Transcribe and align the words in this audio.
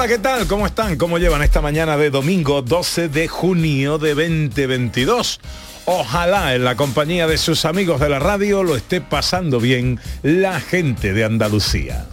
Hola, 0.00 0.08
¿qué 0.08 0.18
tal? 0.18 0.46
¿Cómo 0.46 0.66
están? 0.66 0.96
¿Cómo 0.96 1.18
llevan 1.18 1.42
esta 1.42 1.60
mañana 1.60 1.98
de 1.98 2.08
domingo 2.08 2.62
12 2.62 3.10
de 3.10 3.28
junio 3.28 3.98
de 3.98 4.14
2022? 4.14 5.40
Ojalá 5.84 6.54
en 6.54 6.64
la 6.64 6.74
compañía 6.74 7.26
de 7.26 7.36
sus 7.36 7.66
amigos 7.66 8.00
de 8.00 8.08
la 8.08 8.18
radio 8.18 8.62
lo 8.62 8.76
esté 8.76 9.02
pasando 9.02 9.60
bien 9.60 10.00
la 10.22 10.58
gente 10.58 11.12
de 11.12 11.24
Andalucía. 11.24 12.06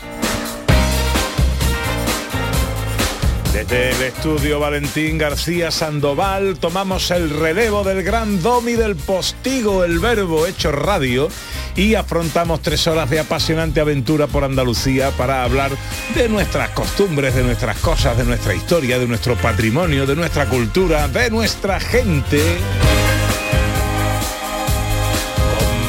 Desde 3.57 3.89
el 3.89 4.01
estudio 4.03 4.59
Valentín 4.59 5.17
García 5.17 5.71
Sandoval 5.71 6.59
tomamos 6.59 7.09
el 7.09 7.31
relevo 7.31 7.83
del 7.83 8.03
gran 8.03 8.39
domi 8.43 8.73
del 8.73 8.95
postigo, 8.95 9.83
el 9.83 9.97
verbo 9.97 10.45
hecho 10.45 10.71
radio, 10.71 11.27
y 11.75 11.95
afrontamos 11.95 12.61
tres 12.61 12.85
horas 12.85 13.09
de 13.09 13.19
apasionante 13.19 13.79
aventura 13.79 14.27
por 14.27 14.43
Andalucía 14.43 15.09
para 15.09 15.43
hablar 15.43 15.71
de 16.13 16.29
nuestras 16.29 16.69
costumbres, 16.69 17.33
de 17.33 17.41
nuestras 17.41 17.77
cosas, 17.77 18.15
de 18.15 18.25
nuestra 18.25 18.53
historia, 18.53 18.99
de 18.99 19.07
nuestro 19.07 19.35
patrimonio, 19.35 20.05
de 20.05 20.15
nuestra 20.15 20.45
cultura, 20.45 21.07
de 21.07 21.31
nuestra 21.31 21.79
gente. 21.79 22.39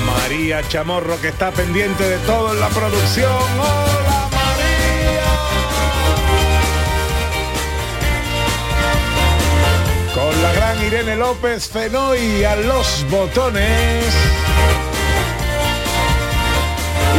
María 0.07 0.67
Chamorro 0.69 1.21
que 1.21 1.29
está 1.29 1.51
pendiente 1.51 2.03
de 2.03 2.17
todo 2.21 2.55
en 2.55 2.61
la 2.61 2.69
producción. 2.71 3.31
¡Hola 3.61 4.08
Irene 10.87 11.17
López 11.17 11.69
Fenoy 11.69 12.45
a 12.45 12.57
los 12.57 13.05
botones. 13.11 14.05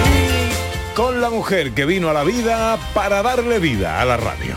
Y 0.05 0.95
con 0.95 1.21
la 1.21 1.29
mujer 1.29 1.71
que 1.73 1.85
vino 1.85 2.09
a 2.09 2.13
la 2.13 2.23
vida 2.23 2.77
para 2.93 3.21
darle 3.21 3.59
vida 3.59 4.01
a 4.01 4.05
la 4.05 4.17
radio. 4.17 4.55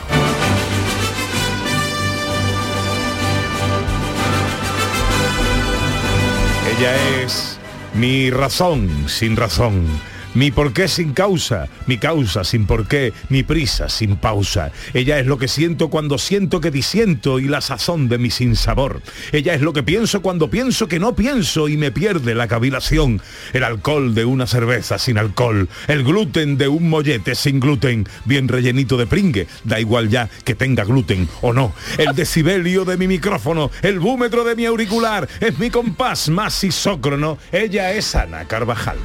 Ella 6.79 7.23
es 7.23 7.59
mi 7.95 8.31
razón 8.31 9.07
sin 9.09 9.37
razón. 9.37 10.12
Mi 10.35 10.51
porqué 10.51 10.89
sin 10.89 11.13
causa, 11.13 11.69
mi 11.87 11.99
causa 11.99 12.43
sin 12.43 12.65
porqué, 12.65 13.13
mi 13.29 13.43
prisa 13.43 13.91
sin 13.91 14.17
pausa. 14.17 14.73
Ella 14.95 15.19
es 15.19 15.27
lo 15.27 15.37
que 15.37 15.47
siento 15.47 15.91
cuando 15.91 16.17
siento 16.17 16.61
que 16.63 16.71
disiento 16.71 17.39
y 17.39 17.49
la 17.49 17.61
sazón 17.61 18.09
de 18.09 18.17
mi 18.17 18.31
sinsabor. 18.31 19.03
Ella 19.33 19.53
es 19.53 19.61
lo 19.61 19.75
que 19.75 19.83
pienso 19.83 20.23
cuando 20.23 20.49
pienso 20.49 20.89
que 20.89 20.99
no 20.99 21.15
pienso 21.15 21.69
y 21.69 21.77
me 21.77 21.91
pierde 21.91 22.35
la 22.35 22.49
cavilación. 22.49 23.21
El 23.53 23.63
alcohol 23.63 24.15
de 24.15 24.25
una 24.25 24.47
cerveza 24.47 24.99
sin 24.99 25.19
alcohol. 25.19 25.69
El 25.87 26.03
gluten 26.03 26.57
de 26.57 26.69
un 26.69 26.89
mollete 26.89 27.35
sin 27.35 27.61
gluten, 27.61 28.09
bien 28.25 28.49
rellenito 28.49 28.97
de 28.97 29.07
pringue. 29.07 29.47
Da 29.65 29.81
igual 29.81 30.09
ya 30.09 30.31
que 30.45 30.55
tenga 30.55 30.85
gluten 30.85 31.29
o 31.43 31.53
no. 31.53 31.75
El 31.99 32.15
decibelio 32.15 32.87
de 32.87 32.97
mi 32.97 33.07
micrófono, 33.07 33.71
el 33.83 34.01
búmetro 34.01 34.45
de 34.45 34.57
mi 34.57 34.65
auricular, 34.65 35.29
es 35.41 35.59
mi 35.59 35.69
compás 35.69 36.31
más 36.31 36.65
isócrono. 36.65 37.37
Ella 37.53 37.93
es 37.93 38.15
Ana 38.15 38.47
Carvajal. 38.47 38.97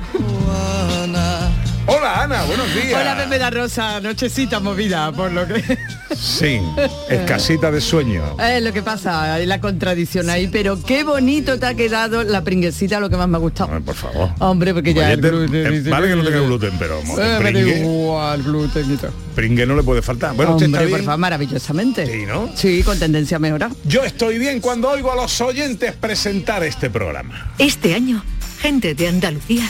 Hola 1.89 2.23
Ana, 2.23 2.43
buenos 2.43 2.73
días. 2.73 2.99
Hola 2.99 3.15
Pepe 3.15 3.49
Rosa, 3.49 4.01
nochecita 4.01 4.59
movida, 4.59 5.09
por 5.13 5.31
lo 5.31 5.47
que... 5.47 5.63
Sí, 6.17 6.59
escasita 7.09 7.71
de 7.71 7.79
sueño. 7.79 8.35
Es 8.41 8.61
lo 8.61 8.73
que 8.73 8.81
pasa, 8.81 9.35
hay 9.35 9.45
la 9.45 9.61
contradicción 9.61 10.29
ahí, 10.29 10.47
pero 10.47 10.81
qué 10.83 11.03
bonito 11.05 11.57
te 11.59 11.65
ha 11.65 11.75
quedado 11.75 12.23
la 12.23 12.43
pringuesita, 12.43 12.99
lo 12.99 13.09
que 13.09 13.15
más 13.15 13.29
me 13.29 13.37
ha 13.37 13.39
gustado. 13.39 13.69
Ay, 13.73 13.81
por 13.81 13.95
favor. 13.95 14.29
Hombre, 14.39 14.73
porque 14.73 14.93
ya 14.93 15.13
el 15.13 15.21
gluten... 15.21 15.65
eh, 15.65 15.69
dice 15.71 15.89
vale 15.89 16.07
que 16.09 16.15
no 16.17 16.23
tenga 16.25 16.39
gluten, 16.41 16.71
pero 16.77 16.99
Eh, 16.99 17.03
me 17.15 17.15
da 17.23 17.39
pringue, 17.39 17.79
igual, 17.79 18.43
gluten 18.43 18.93
y 18.93 18.97
todo. 18.97 19.11
pringue 19.35 19.65
no 19.65 19.75
le 19.75 19.83
puede 19.83 20.01
faltar. 20.01 20.35
Bueno, 20.35 20.53
usted 20.55 20.65
Hombre, 20.65 20.87
por 20.89 21.03
favor, 21.03 21.19
maravillosamente. 21.19 22.05
Sí, 22.05 22.25
¿no? 22.25 22.49
Sí, 22.55 22.83
con 22.83 22.99
tendencia 22.99 23.37
a 23.37 23.39
mejorar. 23.39 23.71
Yo 23.85 24.03
estoy 24.03 24.39
bien 24.39 24.59
cuando 24.59 24.89
oigo 24.89 25.11
a 25.11 25.15
los 25.15 25.39
oyentes 25.39 25.93
presentar 25.93 26.63
este 26.63 26.89
programa. 26.89 27.53
Este 27.59 27.93
año, 27.93 28.23
gente 28.59 28.93
de 28.95 29.07
Andalucía 29.07 29.69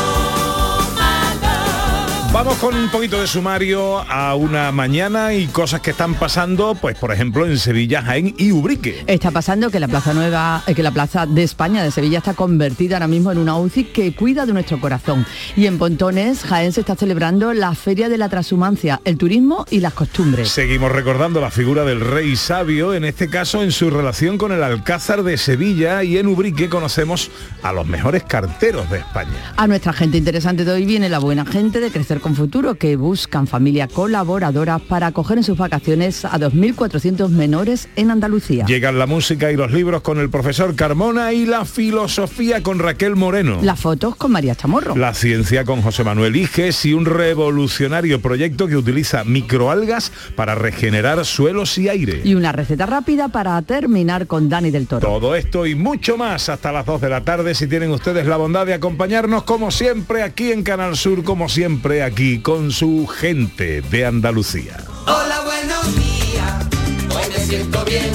Vamos 2.43 2.57
con 2.57 2.73
un 2.73 2.89
poquito 2.89 3.21
de 3.21 3.27
sumario 3.27 3.99
a 4.09 4.33
una 4.33 4.71
mañana 4.71 5.31
y 5.31 5.45
cosas 5.45 5.79
que 5.81 5.91
están 5.91 6.15
pasando, 6.15 6.73
pues 6.73 6.97
por 6.97 7.13
ejemplo 7.13 7.45
en 7.45 7.59
Sevilla, 7.59 8.01
Jaén 8.01 8.33
y 8.35 8.51
Ubrique. 8.51 9.03
Está 9.05 9.29
pasando 9.29 9.69
que 9.69 9.79
la 9.79 9.87
Plaza 9.87 10.15
Nueva, 10.15 10.63
eh, 10.65 10.73
que 10.73 10.81
la 10.81 10.89
Plaza 10.89 11.27
de 11.27 11.43
España 11.43 11.83
de 11.83 11.91
Sevilla 11.91 12.17
está 12.17 12.33
convertida 12.33 12.95
ahora 12.95 13.07
mismo 13.07 13.31
en 13.31 13.37
una 13.37 13.55
UCI 13.57 13.83
que 13.83 14.15
cuida 14.15 14.47
de 14.47 14.53
nuestro 14.53 14.81
corazón. 14.81 15.23
Y 15.55 15.67
en 15.67 15.77
Pontones, 15.77 16.41
Jaén 16.41 16.73
se 16.73 16.79
está 16.79 16.95
celebrando 16.95 17.53
la 17.53 17.75
Feria 17.75 18.09
de 18.09 18.17
la 18.17 18.27
Transhumancia, 18.27 19.01
el 19.05 19.19
turismo 19.19 19.67
y 19.69 19.79
las 19.79 19.93
costumbres. 19.93 20.49
Seguimos 20.49 20.91
recordando 20.91 21.41
la 21.41 21.51
figura 21.51 21.85
del 21.85 21.99
rey 21.99 22.35
sabio, 22.35 22.95
en 22.95 23.05
este 23.05 23.29
caso 23.29 23.61
en 23.61 23.71
su 23.71 23.91
relación 23.91 24.39
con 24.39 24.51
el 24.51 24.63
Alcázar 24.63 25.21
de 25.21 25.37
Sevilla 25.37 26.03
y 26.03 26.17
en 26.17 26.25
Ubrique 26.25 26.69
conocemos 26.69 27.29
a 27.61 27.71
los 27.71 27.85
mejores 27.85 28.23
carteros 28.23 28.89
de 28.89 28.97
España. 28.97 29.53
A 29.57 29.67
nuestra 29.67 29.93
gente 29.93 30.17
interesante 30.17 30.65
de 30.65 30.71
hoy 30.71 30.87
viene 30.87 31.07
la 31.07 31.19
buena 31.19 31.45
gente 31.45 31.79
de 31.79 31.91
Crecer 31.91 32.19
con 32.19 32.30
Futuro 32.35 32.75
que 32.75 32.95
buscan 32.95 33.47
familia 33.47 33.87
colaboradora 33.87 34.79
para 34.79 35.07
acoger 35.07 35.37
en 35.37 35.43
sus 35.43 35.57
vacaciones 35.57 36.25
a 36.25 36.39
2.400 36.39 37.29
menores 37.29 37.89
en 37.95 38.11
Andalucía. 38.11 38.65
Llegan 38.65 38.97
la 38.97 39.05
música 39.05 39.51
y 39.51 39.55
los 39.55 39.71
libros 39.71 40.01
con 40.01 40.19
el 40.19 40.29
profesor 40.29 40.75
Carmona 40.75 41.33
y 41.33 41.45
la 41.45 41.65
filosofía 41.65 42.63
con 42.63 42.79
Raquel 42.79 43.15
Moreno. 43.15 43.59
Las 43.61 43.79
fotos 43.79 44.15
con 44.15 44.31
María 44.31 44.55
Chamorro. 44.55 44.95
La 44.95 45.13
ciencia 45.13 45.65
con 45.65 45.81
José 45.81 46.03
Manuel 46.03 46.35
Iges 46.35 46.85
y 46.85 46.93
un 46.93 47.05
revolucionario 47.05 48.21
proyecto 48.21 48.67
que 48.67 48.77
utiliza 48.77 49.23
microalgas 49.23 50.11
para 50.35 50.55
regenerar 50.55 51.25
suelos 51.25 51.77
y 51.77 51.89
aire. 51.89 52.21
Y 52.23 52.35
una 52.35 52.51
receta 52.51 52.85
rápida 52.85 53.27
para 53.27 53.61
terminar 53.61 54.27
con 54.27 54.49
Dani 54.49 54.71
del 54.71 54.87
Toro. 54.87 55.07
Todo 55.07 55.35
esto 55.35 55.65
y 55.65 55.75
mucho 55.75 56.17
más 56.17 56.49
hasta 56.49 56.71
las 56.71 56.85
2 56.85 57.01
de 57.01 57.09
la 57.09 57.21
tarde 57.21 57.55
si 57.55 57.67
tienen 57.67 57.91
ustedes 57.91 58.25
la 58.25 58.37
bondad 58.37 58.65
de 58.65 58.73
acompañarnos 58.73 59.43
como 59.43 59.71
siempre 59.71 60.23
aquí 60.23 60.51
en 60.51 60.63
Canal 60.63 60.95
Sur, 60.95 61.23
como 61.23 61.49
siempre 61.49 62.03
aquí 62.03 62.20
con 62.43 62.71
su 62.71 63.07
gente 63.07 63.81
de 63.81 64.05
Andalucía. 64.05 64.77
Hola, 65.07 65.41
buenos 65.43 65.95
días, 65.95 66.67
hoy 67.09 67.23
me 67.33 67.45
siento 67.45 67.83
bien. 67.83 68.11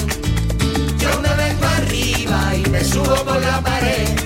Yo 0.97 1.09
me 1.21 1.35
vengo 1.35 1.65
arriba 1.65 2.55
y 2.55 2.69
me 2.69 2.83
subo 2.85 3.15
por 3.25 3.41
la 3.41 3.59
pared. 3.61 4.16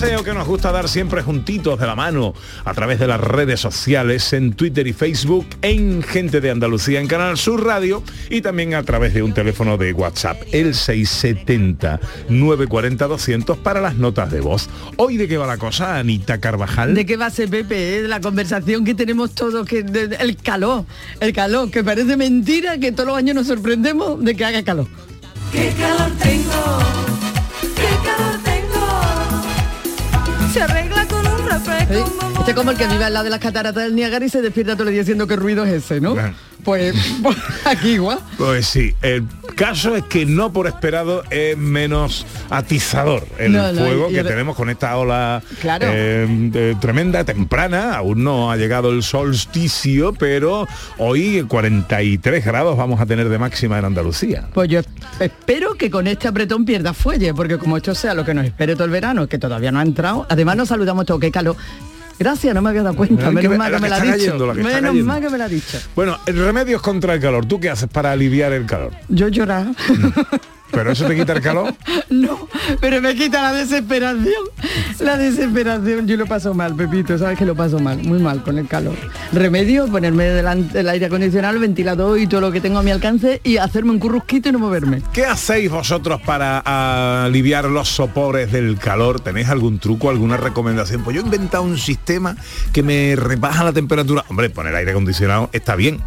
Paseo 0.00 0.24
que 0.24 0.34
nos 0.34 0.48
gusta 0.48 0.72
dar 0.72 0.88
siempre 0.88 1.22
juntitos 1.22 1.78
de 1.78 1.86
la 1.86 1.94
mano 1.94 2.34
a 2.64 2.74
través 2.74 2.98
de 2.98 3.06
las 3.06 3.20
redes 3.20 3.60
sociales, 3.60 4.32
en 4.32 4.52
Twitter 4.54 4.84
y 4.88 4.92
Facebook, 4.92 5.46
en 5.62 6.02
Gente 6.02 6.40
de 6.40 6.50
Andalucía, 6.50 6.98
en 7.00 7.06
Canal 7.06 7.38
Sur 7.38 7.64
Radio 7.64 8.02
y 8.28 8.40
también 8.40 8.74
a 8.74 8.82
través 8.82 9.14
de 9.14 9.22
un 9.22 9.32
teléfono 9.32 9.76
de 9.76 9.92
WhatsApp, 9.92 10.42
el 10.50 10.74
670 10.74 12.00
940 12.28 13.06
200 13.06 13.56
para 13.58 13.80
las 13.80 13.94
notas 13.94 14.32
de 14.32 14.40
voz. 14.40 14.68
Hoy 14.96 15.16
de 15.16 15.28
qué 15.28 15.36
va 15.38 15.46
la 15.46 15.58
cosa, 15.58 15.96
Anita 15.96 16.38
Carvajal. 16.40 16.92
¿De 16.92 17.06
qué 17.06 17.16
va 17.16 17.26
a 17.26 17.30
ser 17.30 17.48
Pepe? 17.48 17.98
eh? 17.98 18.02
La 18.08 18.20
conversación 18.20 18.84
que 18.84 18.94
tenemos 18.96 19.30
todos, 19.32 19.64
que 19.64 19.84
de- 19.84 20.08
de- 20.08 20.16
el 20.16 20.34
calor, 20.38 20.86
el 21.20 21.32
calor, 21.32 21.70
que 21.70 21.84
parece 21.84 22.16
mentira 22.16 22.78
que 22.78 22.90
todos 22.90 23.10
los 23.10 23.16
años 23.16 23.36
nos 23.36 23.46
sorprendemos 23.46 24.20
de 24.24 24.34
que 24.34 24.44
haga 24.44 24.64
calor. 24.64 24.88
Qué 25.52 25.72
calor 25.78 26.10
tengo, 26.20 27.13
un 31.90 32.33
Este 32.44 32.50
es 32.50 32.56
como 32.58 32.72
el 32.72 32.76
que 32.76 32.86
vive 32.86 33.02
al 33.04 33.14
lado 33.14 33.24
de 33.24 33.30
las 33.30 33.38
cataratas 33.40 33.84
del 33.84 33.94
Niágara 33.94 34.22
y 34.22 34.28
se 34.28 34.42
despierta 34.42 34.74
todo 34.74 34.88
el 34.88 34.90
día 34.92 35.00
diciendo 35.00 35.26
qué 35.26 35.34
ruido 35.36 35.64
es 35.64 35.72
ese, 35.84 35.98
¿no? 36.02 36.12
Claro. 36.12 36.34
Pues, 36.62 36.94
pues, 37.22 37.36
aquí 37.64 37.92
igual. 37.92 38.18
Pues 38.36 38.66
sí, 38.66 38.94
el 39.00 39.24
caso 39.56 39.96
es 39.96 40.04
que 40.04 40.26
no 40.26 40.52
por 40.52 40.66
esperado 40.66 41.22
es 41.30 41.56
menos 41.56 42.26
atizador 42.50 43.26
el 43.38 43.52
No, 43.52 43.72
no, 43.72 43.80
fuego 43.80 44.10
y- 44.10 44.14
que 44.14 44.24
tenemos 44.24 44.56
con 44.56 44.68
esta 44.68 44.94
ola 44.98 45.42
Claro. 45.62 45.86
eh, 45.90 46.26
de- 46.28 46.74
tremenda, 46.82 47.24
temprana. 47.24 47.94
Aún 47.96 48.22
no 48.22 48.50
ha 48.52 48.58
llegado 48.58 48.90
el 48.90 49.02
solsticio, 49.02 50.12
pero 50.12 50.68
hoy 50.98 51.44
43 51.48 52.44
grados 52.44 52.76
vamos 52.76 53.00
a 53.00 53.06
tener 53.06 53.30
de 53.30 53.38
máxima 53.38 53.78
en 53.78 53.86
Andalucía. 53.86 54.48
Pues 54.52 54.68
yo 54.68 54.80
espero 55.18 55.74
que 55.76 55.90
con 55.90 56.06
este 56.06 56.28
apretón 56.28 56.66
pierda 56.66 56.92
fuelle, 56.92 57.32
porque 57.32 57.56
como 57.56 57.78
esto 57.78 57.94
sea 57.94 58.12
lo 58.12 58.22
que 58.26 58.34
nos 58.34 58.44
espere 58.44 58.74
todo 58.74 58.84
el 58.84 58.90
verano, 58.90 59.26
que 59.28 59.38
todavía 59.38 59.72
no 59.72 59.78
ha 59.78 59.82
entrado, 59.82 60.26
además 60.28 60.56
nos 60.56 60.68
saludamos 60.68 61.06
todos, 61.06 61.20
qué 61.22 61.30
calor. 61.30 61.56
Gracias, 62.18 62.54
no 62.54 62.62
me 62.62 62.70
había 62.70 62.82
dado 62.82 62.96
cuenta, 62.96 63.26
que 63.28 63.30
menos 63.32 63.50
me- 63.50 63.58
mal 63.58 63.72
que 63.74 63.80
me 63.80 63.88
la 63.88 63.96
ha 63.96 64.00
dicho. 64.00 64.12
cayendo, 64.16 64.46
la 64.46 64.54
Menos 64.54 64.72
cayendo. 64.72 65.04
mal 65.04 65.20
que 65.20 65.30
me 65.30 65.38
la 65.38 65.44
ha 65.44 65.48
dicho. 65.48 65.78
Bueno, 65.96 66.18
el 66.26 66.36
remedio 66.44 66.76
es 66.76 66.82
contra 66.82 67.14
el 67.14 67.20
calor. 67.20 67.44
¿Tú 67.46 67.58
qué 67.60 67.70
haces 67.70 67.88
para 67.88 68.12
aliviar 68.12 68.52
el 68.52 68.66
calor? 68.66 68.92
Yo 69.08 69.28
llorar. 69.28 69.66
¿Pero 70.74 70.92
eso 70.92 71.06
te 71.06 71.14
quita 71.14 71.32
el 71.32 71.40
calor? 71.40 71.74
No, 72.10 72.48
pero 72.80 73.00
me 73.00 73.14
quita 73.14 73.42
la 73.42 73.52
desesperación. 73.52 74.44
La 75.00 75.16
desesperación. 75.16 76.06
Yo 76.06 76.16
lo 76.16 76.26
paso 76.26 76.54
mal, 76.54 76.76
Pepito, 76.76 77.18
sabes 77.18 77.36
que 77.36 77.44
lo 77.44 77.56
paso 77.56 77.80
mal, 77.80 77.98
muy 78.04 78.20
mal 78.20 78.42
con 78.42 78.56
el 78.58 78.68
calor. 78.68 78.94
Remedio, 79.32 79.88
ponerme 79.88 80.24
delante 80.24 80.78
del 80.78 80.88
aire 80.90 81.06
acondicionado, 81.06 81.54
el 81.54 81.60
ventilador 81.60 82.20
y 82.20 82.28
todo 82.28 82.40
lo 82.40 82.52
que 82.52 82.60
tengo 82.60 82.78
a 82.78 82.82
mi 82.82 82.92
alcance 82.92 83.40
y 83.42 83.56
hacerme 83.56 83.90
un 83.90 83.98
currusquito 83.98 84.48
y 84.48 84.52
no 84.52 84.60
moverme. 84.60 85.02
¿Qué 85.12 85.24
hacéis 85.24 85.70
vosotros 85.70 86.20
para 86.20 87.24
aliviar 87.24 87.64
los 87.64 87.88
sopores 87.88 88.52
del 88.52 88.78
calor? 88.78 89.18
¿Tenéis 89.18 89.48
algún 89.48 89.78
truco, 89.78 90.10
alguna 90.10 90.36
recomendación? 90.36 91.02
Pues 91.02 91.16
yo 91.16 91.22
he 91.22 91.24
inventado 91.24 91.64
un 91.64 91.78
sistema 91.78 92.36
que 92.72 92.82
me 92.84 93.16
rebaja 93.16 93.64
la 93.64 93.72
temperatura. 93.72 94.24
Hombre, 94.28 94.50
poner 94.50 94.74
aire 94.74 94.92
acondicionado 94.92 95.50
está 95.52 95.74
bien, 95.74 96.00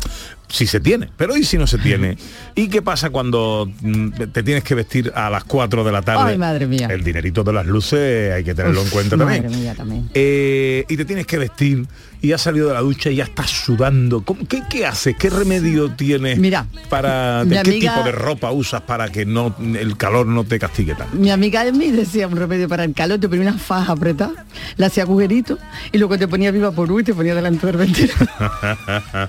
si 0.49 0.65
se 0.65 0.79
tiene, 0.79 1.09
pero 1.17 1.35
¿y 1.35 1.43
si 1.43 1.57
no 1.57 1.67
se 1.67 1.77
tiene? 1.77 2.17
¿Y 2.55 2.69
qué 2.69 2.81
pasa 2.81 3.09
cuando 3.09 3.69
mm, 3.81 4.09
te 4.31 4.43
tienes 4.43 4.63
que 4.63 4.75
vestir 4.75 5.11
a 5.13 5.29
las 5.29 5.43
4 5.43 5.83
de 5.83 5.91
la 5.91 6.01
tarde? 6.01 6.31
Ay, 6.31 6.37
madre 6.37 6.67
mía. 6.67 6.87
El 6.89 7.03
dinerito 7.03 7.43
de 7.43 7.53
las 7.53 7.65
luces 7.65 8.33
hay 8.33 8.43
que 8.43 8.55
tenerlo 8.55 8.81
en 8.81 8.89
cuenta 8.89 9.17
madre 9.17 9.41
también. 9.41 9.61
mía, 9.61 9.75
también. 9.75 10.09
Eh, 10.13 10.85
y 10.87 10.97
te 10.97 11.05
tienes 11.05 11.27
que 11.27 11.37
vestir 11.37 11.85
y 12.21 12.31
has 12.31 12.41
salido 12.41 12.67
de 12.69 12.73
la 12.73 12.81
ducha 12.81 13.09
y 13.09 13.15
ya 13.17 13.23
estás 13.25 13.49
sudando. 13.49 14.21
¿Cómo- 14.23 14.47
¿Qué, 14.47 14.63
qué 14.69 14.85
haces? 14.85 15.15
¿Qué 15.17 15.29
remedio 15.29 15.91
tienes 15.91 16.37
Mira, 16.39 16.65
para 16.89 17.43
de 17.45 17.51
qué 17.51 17.59
amiga- 17.59 17.93
tipo 17.95 18.05
de 18.05 18.11
ropa 18.11 18.51
usas 18.51 18.81
para 18.81 19.09
que 19.09 19.25
no 19.25 19.55
el 19.59 19.97
calor 19.97 20.25
no 20.27 20.43
te 20.43 20.57
castigue 20.59 20.95
tanto? 20.95 21.15
Mi 21.15 21.29
amiga 21.31 21.65
Emi 21.65 21.91
decía 21.91 22.27
un 22.27 22.35
remedio 22.35 22.67
para 22.67 22.83
el 22.83 22.93
calor, 22.93 23.19
te 23.19 23.27
ponía 23.29 23.49
una 23.49 23.57
faja 23.59 23.93
apretada, 23.93 24.45
le 24.77 24.85
hacía 24.85 25.03
agujeritos 25.03 25.59
y 25.91 25.97
luego 25.97 26.17
te 26.17 26.27
ponía 26.27 26.51
viva 26.51 26.71
por 26.71 26.87
y 26.99 27.03
te 27.03 27.13
ponía 27.13 27.35
delante 27.35 27.67
del 27.67 27.77
ventilador. 27.77 28.27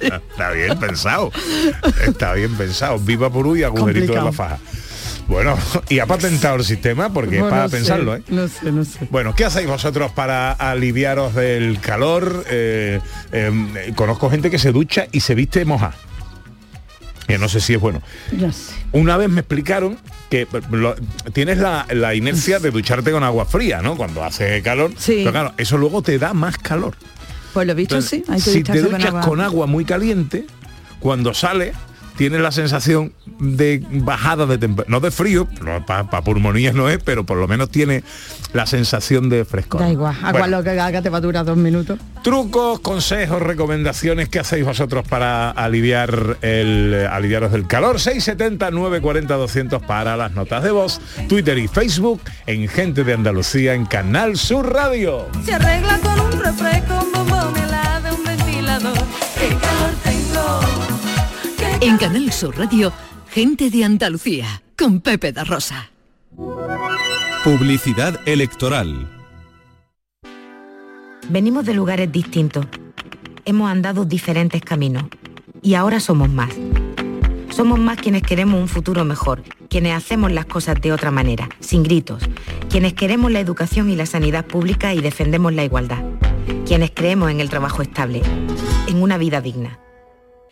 Está 0.00 0.50
bien 0.52 0.78
pensado. 0.78 1.30
Está 2.06 2.32
bien 2.34 2.54
pensado. 2.56 2.98
Viva 2.98 3.30
por 3.30 3.56
y 3.56 3.62
agujerito 3.62 4.12
de 4.14 4.22
la 4.22 4.32
faja. 4.32 4.58
Bueno, 5.28 5.56
y 5.88 5.98
ha 6.00 6.06
patentado 6.06 6.56
el 6.56 6.64
sistema 6.64 7.12
porque 7.12 7.36
Bueno, 7.38 7.50
para 7.50 7.62
no 7.64 7.68
sé, 7.70 7.76
pensarlo, 7.76 8.16
¿eh? 8.16 8.22
No 8.28 8.46
sé, 8.48 8.70
no 8.72 8.84
sé. 8.84 9.06
Bueno, 9.10 9.34
¿qué 9.34 9.44
hacéis 9.44 9.66
vosotros 9.66 10.12
para 10.12 10.52
aliviaros 10.52 11.34
del 11.34 11.80
calor? 11.80 12.44
Eh, 12.50 13.00
eh, 13.32 13.92
conozco 13.96 14.28
gente 14.30 14.50
que 14.50 14.58
se 14.58 14.72
ducha 14.72 15.06
y 15.12 15.20
se 15.20 15.34
viste 15.34 15.64
moja. 15.64 15.92
Que 17.26 17.38
no 17.38 17.48
sé 17.48 17.60
si 17.60 17.72
es 17.72 17.80
bueno. 17.80 18.02
Ya 18.38 18.52
sé. 18.52 18.74
Una 18.92 19.16
vez 19.16 19.30
me 19.30 19.40
explicaron 19.40 19.96
que 20.28 20.46
lo- 20.70 20.94
tienes 21.32 21.56
la, 21.56 21.86
la 21.90 22.14
inercia 22.14 22.58
de 22.58 22.70
ducharte 22.70 23.10
con 23.12 23.22
agua 23.24 23.46
fría, 23.46 23.80
¿no? 23.80 23.96
Cuando 23.96 24.22
hace 24.22 24.60
calor. 24.62 24.92
Sí. 24.98 25.14
Pero 25.20 25.32
claro, 25.32 25.54
eso 25.56 25.78
luego 25.78 26.02
te 26.02 26.18
da 26.18 26.34
más 26.34 26.58
calor. 26.58 26.94
Pues 27.54 27.66
lo 27.66 27.72
he 27.72 27.76
visto, 27.76 27.94
Entonces, 27.94 28.24
sí. 28.26 28.30
Hay 28.32 28.40
que 28.42 28.50
si 28.50 28.62
te 28.62 28.78
duchas 28.82 29.06
agua. 29.06 29.20
con 29.22 29.40
agua 29.40 29.66
muy 29.66 29.86
caliente, 29.86 30.46
cuando 31.00 31.32
sale 31.32 31.72
tienes 32.16 32.40
la 32.40 32.52
sensación 32.52 33.12
de 33.38 33.82
bajada 33.90 34.46
de 34.46 34.58
temperatura, 34.58 34.90
no 34.96 35.00
de 35.00 35.10
frío, 35.10 35.48
para 35.86 36.22
pulmonías 36.22 36.74
no 36.74 36.88
es, 36.88 36.98
pero 37.02 37.24
por 37.24 37.38
lo 37.38 37.48
menos 37.48 37.70
tiene 37.70 38.04
la 38.52 38.66
sensación 38.66 39.28
de 39.28 39.44
frescor. 39.44 39.80
Da 39.80 39.90
igual, 39.90 40.14
agua 40.22 40.32
Bueno, 40.40 40.58
lo 40.58 40.62
que 40.64 40.70
haga 40.78 41.02
te 41.02 41.10
va 41.10 41.18
a 41.18 41.20
durar 41.20 41.44
dos 41.44 41.56
minutos. 41.56 41.98
trucos, 42.22 42.80
consejos, 42.80 43.42
recomendaciones 43.42 44.28
que 44.28 44.38
hacéis 44.38 44.64
vosotros 44.64 45.06
para 45.08 45.50
aliviar 45.50 46.38
el 46.42 47.06
aliviaros 47.10 47.52
del 47.52 47.66
calor. 47.66 48.00
670 48.00 48.70
940 48.70 49.34
200 49.34 49.82
para 49.82 50.16
las 50.16 50.32
notas 50.32 50.62
de 50.62 50.70
voz, 50.70 51.00
Twitter 51.28 51.58
y 51.58 51.68
Facebook 51.68 52.20
en 52.46 52.68
Gente 52.68 53.04
de 53.04 53.12
Andalucía 53.14 53.74
en 53.74 53.86
Canal 53.86 54.36
Sur 54.38 54.72
Radio. 54.72 55.26
Se 55.44 55.54
arregla 55.54 55.98
con 55.98 56.20
un 56.20 56.32
refresco, 56.40 56.94
un 57.04 57.12
bombón 57.12 57.56
helado, 57.56 58.14
un 58.16 58.24
ventilador. 58.24 58.94
Calor. 59.60 60.13
En 61.84 61.98
Canal 61.98 62.32
Sur 62.32 62.56
Radio, 62.56 62.94
Gente 63.28 63.68
de 63.68 63.84
Andalucía, 63.84 64.62
con 64.74 65.02
Pepe 65.02 65.32
da 65.32 65.44
Rosa. 65.44 65.90
Publicidad 67.44 68.26
electoral. 68.26 69.10
Venimos 71.28 71.66
de 71.66 71.74
lugares 71.74 72.10
distintos. 72.10 72.64
Hemos 73.44 73.70
andado 73.70 74.06
diferentes 74.06 74.62
caminos. 74.62 75.04
Y 75.60 75.74
ahora 75.74 76.00
somos 76.00 76.30
más. 76.30 76.54
Somos 77.50 77.78
más 77.78 77.98
quienes 77.98 78.22
queremos 78.22 78.58
un 78.58 78.68
futuro 78.68 79.04
mejor, 79.04 79.42
quienes 79.68 79.94
hacemos 79.94 80.32
las 80.32 80.46
cosas 80.46 80.80
de 80.80 80.90
otra 80.90 81.10
manera, 81.10 81.50
sin 81.60 81.82
gritos, 81.82 82.22
quienes 82.70 82.94
queremos 82.94 83.30
la 83.30 83.40
educación 83.40 83.90
y 83.90 83.96
la 83.96 84.06
sanidad 84.06 84.46
pública 84.46 84.94
y 84.94 85.02
defendemos 85.02 85.52
la 85.52 85.64
igualdad, 85.64 86.02
quienes 86.64 86.92
creemos 86.92 87.30
en 87.30 87.40
el 87.40 87.50
trabajo 87.50 87.82
estable, 87.82 88.22
en 88.86 89.02
una 89.02 89.18
vida 89.18 89.42
digna. 89.42 89.78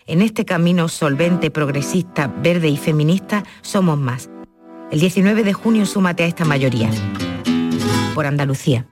En 0.06 0.21
este 0.21 0.44
camino 0.44 0.88
solvente, 0.88 1.50
progresista, 1.50 2.26
verde 2.26 2.68
y 2.68 2.76
feminista 2.76 3.44
somos 3.61 3.99
más. 3.99 4.30
El 4.90 5.00
19 5.00 5.44
de 5.44 5.52
junio 5.52 5.87
súmate 5.87 6.25
a 6.25 6.26
esta 6.26 6.44
mayoría. 6.44 6.90
Por 8.14 8.26
Andalucía. 8.26 8.92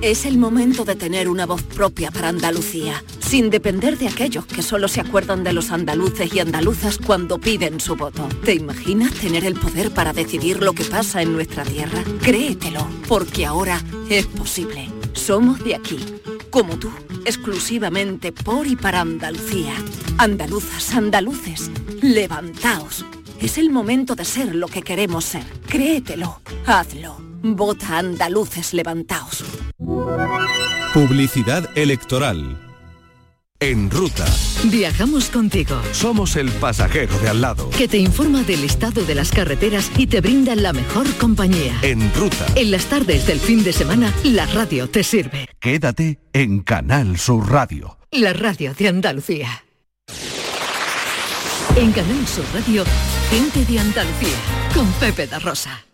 Es 0.00 0.26
el 0.26 0.38
momento 0.38 0.84
de 0.84 0.96
tener 0.96 1.28
una 1.28 1.46
voz 1.46 1.62
propia 1.62 2.10
para 2.10 2.28
Andalucía, 2.28 3.04
sin 3.20 3.50
depender 3.50 3.98
de 3.98 4.08
aquellos 4.08 4.46
que 4.46 4.62
solo 4.62 4.88
se 4.88 5.00
acuerdan 5.00 5.44
de 5.44 5.52
los 5.52 5.70
andaluces 5.70 6.34
y 6.34 6.40
andaluzas 6.40 6.98
cuando 6.98 7.38
piden 7.38 7.80
su 7.80 7.96
voto. 7.96 8.28
¿Te 8.44 8.54
imaginas 8.54 9.12
tener 9.12 9.44
el 9.44 9.54
poder 9.54 9.92
para 9.92 10.12
decidir 10.12 10.62
lo 10.62 10.72
que 10.72 10.84
pasa 10.84 11.22
en 11.22 11.32
nuestra 11.32 11.64
tierra? 11.64 12.02
Créetelo, 12.22 12.86
porque 13.08 13.46
ahora 13.46 13.80
es 14.08 14.26
posible. 14.26 14.88
Somos 15.12 15.62
de 15.62 15.74
aquí, 15.74 15.98
como 16.50 16.78
tú, 16.78 16.90
exclusivamente 17.24 18.32
por 18.32 18.66
y 18.66 18.76
para 18.76 19.00
Andalucía. 19.00 19.74
Andaluzas, 20.18 20.94
andaluces, 20.94 21.70
levantaos. 22.00 23.04
Es 23.40 23.58
el 23.58 23.70
momento 23.70 24.14
de 24.14 24.24
ser 24.24 24.54
lo 24.54 24.68
que 24.68 24.82
queremos 24.82 25.24
ser. 25.24 25.44
Créetelo, 25.66 26.40
hazlo. 26.66 27.16
Vota 27.44 27.98
andaluces, 27.98 28.72
levantaos. 28.72 29.44
Publicidad 30.94 31.68
electoral. 31.76 32.58
En 33.58 33.90
ruta. 33.90 34.26
Viajamos 34.64 35.30
contigo. 35.30 35.80
Somos 35.92 36.36
el 36.36 36.50
pasajero 36.50 37.16
de 37.18 37.28
al 37.28 37.40
lado. 37.40 37.70
Que 37.70 37.88
te 37.88 37.98
informa 37.98 38.42
del 38.42 38.64
estado 38.64 39.04
de 39.04 39.14
las 39.14 39.30
carreteras 39.30 39.90
y 39.96 40.06
te 40.06 40.20
brinda 40.20 40.54
la 40.56 40.72
mejor 40.72 41.06
compañía. 41.16 41.78
En 41.82 42.12
ruta. 42.14 42.46
En 42.56 42.70
las 42.70 42.86
tardes 42.86 43.26
del 43.26 43.38
fin 43.38 43.62
de 43.62 43.72
semana, 43.72 44.12
la 44.24 44.46
radio 44.46 44.88
te 44.88 45.02
sirve. 45.04 45.48
Quédate 45.60 46.18
en 46.32 46.60
Canal 46.60 47.18
Sur 47.18 47.50
Radio. 47.50 47.98
La 48.10 48.32
radio 48.32 48.74
de 48.74 48.88
Andalucía. 48.88 49.64
En 51.76 51.92
Canal 51.92 52.26
Sur 52.26 52.44
Radio, 52.52 52.84
gente 53.30 53.64
de 53.64 53.78
Andalucía, 53.78 54.36
con 54.74 54.86
Pepe 54.94 55.26
da 55.26 55.38
Rosa. 55.38 55.84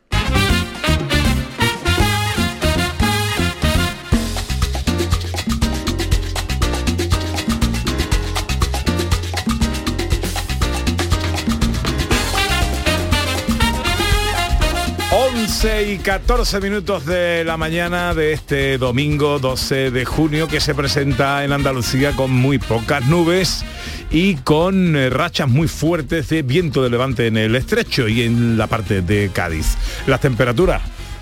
Once 15.60 15.92
y 15.92 15.98
14 15.98 16.60
minutos 16.60 17.04
de 17.04 17.42
la 17.42 17.56
mañana 17.56 18.14
de 18.14 18.32
este 18.32 18.78
domingo 18.78 19.40
12 19.40 19.90
de 19.90 20.04
junio 20.04 20.46
que 20.46 20.60
se 20.60 20.72
presenta 20.72 21.42
en 21.44 21.50
Andalucía 21.50 22.12
con 22.12 22.30
muy 22.30 22.58
pocas 22.58 23.04
nubes 23.06 23.64
y 24.12 24.36
con 24.36 24.94
eh, 24.94 25.10
rachas 25.10 25.48
muy 25.48 25.66
fuertes 25.66 26.28
de 26.28 26.42
viento 26.42 26.84
de 26.84 26.90
levante 26.90 27.26
en 27.26 27.36
el 27.36 27.56
estrecho 27.56 28.06
y 28.06 28.22
en 28.22 28.56
la 28.56 28.68
parte 28.68 29.02
de 29.02 29.30
Cádiz. 29.32 29.76
Las 30.06 30.20
temperaturas 30.20 30.80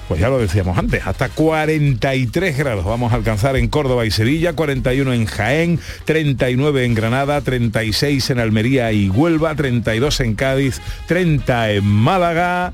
pues 0.08 0.20
ya 0.20 0.28
lo 0.28 0.38
decíamos 0.38 0.78
antes, 0.78 1.06
hasta 1.06 1.28
43 1.28 2.56
grados 2.56 2.84
vamos 2.84 3.12
a 3.12 3.16
alcanzar 3.16 3.56
en 3.56 3.68
Córdoba 3.68 4.06
y 4.06 4.10
Sevilla, 4.10 4.52
41 4.52 5.12
en 5.12 5.26
Jaén, 5.26 5.80
39 6.04 6.84
en 6.84 6.94
Granada, 6.94 7.40
36 7.40 8.30
en 8.30 8.38
Almería 8.38 8.92
y 8.92 9.08
Huelva, 9.08 9.54
32 9.54 10.20
en 10.20 10.34
Cádiz, 10.34 10.80
30 11.08 11.72
en 11.72 11.84
Málaga 11.84 12.72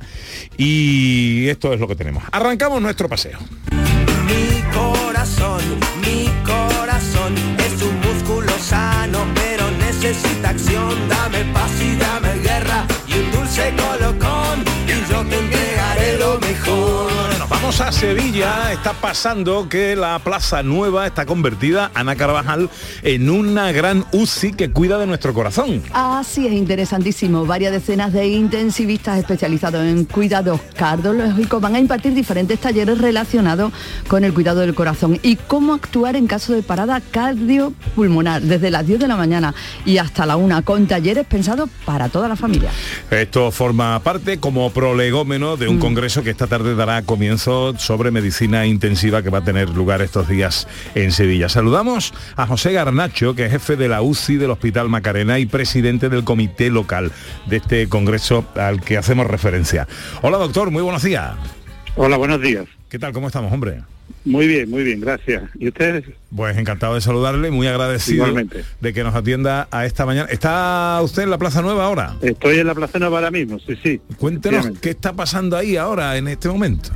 y 0.57 1.49
esto 1.49 1.73
es 1.73 1.81
lo 1.81 1.89
que 1.89 1.97
tenemos. 1.97 2.23
Arrancamos 2.33 2.83
nuestro 2.83 3.09
paseo. 3.09 3.39
Mi 4.27 4.63
corazón, 4.73 5.63
mi 6.01 6.29
corazón 6.45 7.35
es 7.59 7.83
un 7.83 8.01
músculo 8.01 8.53
sano, 8.59 9.27
pero 9.35 9.71
necesita 9.71 10.51
acción. 10.51 11.09
Dame 11.09 11.45
paz 11.53 11.71
y 11.81 11.97
dame 11.97 12.35
guerra 12.43 12.87
y 13.07 13.15
un 13.15 13.31
dulce 13.33 13.73
colocón 13.77 14.65
y 14.87 15.11
yo. 15.11 15.62
A 17.81 17.91
Sevilla, 17.91 18.71
está 18.73 18.93
pasando 18.93 19.69
que 19.69 19.97
la 19.97 20.19
Plaza 20.21 20.63
Nueva 20.63 21.05
está 21.07 21.27
convertida, 21.27 21.91
Ana 21.95 22.15
Carvajal, 22.15 22.71
en 23.03 23.29
una 23.29 23.73
gran 23.73 24.05
UCI 24.13 24.53
que 24.53 24.71
cuida 24.71 24.99
de 24.99 25.07
nuestro 25.07 25.35
corazón. 25.35 25.83
Así 25.93 26.47
es, 26.47 26.53
interesantísimo. 26.53 27.45
Varias 27.45 27.73
decenas 27.73 28.13
de 28.13 28.29
intensivistas 28.29 29.19
especializados 29.19 29.85
en 29.85 30.05
cuidados 30.05 30.61
cardiológicos 30.77 31.61
van 31.61 31.75
a 31.75 31.81
impartir 31.81 32.15
diferentes 32.15 32.61
talleres 32.61 32.99
relacionados 32.99 33.73
con 34.07 34.23
el 34.23 34.33
cuidado 34.33 34.61
del 34.61 34.75
corazón 34.75 35.19
y 35.23 35.35
cómo 35.35 35.75
actuar 35.75 36.15
en 36.15 36.29
caso 36.29 36.53
de 36.53 36.63
parada 36.63 37.01
cardiopulmonar 37.01 38.43
desde 38.43 38.71
las 38.71 38.87
10 38.87 39.01
de 39.01 39.09
la 39.09 39.17
mañana 39.17 39.55
y 39.85 39.99
hasta 39.99 40.25
la 40.25 40.37
1 40.37 40.65
con 40.65 40.87
talleres 40.87 41.27
pensados 41.27 41.69
para 41.85 42.09
toda 42.09 42.29
la 42.29 42.37
familia. 42.37 42.71
Esto 43.11 43.51
forma 43.51 43.99
parte 44.01 44.39
como 44.39 44.71
prolegómeno 44.71 45.57
de 45.57 45.67
un 45.67 45.81
congreso 45.81 46.23
que 46.23 46.31
esta 46.31 46.47
tarde 46.47 46.77
dará 46.77 47.03
comienzo 47.03 47.62
sobre 47.77 48.11
medicina 48.11 48.67
intensiva 48.67 49.23
que 49.23 49.31
va 49.31 49.39
a 49.39 49.45
tener 49.45 49.71
lugar 49.71 50.03
estos 50.03 50.29
días 50.29 50.69
en 50.95 51.13
Sevilla. 51.13 51.49
Saludamos 51.49 52.13
a 52.37 52.47
José 52.47 52.73
Garnacho, 52.73 53.35
que 53.35 53.47
es 53.47 53.53
jefe 53.53 53.77
de 53.77 53.89
la 53.89 54.03
UCI 54.03 54.37
del 54.37 54.51
Hospital 54.51 54.89
Macarena 54.89 55.39
y 55.39 55.47
presidente 55.47 56.09
del 56.09 56.25
comité 56.25 56.71
local 56.71 57.13
de 57.47 57.57
este 57.57 57.89
congreso 57.89 58.45
al 58.57 58.81
que 58.81 58.97
hacemos 58.97 59.27
referencia. 59.27 59.87
Hola 60.23 60.39
doctor, 60.39 60.71
muy 60.71 60.83
buenos 60.83 61.03
días. 61.03 61.33
Hola, 61.95 62.17
buenos 62.17 62.41
días. 62.41 62.67
¿Qué 62.89 62.99
tal? 62.99 63.13
¿Cómo 63.13 63.27
estamos, 63.27 63.53
hombre? 63.53 63.83
Muy 64.25 64.47
bien, 64.47 64.71
muy 64.71 64.85
bien, 64.85 65.01
gracias. 65.01 65.43
¿Y 65.59 65.69
ustedes? 65.69 66.05
Pues 66.35 66.57
encantado 66.57 66.95
de 66.95 67.01
saludarle, 67.01 67.51
muy 67.51 67.67
agradecido 67.67 68.27
Igualmente. 68.27 68.65
de 68.81 68.93
que 68.93 69.03
nos 69.03 69.15
atienda 69.15 69.69
a 69.71 69.85
esta 69.85 70.07
mañana. 70.07 70.29
¿Está 70.31 71.01
usted 71.03 71.25
en 71.25 71.31
la 71.31 71.39
Plaza 71.39 71.61
Nueva 71.61 71.85
ahora? 71.87 72.17
Estoy 72.23 72.59
en 72.59 72.67
la 72.67 72.75
Plaza 72.75 72.99
Nueva 72.99 73.19
ahora 73.19 73.31
mismo, 73.31 73.59
sí, 73.59 73.77
sí. 73.83 74.01
Cuéntenos 74.19 74.71
qué 74.81 74.91
está 74.91 75.13
pasando 75.13 75.57
ahí 75.57 75.77
ahora, 75.77 76.17
en 76.17 76.29
este 76.29 76.49
momento. 76.49 76.91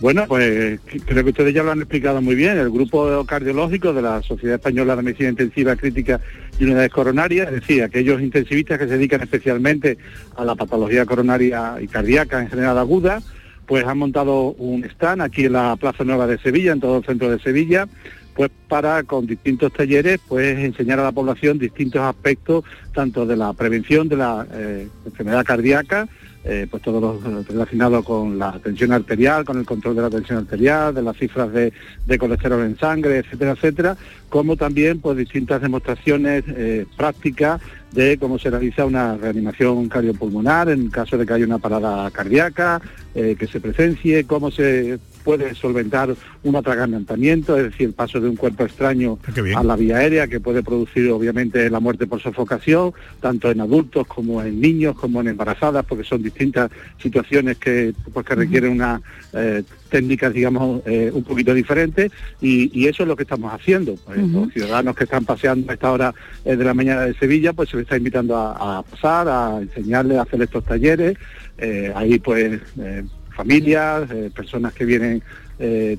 Bueno, 0.00 0.26
pues 0.28 0.78
creo 1.06 1.24
que 1.24 1.30
ustedes 1.30 1.52
ya 1.52 1.64
lo 1.64 1.72
han 1.72 1.80
explicado 1.80 2.22
muy 2.22 2.36
bien. 2.36 2.56
El 2.56 2.70
grupo 2.70 3.24
cardiológico 3.24 3.92
de 3.92 4.02
la 4.02 4.22
Sociedad 4.22 4.54
Española 4.54 4.94
de 4.94 5.02
Medicina 5.02 5.30
Intensiva 5.30 5.74
Crítica 5.74 6.20
y 6.58 6.64
Unidades 6.64 6.92
Coronarias, 6.92 7.48
es 7.48 7.60
decir, 7.60 7.82
aquellos 7.82 8.22
intensivistas 8.22 8.78
que 8.78 8.86
se 8.86 8.92
dedican 8.92 9.22
especialmente 9.22 9.98
a 10.36 10.44
la 10.44 10.54
patología 10.54 11.04
coronaria 11.04 11.78
y 11.80 11.88
cardíaca 11.88 12.40
en 12.40 12.48
general 12.48 12.78
aguda, 12.78 13.20
pues 13.66 13.84
han 13.84 13.98
montado 13.98 14.52
un 14.52 14.84
stand 14.84 15.20
aquí 15.20 15.46
en 15.46 15.54
la 15.54 15.74
Plaza 15.76 16.04
Nueva 16.04 16.28
de 16.28 16.38
Sevilla, 16.38 16.72
en 16.72 16.80
todo 16.80 16.98
el 16.98 17.04
centro 17.04 17.28
de 17.28 17.40
Sevilla, 17.40 17.88
pues 18.34 18.52
para 18.68 19.02
con 19.02 19.26
distintos 19.26 19.72
talleres 19.72 20.20
pues 20.28 20.58
enseñar 20.58 21.00
a 21.00 21.04
la 21.04 21.12
población 21.12 21.58
distintos 21.58 22.02
aspectos 22.02 22.64
tanto 22.94 23.26
de 23.26 23.36
la 23.36 23.52
prevención 23.52 24.08
de 24.08 24.16
la 24.16 24.46
eh, 24.52 24.86
enfermedad 25.04 25.44
cardíaca 25.44 26.08
eh, 26.50 26.66
pues 26.70 26.82
todo 26.82 26.98
lo 26.98 27.42
relacionado 27.42 28.02
con 28.02 28.38
la 28.38 28.58
tensión 28.58 28.92
arterial, 28.92 29.44
con 29.44 29.58
el 29.58 29.66
control 29.66 29.96
de 29.96 30.02
la 30.02 30.08
tensión 30.08 30.38
arterial, 30.38 30.94
de 30.94 31.02
las 31.02 31.14
cifras 31.18 31.52
de, 31.52 31.72
colesterol 32.18 32.64
en 32.64 32.78
sangre, 32.78 33.18
etcétera, 33.18 33.50
etcétera, 33.50 33.96
como 34.30 34.56
también 34.56 34.98
pues 34.98 35.18
distintas 35.18 35.60
demostraciones 35.60 36.44
eh, 36.48 36.86
prácticas 36.96 37.60
de 37.92 38.18
cómo 38.18 38.38
se 38.38 38.50
realiza 38.50 38.84
una 38.84 39.16
reanimación 39.16 39.88
cardiopulmonar 39.88 40.68
en 40.68 40.88
caso 40.88 41.16
de 41.16 41.26
que 41.26 41.32
haya 41.32 41.46
una 41.46 41.58
parada 41.58 42.10
cardíaca, 42.10 42.80
eh, 43.14 43.36
que 43.38 43.46
se 43.46 43.60
presencie, 43.60 44.24
cómo 44.24 44.50
se 44.50 44.98
puede 45.24 45.54
solventar 45.54 46.14
un 46.42 46.56
atragantamiento, 46.56 47.56
es 47.58 47.64
decir, 47.64 47.88
el 47.88 47.92
paso 47.92 48.20
de 48.20 48.28
un 48.28 48.36
cuerpo 48.36 48.64
extraño 48.64 49.18
a 49.56 49.62
la 49.62 49.76
vía 49.76 49.98
aérea 49.98 50.26
que 50.26 50.40
puede 50.40 50.62
producir 50.62 51.10
obviamente 51.10 51.68
la 51.68 51.80
muerte 51.80 52.06
por 52.06 52.22
sofocación, 52.22 52.92
tanto 53.20 53.50
en 53.50 53.60
adultos 53.60 54.06
como 54.06 54.42
en 54.42 54.60
niños, 54.60 54.96
como 54.98 55.20
en 55.20 55.28
embarazadas, 55.28 55.84
porque 55.84 56.04
son 56.04 56.22
distintas 56.22 56.70
situaciones 57.02 57.58
que, 57.58 57.92
pues, 58.12 58.24
que 58.24 58.34
requieren 58.34 58.72
una 58.72 59.02
eh, 59.34 59.62
técnicas, 59.88 60.32
digamos, 60.32 60.82
eh, 60.86 61.10
un 61.12 61.24
poquito 61.24 61.54
diferentes 61.54 62.12
y, 62.40 62.70
y 62.78 62.86
eso 62.86 63.02
es 63.02 63.08
lo 63.08 63.16
que 63.16 63.24
estamos 63.24 63.52
haciendo. 63.52 63.96
Pues. 64.04 64.18
Los 64.18 64.52
ciudadanos 64.52 64.96
que 64.96 65.04
están 65.04 65.24
paseando 65.24 65.70
a 65.70 65.74
esta 65.74 65.90
hora 65.90 66.14
eh, 66.44 66.56
de 66.56 66.64
la 66.64 66.74
mañana 66.74 67.02
de 67.02 67.14
Sevilla, 67.14 67.52
pues 67.52 67.70
se 67.70 67.76
les 67.76 67.84
está 67.84 67.96
invitando 67.96 68.36
a, 68.36 68.78
a 68.78 68.82
pasar, 68.82 69.28
a 69.28 69.58
enseñarles 69.60 70.18
a 70.18 70.22
hacer 70.22 70.42
estos 70.42 70.64
talleres. 70.64 71.16
Eh, 71.58 71.92
ahí 71.94 72.18
pues 72.18 72.60
eh, 72.78 73.04
familias, 73.34 74.08
personas 74.34 74.72
que 74.74 74.84
vienen 74.84 75.22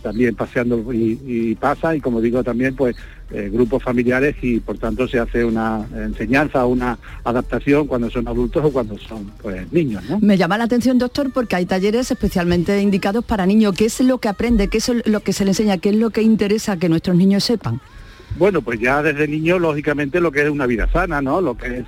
también 0.01 0.36
paseando 0.36 0.93
y, 0.93 1.19
y 1.25 1.55
pasan 1.55 1.98
y 1.98 2.00
como 2.00 2.22
digo 2.22 2.41
también 2.46 2.77
pues 2.77 2.96
eh, 3.31 3.50
grupos 3.51 3.83
familiares 3.83 4.36
y 4.41 4.59
por 4.59 4.77
tanto 4.77 5.07
se 5.07 5.19
hace 5.19 5.45
una 5.45 5.86
enseñanza, 5.95 6.65
una 6.65 6.98
adaptación 7.24 7.88
cuando 7.88 8.09
son 8.09 8.27
adultos 8.27 8.65
o 8.65 8.71
cuando 8.71 8.98
son 8.98 9.31
pues 9.41 9.71
niños, 9.71 10.03
¿no? 10.09 10.19
Me 10.19 10.38
llama 10.38 10.57
la 10.57 10.63
atención, 10.63 10.98
doctor, 10.98 11.31
porque 11.31 11.55
hay 11.55 11.65
talleres 11.65 12.12
especialmente 12.12 12.81
indicados 12.81 13.24
para 13.24 13.45
niños. 13.45 13.75
¿Qué 13.75 13.86
es 13.86 14.00
lo 14.01 14.17
que 14.17 14.29
aprende? 14.29 14.67
¿Qué 14.67 14.79
es 14.79 14.91
lo 15.05 15.19
que 15.19 15.33
se 15.33 15.45
le 15.45 15.51
enseña? 15.51 15.77
¿Qué 15.77 15.89
es 15.89 15.95
lo 15.95 16.09
que 16.09 16.21
interesa 16.21 16.77
que 16.77 16.89
nuestros 16.89 17.15
niños 17.15 17.43
sepan? 17.43 17.79
Bueno, 18.38 18.62
pues 18.62 18.79
ya 18.79 19.01
desde 19.01 19.27
niño, 19.27 19.59
lógicamente, 19.59 20.19
lo 20.21 20.31
que 20.31 20.43
es 20.43 20.50
una 20.50 20.65
vida 20.65 20.89
sana, 20.91 21.21
¿no? 21.21 21.41
Lo 21.41 21.57
que 21.57 21.79
es 21.79 21.86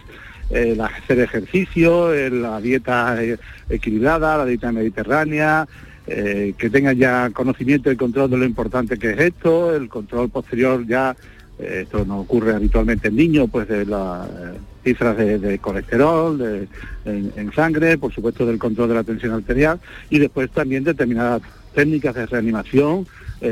eh, 0.49 0.71
el 0.71 0.81
hacer 0.81 1.19
ejercicio, 1.19 2.13
eh, 2.13 2.29
la 2.29 2.59
dieta 2.59 3.23
eh, 3.23 3.37
equilibrada, 3.69 4.37
la 4.37 4.45
dieta 4.45 4.71
mediterránea, 4.71 5.67
eh, 6.13 6.53
que 6.57 6.69
tengan 6.69 6.97
ya 6.97 7.29
conocimiento 7.31 7.91
y 7.91 7.95
control 7.95 8.29
de 8.29 8.37
lo 8.37 8.45
importante 8.45 8.97
que 8.97 9.11
es 9.11 9.19
esto, 9.19 9.75
el 9.75 9.87
control 9.89 10.29
posterior 10.29 10.85
ya, 10.85 11.15
eh, 11.59 11.81
esto 11.83 12.05
no 12.05 12.19
ocurre 12.21 12.53
habitualmente 12.53 13.07
en 13.09 13.15
niños, 13.15 13.49
pues 13.51 13.67
de 13.67 13.85
las 13.85 14.27
eh, 14.27 14.31
cifras 14.83 15.15
de, 15.17 15.39
de 15.39 15.59
colesterol 15.59 16.37
de- 16.37 16.67
en, 17.05 17.31
en 17.35 17.51
sangre, 17.53 17.97
por 17.97 18.11
supuesto 18.13 18.45
del 18.45 18.57
control 18.59 18.89
de 18.89 18.95
la 18.95 19.03
tensión 19.03 19.33
arterial 19.33 19.79
y 20.09 20.19
después 20.19 20.49
también 20.51 20.83
determinadas 20.83 21.41
técnicas 21.73 22.15
de 22.15 22.25
reanimación, 22.25 23.07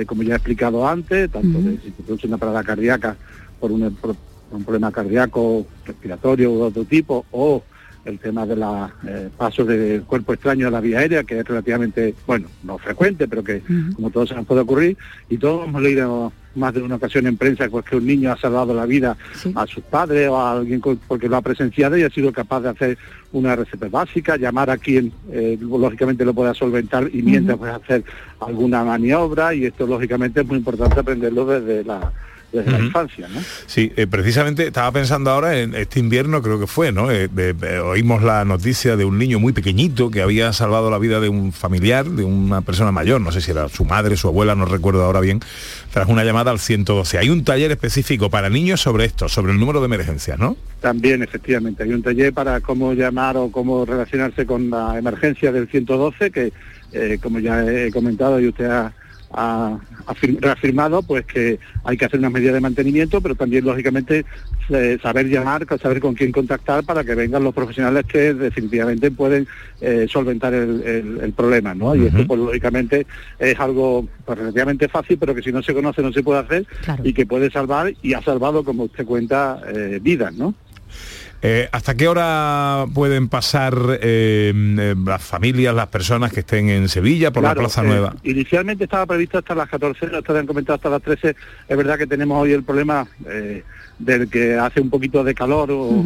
como 0.05 0.21
ya 0.21 0.33
he 0.33 0.37
explicado 0.37 0.87
antes, 0.87 1.31
tanto 1.31 1.57
de 1.61 1.77
si 1.77 1.89
se 1.91 2.03
produce 2.03 2.27
una 2.27 2.37
parada 2.37 2.63
cardíaca 2.63 3.15
por 3.59 3.71
un, 3.71 3.95
por 3.95 4.15
un 4.51 4.63
problema 4.63 4.91
cardíaco, 4.91 5.65
respiratorio 5.85 6.51
u 6.51 6.61
otro 6.61 6.83
tipo, 6.83 7.25
o 7.31 7.63
el 8.05 8.19
tema 8.19 8.45
de 8.45 8.55
la 8.55 8.93
eh, 9.07 9.29
paso 9.37 9.65
del 9.65 10.03
cuerpo 10.03 10.33
extraño 10.33 10.67
a 10.67 10.71
la 10.71 10.81
vía 10.81 10.99
aérea, 10.99 11.23
que 11.23 11.39
es 11.39 11.45
relativamente, 11.45 12.15
bueno, 12.25 12.47
no 12.63 12.77
frecuente, 12.77 13.27
pero 13.27 13.43
que 13.43 13.61
como 13.95 14.09
todos 14.09 14.29
se 14.29 14.35
nos 14.35 14.45
puede 14.45 14.61
ocurrir, 14.61 14.97
y 15.29 15.37
todos 15.37 15.67
hemos 15.67 15.81
leído 15.81 16.31
más 16.55 16.73
de 16.73 16.81
una 16.81 16.95
ocasión 16.95 17.27
en 17.27 17.37
prensa 17.37 17.67
pues, 17.69 17.85
que 17.85 17.95
un 17.95 18.05
niño 18.05 18.31
ha 18.31 18.37
salvado 18.37 18.73
la 18.73 18.85
vida 18.85 19.17
a 19.55 19.67
sus 19.67 19.83
padres 19.83 20.27
o 20.29 20.37
a 20.37 20.53
alguien 20.53 20.81
porque 21.07 21.29
lo 21.29 21.37
ha 21.37 21.41
presenciado 21.41 21.97
y 21.97 22.03
ha 22.03 22.09
sido 22.09 22.31
capaz 22.31 22.61
de 22.61 22.69
hacer 22.69 22.97
una 23.31 23.55
receta 23.55 23.87
básica, 23.89 24.37
llamar 24.37 24.69
a 24.69 24.77
quien 24.77 25.11
eh, 25.31 25.57
lógicamente 25.59 26.25
lo 26.25 26.33
pueda 26.33 26.53
solventar 26.53 27.09
y 27.13 27.21
mientras 27.21 27.57
pues, 27.57 27.73
hacer 27.73 28.03
alguna 28.39 28.83
maniobra. 28.83 29.53
Y 29.53 29.65
esto 29.65 29.85
lógicamente 29.85 30.41
es 30.41 30.47
muy 30.47 30.57
importante 30.57 30.99
aprenderlo 30.99 31.45
desde 31.45 31.83
la 31.83 32.11
desde 32.51 32.71
la 32.71 32.79
infancia, 32.79 33.27
¿no? 33.27 33.39
Sí, 33.67 33.91
eh, 33.95 34.07
precisamente 34.07 34.67
estaba 34.67 34.91
pensando 34.91 35.29
ahora 35.31 35.59
en 35.59 35.75
este 35.75 35.99
invierno, 35.99 36.41
creo 36.41 36.59
que 36.59 36.67
fue, 36.67 36.91
¿no? 36.91 37.11
Eh, 37.11 37.27
de- 37.27 37.79
oímos 37.79 38.23
la 38.23 38.43
noticia 38.45 38.95
de 38.97 39.05
un 39.05 39.17
niño 39.17 39.39
muy 39.39 39.53
pequeñito 39.53 40.09
que 40.09 40.21
había 40.21 40.51
salvado 40.53 40.89
la 40.89 40.97
vida 40.97 41.19
de 41.19 41.29
un 41.29 41.51
familiar, 41.53 42.05
de 42.09 42.23
una 42.23 42.61
persona 42.61 42.91
mayor, 42.91 43.21
no 43.21 43.31
sé 43.31 43.41
si 43.41 43.51
era 43.51 43.69
su 43.69 43.85
madre, 43.85 44.17
su 44.17 44.27
abuela, 44.27 44.55
no 44.55 44.65
recuerdo 44.65 45.03
ahora 45.03 45.19
bien, 45.19 45.39
tras 45.93 46.07
una 46.09 46.23
llamada 46.23 46.51
al 46.51 46.59
112. 46.59 47.17
Hay 47.17 47.29
un 47.29 47.43
taller 47.43 47.71
específico 47.71 48.29
para 48.29 48.49
niños 48.49 48.81
sobre 48.81 49.05
esto, 49.05 49.29
sobre 49.29 49.51
el 49.51 49.59
número 49.59 49.79
de 49.79 49.85
emergencias, 49.85 50.39
¿no? 50.39 50.57
También, 50.81 51.21
efectivamente, 51.23 51.83
hay 51.83 51.93
un 51.93 52.01
taller 52.01 52.33
para 52.33 52.61
cómo 52.61 52.93
llamar 52.93 53.37
o 53.37 53.51
cómo 53.51 53.85
relacionarse 53.85 54.45
con 54.45 54.69
la 54.69 54.97
emergencia 54.97 55.51
del 55.51 55.67
112, 55.67 56.31
que, 56.31 56.53
eh, 56.93 57.19
como 57.21 57.39
ya 57.39 57.63
he 57.65 57.91
comentado 57.91 58.39
y 58.39 58.47
usted 58.47 58.65
ha, 58.65 58.93
ha 59.31 59.77
afir- 60.07 60.39
reafirmado, 60.39 61.01
pues 61.03 61.25
que 61.25 61.59
hay 61.83 61.97
que 61.97 62.05
hacer 62.05 62.19
unas 62.19 62.31
medidas 62.31 62.53
de 62.55 62.61
mantenimiento, 62.61 63.21
pero 63.21 63.35
también, 63.35 63.63
lógicamente, 63.65 64.25
eh, 64.69 64.97
saber 65.01 65.27
llamar, 65.27 65.65
saber 65.81 65.99
con 65.99 66.15
quién 66.15 66.31
contactar 66.31 66.83
para 66.83 67.03
que 67.03 67.15
vengan 67.15 67.43
los 67.43 67.53
profesionales 67.53 68.05
que 68.05 68.33
definitivamente 68.33 69.11
pueden 69.11 69.47
eh, 69.81 70.07
solventar 70.09 70.53
el, 70.53 70.81
el- 70.83 71.19
el 71.21 71.33
problema, 71.33 71.73
¿no? 71.73 71.95
Y 71.95 72.05
esto, 72.07 72.25
pues, 72.27 72.39
lógicamente, 72.39 73.05
es 73.37 73.59
algo 73.59 74.07
pues, 74.25 74.37
relativamente 74.37 74.87
fácil, 74.87 75.17
pero 75.17 75.33
que 75.35 75.41
si 75.41 75.51
no 75.51 75.61
se 75.63 75.73
conoce 75.73 76.01
no 76.01 76.11
se 76.11 76.23
puede 76.23 76.39
hacer 76.39 76.65
y 77.07 77.13
que 77.13 77.25
puede 77.25 77.49
salvar 77.51 77.93
y 78.01 78.13
ha 78.13 78.21
salvado, 78.21 78.63
como 78.63 78.83
usted 78.83 79.05
cuenta, 79.05 79.61
eh, 79.73 79.99
vidas, 80.01 80.33
¿no? 80.33 80.53
Eh, 81.41 81.69
¿Hasta 81.71 81.95
qué 81.95 82.07
hora 82.09 82.85
pueden 82.93 83.29
pasar 83.29 83.73
eh, 84.01 84.51
eh, 84.53 84.95
las 85.05 85.23
familias, 85.23 85.73
las 85.73 85.87
personas 85.87 86.33
que 86.33 86.41
estén 86.41 86.69
en 86.69 86.89
Sevilla 86.89 87.31
por 87.31 87.43
Claro, 87.43 87.61
la 87.61 87.67
Plaza 87.67 87.81
eh, 87.83 87.87
Nueva? 87.87 88.15
Inicialmente 88.23 88.83
estaba 88.83 89.05
previsto 89.05 89.37
hasta 89.37 89.55
las 89.55 89.69
14, 89.69 90.05
ustedes 90.17 90.39
han 90.41 90.45
comentado 90.47 90.75
hasta 90.75 90.89
las 90.89 91.01
13. 91.01 91.35
Es 91.69 91.77
verdad 91.77 91.97
que 91.97 92.07
tenemos 92.07 92.41
hoy 92.41 92.51
el 92.51 92.63
problema 92.63 93.07
del 93.99 94.29
que 94.29 94.55
hace 94.55 94.79
un 94.81 94.89
poquito 94.89 95.23
de 95.23 95.33
calor, 95.33 95.69
o, 95.71 96.03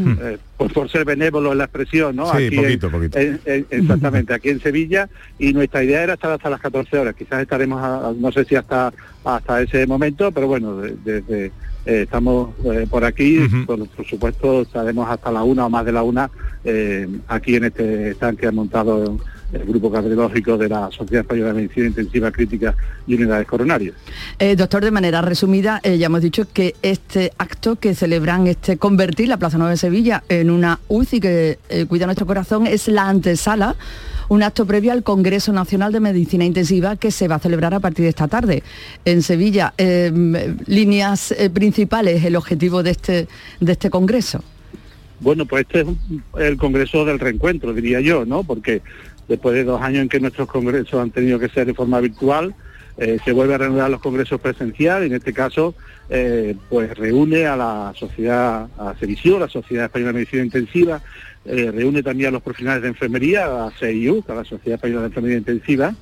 pues 0.58 0.72
por 0.74 0.90
ser 0.90 1.06
benévolo 1.06 1.52
en 1.52 1.58
la 1.60 1.64
expresión, 1.66 2.16
¿no? 2.16 2.26
Sí, 2.32 2.48
Aquí 2.48 2.56
poquito, 2.56 2.88
en- 2.88 2.92
poquito. 2.92 3.20
en- 3.20 3.40
en- 3.46 3.66
exactamente, 3.72 4.34
aquí 4.34 4.50
en 4.50 4.60
Sevilla, 4.62 5.10
y 5.40 5.54
nuestra 5.54 5.84
idea 5.84 6.04
era 6.04 6.14
estar 6.14 6.32
hasta 6.32 6.50
las 6.50 6.60
14 6.60 6.98
horas. 6.98 7.16
Quizás 7.16 7.42
estaremos, 7.42 7.82
a- 7.84 8.14
no 8.18 8.32
sé 8.32 8.46
si 8.46 8.56
hasta 8.56 8.92
hasta 9.26 9.62
ese 9.62 9.88
momento, 9.88 10.32
pero 10.32 10.48
bueno, 10.48 10.78
de- 10.78 10.96
desde 11.04 11.52
eh, 11.86 12.04
estamos 12.04 12.52
eh, 12.66 12.88
por 12.90 13.04
aquí, 13.04 13.40
por, 13.66 13.88
por 13.88 14.06
supuesto 14.06 14.62
estaremos 14.62 15.10
hasta 15.10 15.32
la 15.32 15.44
una 15.44 15.66
o 15.66 15.70
más 15.70 15.86
de 15.86 15.92
la 15.92 16.04
una 16.04 16.30
eh, 16.64 17.08
aquí 17.28 17.56
en 17.56 17.66
este 17.66 18.12
stand 18.12 18.40
que 18.40 18.48
ha 18.48 18.52
montado 18.52 19.18
el 19.54 19.66
grupo 19.66 19.92
cardiológico 19.92 20.58
de 20.58 20.70
la 20.70 20.90
Sociedad 20.92 21.22
Española 21.22 21.50
de 21.50 21.54
Medicina 21.54 21.88
Intensiva 21.88 22.32
Crítica 22.32 22.76
y 23.06 23.16
Unidades 23.16 23.48
Coronarias. 23.48 23.96
Eh, 24.40 24.56
doctor, 24.56 24.84
de 24.84 24.92
manera 24.92 25.22
resumida, 25.22 25.80
eh, 25.84 25.98
ya 25.98 26.08
hemos 26.08 26.22
dicho 26.22 26.48
que 26.52 26.76
este 26.82 27.32
acto 27.38 27.76
que 27.76 27.94
celebran, 27.94 28.48
este 28.48 28.78
convertir 28.78 29.28
la 29.28 29.38
Plaza 29.38 29.58
Nueva 29.58 29.72
de 29.72 29.78
Sevilla 29.78 30.24
en 30.30 30.50
una 30.50 30.80
UCI 30.88 31.20
que 31.20 31.60
eh, 31.70 31.86
cuida 31.86 32.06
nuestro 32.06 32.26
corazón, 32.26 32.68
es 32.68 32.88
la 32.88 33.08
antesala, 33.08 33.76
un 34.30 34.44
acto 34.44 34.66
previo 34.66 34.92
al 34.92 35.04
Congreso 35.04 35.52
Nacional 35.54 35.92
de 35.92 36.00
Medicina 36.00 36.46
Intensiva 36.46 36.96
que 36.96 37.12
se 37.12 37.28
va 37.28 37.36
a 37.36 37.40
celebrar 37.40 37.74
a 37.74 37.80
partir 37.80 38.04
de 38.04 38.10
esta 38.10 38.28
tarde 38.28 38.64
en 39.06 39.22
Sevilla. 39.22 39.74
Eh, 39.78 40.12
líneas 40.66 41.32
eh, 41.32 41.50
principales, 41.50 42.24
el 42.24 42.36
objetivo 42.36 42.84
de 42.84 42.92
este, 42.92 43.28
de 43.60 43.72
este 43.72 43.90
Congreso. 43.90 44.44
Bueno, 45.20 45.46
pues 45.46 45.66
este 45.68 45.82
es 45.82 45.88
el 46.38 46.58
Congreso 46.58 47.06
del 47.06 47.20
reencuentro, 47.20 47.74
diría 47.74 48.02
yo, 48.02 48.26
¿no? 48.26 48.44
Porque 48.44 48.82
después 49.28 49.56
de 49.56 49.64
dos 49.64 49.82
años 49.82 50.02
en 50.02 50.10
que 50.10 50.20
nuestros 50.20 50.48
congresos 50.50 51.02
han 51.02 51.12
tenido 51.12 51.40
que 51.40 51.48
ser 51.48 51.66
de 51.66 51.74
forma 51.74 52.00
virtual, 52.02 52.54
eh, 52.98 53.18
se 53.24 53.32
vuelve 53.32 53.56
a 53.56 53.58
reanudar 53.58 53.90
los 53.90 54.02
congresos 54.02 54.40
presenciales, 54.42 55.10
en 55.10 55.16
este 55.16 55.34
caso, 55.34 55.76
pues 56.70 56.96
reúne 56.96 57.48
a 57.48 57.56
la 57.56 57.94
sociedad, 57.96 58.68
a 58.78 58.94
Sevisio, 59.00 59.40
la 59.40 59.48
Sociedad 59.48 59.86
Española 59.86 60.12
de 60.12 60.20
Medicina 60.20 60.44
Intensiva, 60.44 61.02
eh, 61.46 61.72
reúne 61.72 62.02
también 62.02 62.30
a 62.30 62.32
los 62.32 62.42
profesionales 62.42 62.84
de 62.84 62.90
enfermería, 62.90 63.66
a 63.66 63.72
CIU, 63.72 64.24
a 64.28 64.36
la 64.36 64.44
Sociedad 64.46 64.76
Española 64.76 65.02
de 65.02 65.08
Enfermería 65.08 65.38
Intensiva, 65.38 65.94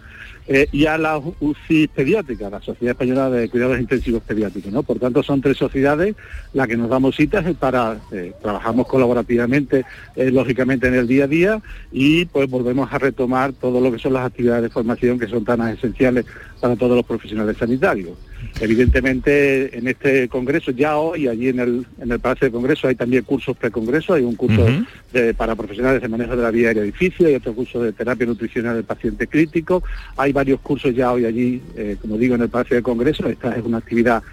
eh, 0.48 0.68
y 0.72 0.86
a 0.86 0.98
la 0.98 1.18
UCI 1.18 1.88
pediátrica, 1.88 2.50
la 2.50 2.62
Sociedad 2.62 2.92
Española 2.92 3.30
de 3.30 3.48
Cuidados 3.50 3.80
Intensivos 3.80 4.24
Pediátricos. 4.24 4.86
Por 4.86 5.00
tanto, 5.00 5.24
son 5.24 5.42
tres 5.42 5.58
sociedades 5.58 6.16
las 6.54 6.68
que 6.68 6.78
nos 6.78 6.90
damos 6.90 7.16
citas 7.16 7.46
eh, 7.46 7.56
para, 7.58 7.98
trabajamos 8.42 8.88
colaborativamente, 8.88 9.86
lógicamente, 10.16 10.88
en 10.88 10.96
el 10.96 11.08
día 11.08 11.26
a 11.26 11.28
día 11.28 11.62
y 11.92 12.26
pues 12.26 12.50
volvemos 12.50 12.92
a 12.92 12.98
retomar 12.98 13.54
todo 13.54 13.80
lo 13.80 13.92
que 13.92 14.00
son 14.00 14.14
las 14.14 14.26
actividades 14.26 14.64
de 14.64 14.70
formación 14.70 15.20
que 15.20 15.28
son 15.28 15.46
tan 15.46 15.68
esenciales 15.68 16.26
para 16.62 16.76
todos 16.76 16.96
los 16.96 17.06
profesionales 17.06 17.58
sanitarios. 17.58 18.12
Evidentemente, 18.60 19.78
en 19.78 19.88
este 19.88 20.28
congreso, 20.30 20.72
ya 20.72 20.98
hoy, 20.98 21.28
allí 21.28 21.50
en 21.50 21.60
el, 21.60 21.86
en 22.00 22.12
el 22.12 22.20
Palacio 22.20 22.48
de 22.48 22.52
Congreso, 22.52 22.88
hay 22.88 22.96
también 22.96 23.24
cursos 23.24 23.58
precongreso, 23.58 24.14
hay 24.14 24.24
un 24.24 24.36
curso 24.36 24.66
de- 25.12 25.34
para 25.34 25.56
profesionales 25.56 26.02
de 26.02 26.08
manejo 26.08 26.36
de 26.36 26.44
la 26.44 26.52
vía 26.52 26.70
aérea 26.70 26.84
edificio, 26.84 27.28
hay 27.28 27.36
otro 27.36 27.54
curso 27.54 27.82
de 27.84 27.92
terapia 27.92 28.26
nutricional 28.26 28.76
del 28.76 28.84
paciente 28.86 29.28
crítico, 29.28 29.84
hay 30.16 30.32
varios 30.32 30.60
cursos 30.62 30.96
ya 30.96 31.12
hoy 31.12 31.26
allí, 31.26 31.62
eh, 31.76 31.98
como 32.00 32.18
digo, 32.18 32.36
en 32.36 32.42
el 32.42 32.50
Palacio 32.50 32.76
de 32.78 32.84
Congreso, 32.84 33.28
esta 33.28 33.56
es 33.56 33.66
una 33.66 33.78
actividad 33.80 34.24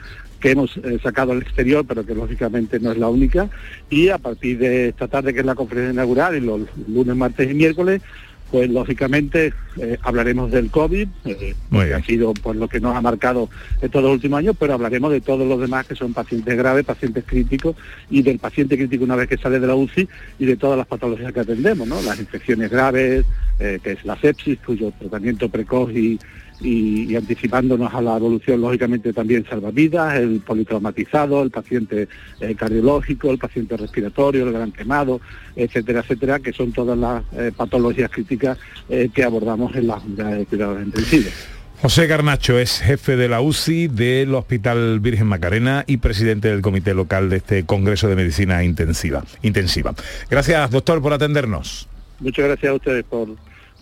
que 0.41 0.53
hemos 0.53 0.77
eh, 0.77 1.01
sacado 1.03 1.33
al 1.33 1.43
exterior, 1.43 1.85
pero 1.89 2.07
que 2.07 2.15
lógicamente 2.15 2.79
no 2.79 2.93
es 2.93 2.99
la 2.99 3.09
única, 3.09 3.49
y 3.91 4.09
a 4.11 4.19
partir 4.19 4.59
de 4.59 4.89
esta 4.91 5.09
tarde, 5.09 5.35
que 5.35 5.41
es 5.41 5.47
la 5.47 5.57
conferencia 5.57 5.93
inaugural, 5.93 6.37
y 6.37 6.41
los 6.41 6.61
lunes, 6.87 7.17
martes 7.17 7.51
y 7.51 7.55
miércoles, 7.55 8.03
pues 8.51 8.71
lógicamente 8.71 9.53
eh, 9.77 9.99
hablaremos 10.03 10.51
del 10.51 10.71
COVID, 10.71 11.09
eh, 11.25 11.55
que 11.71 11.95
ha 11.95 12.03
sido 12.03 12.33
pues, 12.35 12.57
lo 12.57 12.69
que 12.69 12.81
nos 12.81 12.97
ha 12.97 13.01
marcado 13.01 13.49
estos 13.83 14.03
dos 14.03 14.13
últimos 14.13 14.39
años, 14.39 14.57
pero 14.59 14.75
hablaremos 14.75 15.13
de 15.13 15.21
todos 15.21 15.47
los 15.47 15.61
demás 15.61 15.87
que 15.87 15.95
son 15.95 16.15
pacientes 16.15 16.57
graves, 16.57 16.85
pacientes 16.85 17.25
críticos 17.27 17.77
y 18.11 18.23
del 18.23 18.39
paciente 18.39 18.77
crítico 18.77 19.05
una 19.05 19.17
vez 19.17 19.29
que 19.29 19.37
sale 19.37 19.61
de 19.61 19.67
la 19.67 19.75
UCI 19.75 20.09
y 20.39 20.47
de 20.47 20.57
todas 20.57 20.79
las 20.79 20.87
patologías 20.87 21.33
que 21.33 21.41
atendemos, 21.41 21.87
¿no? 21.87 22.01
Las 22.03 22.19
infecciones 22.19 22.71
graves, 22.71 23.25
eh, 23.61 23.79
que 23.83 23.93
es 23.93 24.05
la 24.05 24.17
sepsis, 24.17 24.59
cuyo 24.65 24.93
tratamiento 24.99 25.49
precoz 25.49 25.93
y, 25.93 26.19
y- 26.61 27.13
y 27.13 27.17
anticipándonos 27.17 27.93
a 27.95 28.01
la 28.03 28.17
evolución, 28.17 28.61
lógicamente 28.61 29.13
también 29.13 29.45
salva 29.49 29.71
vidas, 29.71 30.17
el 30.17 30.41
politraumatizado, 30.41 31.43
el 31.43 31.51
paciente 31.51 32.09
eh, 32.41 32.55
cardiológico, 32.55 33.31
el 33.31 33.39
paciente 33.39 33.77
respiratorio, 33.77 34.47
el 34.47 34.53
gran 34.53 34.73
quemado, 34.73 35.21
etcétera, 35.57 36.01
etcétera, 36.01 36.41
que 36.41 36.53
son 36.53 36.73
todas 36.73 36.99
las 36.99 37.23
eh, 37.33 37.53
patologías 37.57 38.11
críticas 38.11 38.59
eh, 38.89 39.09
que 39.15 39.25
abordamos 39.25 39.75
en 39.77 39.87
las 39.87 40.05
unidades 40.05 40.39
de 40.39 40.47
cuidados 40.47 40.83
intensivos. 40.83 41.33
José 41.81 42.09
Garnacho 42.09 42.59
es 42.59 42.81
jefe 42.81 43.15
de 43.17 43.29
la 43.29 43.41
UCI 43.41 43.87
del 43.87 44.35
Hospital 44.35 44.99
Virgen 44.99 45.29
Macarena 45.29 45.85
y 45.87 45.99
presidente 45.99 46.49
del 46.49 46.61
comité 46.61 46.93
local 46.93 47.31
de 47.31 47.37
este 47.37 47.65
Congreso 47.67 48.09
de 48.09 48.17
Medicina 48.17 48.65
Intensiva. 48.65 49.23
intensiva. 49.43 49.95
Gracias, 50.29 50.73
doctor, 50.73 51.01
por 51.01 51.13
atendernos. 51.13 51.89
Muchas 52.19 52.47
gracias 52.47 52.73
a 52.73 52.75
ustedes 52.75 53.05
por, 53.05 53.29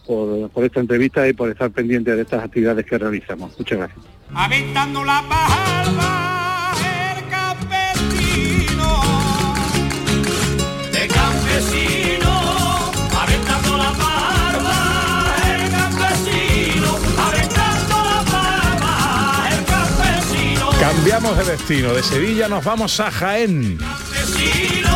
por, 0.06 0.48
por 0.50 0.64
esta 0.64 0.80
entrevista 0.80 1.26
y 1.28 1.32
por 1.32 1.50
estar 1.50 1.70
pendientes 1.70 2.14
de 2.16 2.22
estas 2.22 2.44
actividades 2.44 2.86
que 2.86 2.98
realizamos. 2.98 3.58
Muchas 3.58 3.78
gracias. 3.78 4.04
Aventando 4.34 5.04
la 5.04 5.22
palma 5.28 6.72
el 6.80 7.28
campesino 7.28 9.02
de 10.92 11.08
campesino 11.08 12.32
aventando 13.20 13.76
la 13.76 13.92
palma 13.92 15.34
el 15.46 15.70
campesino 15.70 16.98
aventando 17.18 17.96
la 18.04 18.24
palma 18.30 19.48
el 19.50 19.64
campesino 19.64 20.70
Cambiamos 20.80 21.38
de 21.38 21.44
destino. 21.44 21.94
De 21.94 22.02
Sevilla 22.02 22.48
nos 22.48 22.64
vamos 22.64 22.98
a 23.00 23.10
Jaén. 23.10 23.78
campesino 23.78 24.95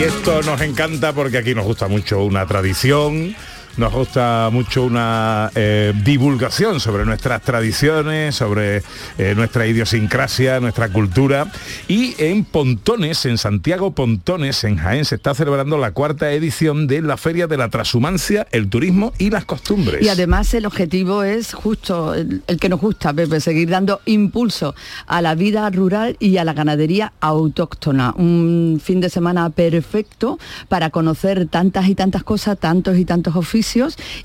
Y 0.00 0.04
esto 0.04 0.40
nos 0.40 0.62
encanta 0.62 1.12
porque 1.12 1.36
aquí 1.36 1.54
nos 1.54 1.66
gusta 1.66 1.86
mucho 1.86 2.24
una 2.24 2.46
tradición, 2.46 3.36
nos 3.76 3.92
gusta 3.92 4.50
mucho 4.52 4.84
una 4.84 5.50
eh, 5.54 5.92
divulgación 6.04 6.80
sobre 6.80 7.04
nuestras 7.04 7.42
tradiciones, 7.42 8.34
sobre 8.34 8.82
eh, 9.18 9.34
nuestra 9.36 9.66
idiosincrasia, 9.66 10.60
nuestra 10.60 10.88
cultura. 10.88 11.50
Y 11.86 12.14
en 12.18 12.44
Pontones, 12.44 13.24
en 13.26 13.38
Santiago 13.38 13.92
Pontones, 13.92 14.64
en 14.64 14.76
Jaén, 14.76 15.04
se 15.04 15.14
está 15.14 15.34
celebrando 15.34 15.78
la 15.78 15.92
cuarta 15.92 16.32
edición 16.32 16.86
de 16.86 17.02
la 17.02 17.16
Feria 17.16 17.46
de 17.46 17.56
la 17.56 17.68
Transhumancia, 17.68 18.46
el 18.50 18.68
Turismo 18.68 19.12
y 19.18 19.30
las 19.30 19.44
Costumbres. 19.44 20.02
Y 20.02 20.08
además 20.08 20.52
el 20.54 20.66
objetivo 20.66 21.22
es 21.22 21.54
justo 21.54 22.14
el, 22.14 22.42
el 22.46 22.58
que 22.58 22.68
nos 22.68 22.80
gusta, 22.80 23.12
Pepe, 23.12 23.40
seguir 23.40 23.70
dando 23.70 24.00
impulso 24.04 24.74
a 25.06 25.22
la 25.22 25.34
vida 25.34 25.68
rural 25.70 26.16
y 26.18 26.38
a 26.38 26.44
la 26.44 26.54
ganadería 26.54 27.12
autóctona. 27.20 28.14
Un 28.16 28.80
fin 28.82 29.00
de 29.00 29.10
semana 29.10 29.50
perfecto 29.50 30.38
para 30.68 30.90
conocer 30.90 31.46
tantas 31.46 31.88
y 31.88 31.94
tantas 31.94 32.24
cosas, 32.24 32.58
tantos 32.58 32.98
y 32.98 33.04
tantos 33.04 33.36
oficios 33.36 33.59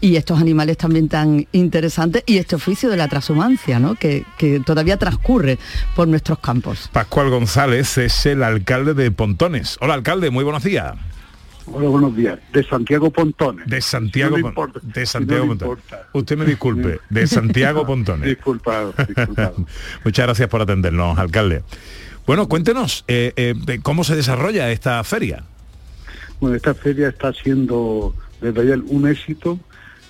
y 0.02 0.15
estos 0.15 0.39
animales 0.39 0.78
también 0.78 1.10
tan 1.10 1.48
interesantes 1.52 2.24
y 2.26 2.38
este 2.38 2.56
oficio 2.56 2.89
de 2.89 2.98
la 2.98 3.08
transhumancia, 3.08 3.80
¿no? 3.80 3.95
que, 3.95 4.26
que 4.38 4.60
todavía 4.60 4.98
transcurre 4.98 5.58
por 5.95 6.08
nuestros 6.08 6.39
campos. 6.39 6.89
Pascual 6.91 7.30
González 7.30 7.98
es 7.98 8.26
el 8.26 8.43
alcalde 8.43 8.93
de 8.93 9.12
Pontones. 9.12 9.78
Hola 9.82 9.93
alcalde, 9.95 10.30
muy 10.30 10.43
buenos 10.43 10.63
días. 10.63 10.95
Hola, 11.67 11.89
buenos 11.89 12.15
días. 12.15 12.38
De 12.54 12.63
Santiago 12.63 13.10
Pontones. 13.10 13.65
De 13.67 13.82
Santiago, 13.82 14.36
Si 14.38 14.43
Pon- 14.43 14.54
no 14.54 14.65
le 14.65 14.69
importa, 14.69 14.80
de 14.84 15.06
si 15.06 15.12
Santiago 15.12 15.45
no 15.45 15.58
Pontones. 15.58 16.06
Usted 16.13 16.38
me 16.38 16.45
disculpe, 16.45 17.00
de 17.10 17.28
Santiago 17.28 17.86
Pontones. 17.88 18.28
Disculpado, 18.30 18.93
disculpado. 19.08 19.56
Muchas 20.04 20.26
gracias 20.28 20.48
por 20.48 20.62
atendernos, 20.62 21.17
alcalde. 21.17 21.63
Bueno, 22.28 22.48
cuéntenos 22.48 23.04
eh, 23.08 23.34
eh, 23.36 23.54
de 23.56 23.80
cómo 23.82 24.04
se 24.04 24.15
desarrolla 24.15 24.71
esta 24.71 25.04
feria. 25.04 25.43
Bueno, 26.39 26.56
esta 26.56 26.76
feria 26.76 27.10
está 27.10 27.32
siendo 27.34 28.13
desde 28.46 28.62
ayer 28.62 28.82
un 28.88 29.08
éxito 29.08 29.60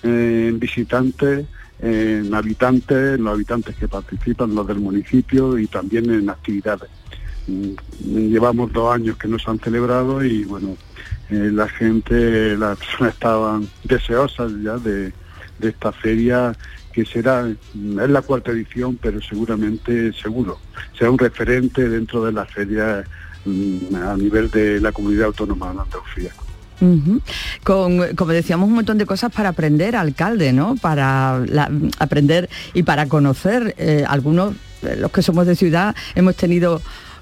eh, 0.02 0.48
en 0.48 0.58
visitantes, 0.58 1.46
en 1.80 2.34
habitantes, 2.34 3.18
los 3.18 3.32
habitantes 3.32 3.74
que 3.76 3.88
participan, 3.88 4.54
los 4.54 4.66
del 4.66 4.78
municipio 4.78 5.58
y 5.58 5.66
también 5.66 6.10
en 6.10 6.28
actividades. 6.28 6.90
Mm, 7.46 7.72
Llevamos 8.28 8.72
dos 8.72 8.94
años 8.94 9.16
que 9.16 9.28
no 9.28 9.38
se 9.38 9.50
han 9.50 9.58
celebrado 9.58 10.22
y 10.22 10.44
bueno, 10.44 10.76
eh, 11.30 11.50
la 11.52 11.68
gente, 11.68 12.56
las 12.56 12.78
personas 12.78 13.14
estaban 13.14 13.68
deseosas 13.84 14.52
ya 14.62 14.76
de, 14.76 15.12
de 15.58 15.68
esta 15.68 15.92
feria 15.92 16.52
que 16.92 17.06
será, 17.06 17.48
mm, 17.74 18.00
es 18.00 18.10
la 18.10 18.22
cuarta 18.22 18.50
edición, 18.50 18.98
pero 19.00 19.20
seguramente, 19.22 20.12
seguro, 20.12 20.58
será 20.98 21.10
un 21.10 21.18
referente 21.18 21.88
dentro 21.88 22.24
de 22.24 22.32
la 22.32 22.44
feria 22.44 23.02
mm, 23.46 23.94
a 23.94 24.16
nivel 24.16 24.50
de 24.50 24.78
la 24.80 24.92
comunidad 24.92 25.26
autónoma 25.26 25.72
de 25.72 25.80
Andalucía. 25.80 26.45
Con, 27.64 28.14
como 28.14 28.32
decíamos, 28.32 28.68
un 28.68 28.74
montón 28.74 28.98
de 28.98 29.06
cosas 29.06 29.32
para 29.32 29.50
aprender, 29.50 29.96
alcalde, 29.96 30.52
¿no? 30.52 30.76
Para 30.76 31.42
aprender 31.98 32.48
y 32.74 32.82
para 32.82 33.06
conocer. 33.06 33.74
eh, 33.78 34.04
algunos, 34.06 34.54
eh, 34.82 34.96
los 34.98 35.10
que 35.10 35.22
somos 35.22 35.46
de 35.46 35.56
ciudad, 35.56 35.94
hemos 36.14 36.36
tenido 36.36 36.80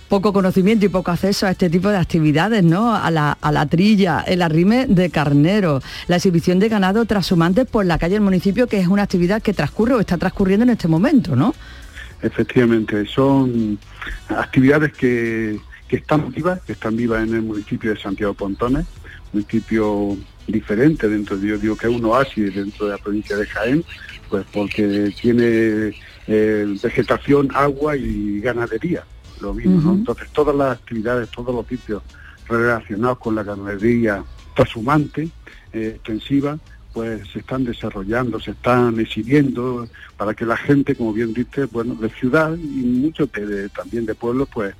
poco 0.08 0.32
conocimiento 0.32 0.86
y 0.86 0.88
poco 0.88 1.10
acceso 1.10 1.46
a 1.46 1.50
este 1.50 1.70
tipo 1.70 1.88
de 1.88 1.96
actividades, 1.96 2.62
¿no? 2.62 2.94
A 2.94 3.10
la, 3.10 3.36
a 3.40 3.52
la 3.52 3.66
trilla, 3.66 4.20
el 4.20 4.42
arrime 4.42 4.86
de 4.86 5.10
carnero, 5.10 5.82
la 6.08 6.16
exhibición 6.16 6.58
de 6.58 6.68
ganado 6.68 7.04
trashumantes 7.04 7.66
por 7.66 7.86
la 7.86 7.98
calle 7.98 8.14
del 8.14 8.22
municipio, 8.22 8.66
que 8.66 8.80
es 8.80 8.86
una 8.86 9.02
actividad 9.02 9.42
que 9.42 9.52
transcurre 9.52 9.94
o 9.94 10.00
está 10.00 10.18
transcurriendo 10.18 10.64
en 10.64 10.70
este 10.70 10.88
momento, 10.88 11.34
¿no? 11.34 11.54
Efectivamente, 12.22 13.06
son 13.06 13.78
actividades 14.28 14.92
que, 14.92 15.58
que 15.88 15.96
están 15.96 16.30
vivas, 16.30 16.60
que 16.62 16.72
están 16.72 16.96
vivas 16.96 17.26
en 17.26 17.34
el 17.34 17.42
municipio 17.42 17.90
de 17.92 18.00
Santiago 18.00 18.34
Pontones, 18.34 18.86
municipio 19.38 20.16
diferente 20.46 21.08
dentro 21.08 21.36
de, 21.36 21.48
yo 21.48 21.58
digo 21.58 21.76
que 21.76 21.86
es 21.88 21.92
un 21.94 22.04
oasis 22.04 22.54
dentro 22.54 22.86
de 22.86 22.92
la 22.92 22.98
provincia 22.98 23.36
de 23.36 23.46
Jaén, 23.46 23.84
pues 24.28 24.44
porque 24.52 25.12
tiene 25.20 25.94
eh, 26.26 26.66
vegetación, 26.82 27.48
agua 27.54 27.96
y 27.96 28.40
ganadería, 28.40 29.04
lo 29.40 29.52
mismo, 29.54 29.80
¿no? 29.80 29.94
Entonces 29.94 30.28
todas 30.32 30.54
las 30.54 30.78
actividades, 30.78 31.28
todos 31.30 31.54
los 31.54 31.66
sitios 31.66 32.02
relacionados 32.48 33.18
con 33.18 33.34
la 33.34 33.42
ganadería 33.42 34.22
trashumante, 34.54 35.28
eh, 35.72 35.92
extensiva, 35.96 36.58
pues 36.92 37.26
se 37.32 37.40
están 37.40 37.64
desarrollando, 37.64 38.38
se 38.38 38.52
están 38.52 39.00
exhibiendo 39.00 39.88
para 40.16 40.32
que 40.32 40.46
la 40.46 40.56
gente, 40.56 40.94
como 40.94 41.12
bien 41.12 41.34
dice, 41.34 41.64
bueno, 41.64 41.94
de 41.96 42.08
ciudad 42.10 42.56
y 42.56 42.82
muchos 42.84 43.32
de- 43.32 43.46
de- 43.46 43.68
también 43.70 44.06
de 44.06 44.14
pueblos, 44.14 44.48
pues 44.54 44.74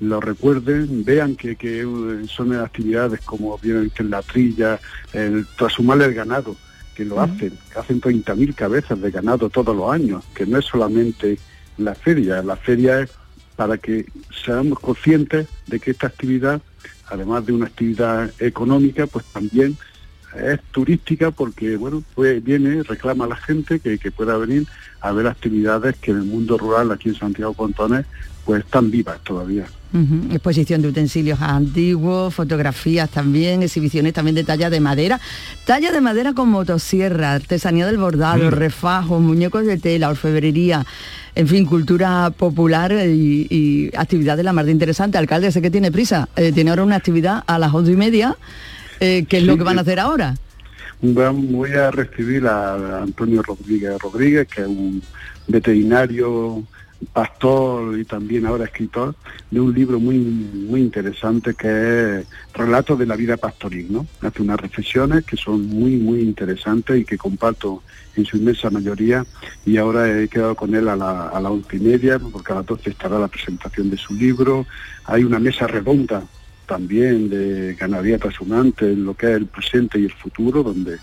lo 0.00 0.20
recuerden, 0.20 1.04
vean 1.04 1.36
que, 1.36 1.56
que 1.56 1.82
eh, 1.82 2.26
son 2.28 2.54
actividades 2.54 3.20
como 3.22 3.56
bien 3.58 3.84
dice 3.84 4.04
la 4.04 4.22
trilla, 4.22 4.78
el 5.12 5.46
trashumar 5.56 6.00
el 6.02 6.14
ganado, 6.14 6.56
que 6.94 7.04
lo 7.04 7.20
hacen, 7.20 7.52
que 7.72 7.78
hacen 7.78 8.00
30.000 8.00 8.54
cabezas 8.54 9.00
de 9.00 9.10
ganado 9.10 9.48
todos 9.48 9.76
los 9.76 9.92
años, 9.92 10.24
que 10.34 10.46
no 10.46 10.58
es 10.58 10.64
solamente 10.64 11.38
la 11.78 11.94
feria, 11.94 12.42
la 12.42 12.56
feria 12.56 13.00
es 13.00 13.10
para 13.54 13.78
que 13.78 14.06
seamos 14.44 14.78
conscientes 14.78 15.46
de 15.66 15.80
que 15.80 15.90
esta 15.90 16.06
actividad, 16.08 16.60
además 17.06 17.46
de 17.46 17.52
una 17.52 17.66
actividad 17.66 18.30
económica, 18.38 19.06
pues 19.06 19.24
también 19.26 19.76
es 20.38 20.60
turística 20.70 21.30
porque 21.30 21.76
bueno 21.76 22.02
pues 22.14 22.42
viene 22.44 22.82
reclama 22.82 23.24
a 23.24 23.28
la 23.28 23.36
gente 23.36 23.80
que, 23.80 23.98
que 23.98 24.10
pueda 24.10 24.36
venir 24.36 24.66
a 25.00 25.12
ver 25.12 25.26
actividades 25.26 25.96
que 25.96 26.10
en 26.10 26.18
el 26.18 26.24
mundo 26.24 26.58
rural 26.58 26.92
aquí 26.92 27.08
en 27.08 27.14
Santiago 27.14 27.54
Pontones 27.54 28.04
pues 28.46 28.64
están 28.64 28.90
vivas 28.90 29.20
todavía 29.22 29.66
Exposición 30.30 30.82
de 30.82 30.88
utensilios 30.88 31.40
antiguos, 31.40 32.34
fotografías 32.34 33.08
también, 33.08 33.62
exhibiciones 33.62 34.12
también 34.12 34.34
de 34.34 34.44
talla 34.44 34.68
de 34.68 34.78
madera, 34.78 35.18
talla 35.64 35.90
de 35.90 36.02
madera 36.02 36.34
con 36.34 36.50
motosierra, 36.50 37.32
artesanía 37.32 37.86
del 37.86 37.96
bordado, 37.96 38.50
Mm. 38.50 38.52
refajos, 38.54 39.22
muñecos 39.22 39.64
de 39.64 39.78
tela, 39.78 40.10
orfebrería, 40.10 40.84
en 41.34 41.48
fin, 41.48 41.64
cultura 41.64 42.30
popular 42.30 42.92
y, 42.92 43.46
y 43.48 43.90
actividades 43.96 44.44
la 44.44 44.52
más 44.52 44.66
de 44.66 44.72
interesante. 44.72 45.16
Alcalde, 45.16 45.50
sé 45.50 45.62
que 45.62 45.70
tiene 45.70 45.90
prisa, 45.90 46.28
eh, 46.36 46.52
tiene 46.52 46.70
ahora 46.70 46.82
una 46.84 46.96
actividad 46.96 47.42
a 47.46 47.58
las 47.58 47.72
once 47.72 47.92
y 47.92 47.96
media, 47.96 48.36
eh, 49.00 49.24
¿qué 49.26 49.38
es 49.38 49.44
lo 49.44 49.56
que 49.56 49.62
van 49.62 49.78
a 49.78 49.82
sí. 49.82 49.88
hacer 49.88 50.00
ahora? 50.00 50.34
Voy 51.00 51.72
a 51.72 51.90
recibir 51.90 52.46
a 52.46 53.02
Antonio 53.02 53.42
Rodríguez 53.42 53.98
Rodríguez 53.98 54.46
que 54.48 54.60
es 54.60 54.66
un 54.68 55.00
veterinario 55.46 56.64
pastor 57.12 57.98
y 57.98 58.04
también 58.04 58.46
ahora 58.46 58.64
escritor 58.64 59.14
de 59.50 59.60
un 59.60 59.74
libro 59.74 60.00
muy 60.00 60.18
muy 60.18 60.80
interesante 60.80 61.54
que 61.54 62.20
es 62.20 62.26
Relatos 62.54 62.98
de 62.98 63.06
la 63.06 63.16
vida 63.16 63.36
pastoril, 63.36 63.92
¿no? 63.92 64.06
Hace 64.22 64.42
unas 64.42 64.58
reflexiones 64.58 65.24
que 65.24 65.36
son 65.36 65.66
muy 65.66 65.96
muy 65.96 66.20
interesantes 66.20 66.98
y 66.98 67.04
que 67.04 67.18
comparto 67.18 67.82
en 68.16 68.24
su 68.24 68.38
inmensa 68.38 68.70
mayoría 68.70 69.26
y 69.66 69.76
ahora 69.76 70.20
he 70.20 70.28
quedado 70.28 70.54
con 70.54 70.74
él 70.74 70.88
a 70.88 70.96
la, 70.96 71.28
a 71.28 71.40
las 71.40 71.52
once 71.52 71.76
y 71.76 71.80
media 71.80 72.18
porque 72.18 72.52
a 72.52 72.56
las 72.56 72.66
doce 72.66 72.90
estará 72.90 73.18
la 73.18 73.28
presentación 73.28 73.90
de 73.90 73.98
su 73.98 74.14
libro. 74.14 74.66
Hay 75.04 75.22
una 75.24 75.38
mesa 75.38 75.66
redonda 75.66 76.22
también 76.66 77.28
de 77.30 77.74
ganadería 77.74 78.18
trashumante 78.18 78.92
en 78.92 79.04
lo 79.04 79.14
que 79.14 79.26
es 79.26 79.36
el 79.36 79.46
presente 79.46 79.98
y 79.98 80.04
el 80.04 80.12
futuro, 80.12 80.62
donde 80.62 80.98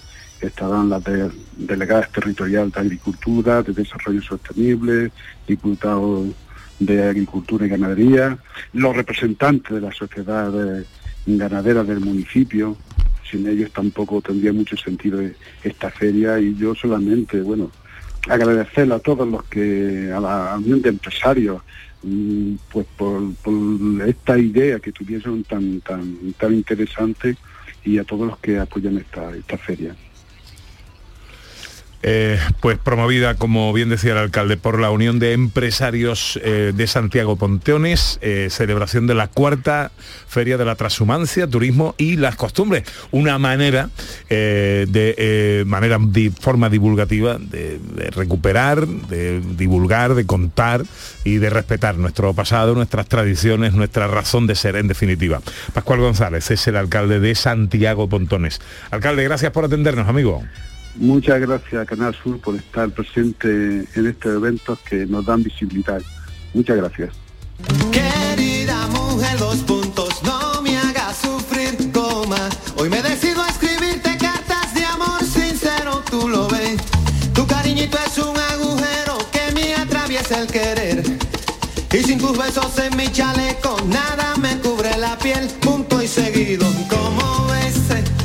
estarán 0.47 0.89
las 0.89 1.03
de- 1.03 1.31
delegadas 1.57 2.11
territoriales 2.11 2.73
de 2.73 2.79
Agricultura, 2.81 3.61
de 3.63 3.73
Desarrollo 3.73 4.21
Sostenible, 4.21 5.11
diputados 5.47 6.27
de 6.79 7.03
Agricultura 7.03 7.65
y 7.65 7.69
Ganadería, 7.69 8.37
los 8.73 8.95
representantes 8.95 9.73
de 9.73 9.81
las 9.81 9.95
sociedades 9.95 10.85
ganaderas 11.25 11.87
del 11.87 11.99
municipio, 12.01 12.75
sin 13.29 13.47
ellos 13.47 13.71
tampoco 13.71 14.21
tendría 14.21 14.51
mucho 14.51 14.75
sentido 14.75 15.21
esta 15.63 15.89
feria 15.89 16.39
y 16.39 16.55
yo 16.55 16.75
solamente, 16.75 17.41
bueno, 17.41 17.71
agradecerle 18.27 18.95
a 18.95 18.99
todos 18.99 19.27
los 19.27 19.43
que, 19.45 20.11
a 20.13 20.19
la 20.19 20.55
unión 20.57 20.81
de 20.81 20.89
empresarios, 20.89 21.61
mm, 22.03 22.55
pues 22.71 22.85
por, 22.97 23.33
por 23.35 23.53
esta 24.07 24.37
idea 24.37 24.79
que 24.79 24.91
tuvieron 24.91 25.43
tan, 25.43 25.79
tan, 25.81 26.33
tan 26.37 26.53
interesante 26.53 27.37
y 27.85 27.97
a 27.97 28.03
todos 28.03 28.27
los 28.27 28.37
que 28.39 28.59
apoyan 28.59 28.97
esta, 28.97 29.35
esta 29.35 29.57
feria. 29.57 29.95
Eh, 32.05 32.37
pues 32.59 32.77
promovida, 32.77 33.35
como 33.35 33.71
bien 33.71 33.87
decía 33.87 34.11
el 34.11 34.17
alcalde, 34.17 34.57
por 34.57 34.77
la 34.77 34.91
Unión 34.91 35.19
de 35.19 35.31
Empresarios 35.31 36.37
eh, 36.43 36.73
de 36.75 36.85
Santiago 36.87 37.37
Ponteones, 37.37 38.19
eh, 38.21 38.49
celebración 38.51 39.07
de 39.07 39.15
la 39.15 39.29
cuarta 39.29 39.89
Feria 40.27 40.57
de 40.57 40.65
la 40.65 40.75
Transhumancia, 40.75 41.47
Turismo 41.47 41.95
y 41.97 42.17
las 42.17 42.35
Costumbres. 42.35 42.83
Una 43.11 43.39
manera, 43.39 43.89
de 44.29 45.63
manera, 45.65 45.97
de 46.01 46.31
forma 46.31 46.69
divulgativa 46.69 47.37
de 47.37 47.79
recuperar, 48.11 48.85
de 48.85 49.39
divulgar, 49.39 50.13
de 50.13 50.25
contar 50.25 50.83
y 51.23 51.37
de 51.37 51.49
respetar 51.49 51.95
nuestro 51.97 52.33
pasado, 52.33 52.75
nuestras 52.75 53.07
tradiciones, 53.07 53.73
nuestra 53.73 54.07
razón 54.07 54.45
de 54.45 54.55
ser, 54.55 54.75
en 54.75 54.87
definitiva. 54.89 55.41
Pascual 55.73 56.01
González 56.01 56.51
es 56.51 56.67
el 56.67 56.75
alcalde 56.75 57.21
de 57.21 57.33
Santiago 57.35 58.09
Pontones. 58.09 58.59
Alcalde, 58.91 59.23
gracias 59.23 59.51
por 59.53 59.65
atendernos, 59.65 60.09
amigo. 60.09 60.43
Muchas 60.95 61.39
gracias 61.39 61.81
a 61.81 61.85
Canal 61.85 62.15
Sur 62.15 62.39
por 62.39 62.55
estar 62.55 62.89
presente 62.91 63.47
en 63.95 64.07
estos 64.07 64.35
eventos 64.35 64.79
que 64.79 65.05
nos 65.05 65.25
dan 65.25 65.41
visibilidad. 65.41 66.01
Muchas 66.53 66.77
gracias. 66.77 67.09
Querida 67.91 68.87
mujer, 68.87 69.37
dos 69.39 69.57
puntos, 69.57 70.21
no 70.23 70.61
me 70.61 70.77
hagas 70.77 71.17
sufrir, 71.17 71.91
coma. 71.91 72.49
Hoy 72.77 72.89
me 72.89 73.01
decido 73.01 73.41
a 73.41 73.47
escribirte 73.47 74.17
cartas 74.17 74.73
de 74.75 74.85
amor 74.85 75.23
sincero, 75.23 76.03
tú 76.09 76.27
lo 76.27 76.47
ves. 76.47 76.79
Tu 77.33 77.45
cariñito 77.47 77.97
es 78.05 78.17
un 78.19 78.37
agujero 78.37 79.17
que 79.31 79.51
me 79.53 79.75
atraviesa 79.75 80.41
el 80.41 80.47
querer. 80.47 81.03
Y 81.91 81.97
sin 82.03 82.19
tus 82.19 82.37
besos 82.37 82.77
en 82.79 82.95
mi 82.97 83.07
chaleco, 83.11 83.77
nada 83.87 84.35
me 84.37 84.59
cubre 84.59 84.95
la 84.97 85.17
piel, 85.17 85.47
punto 85.61 86.01
y 86.01 86.07
seguido. 86.07 86.67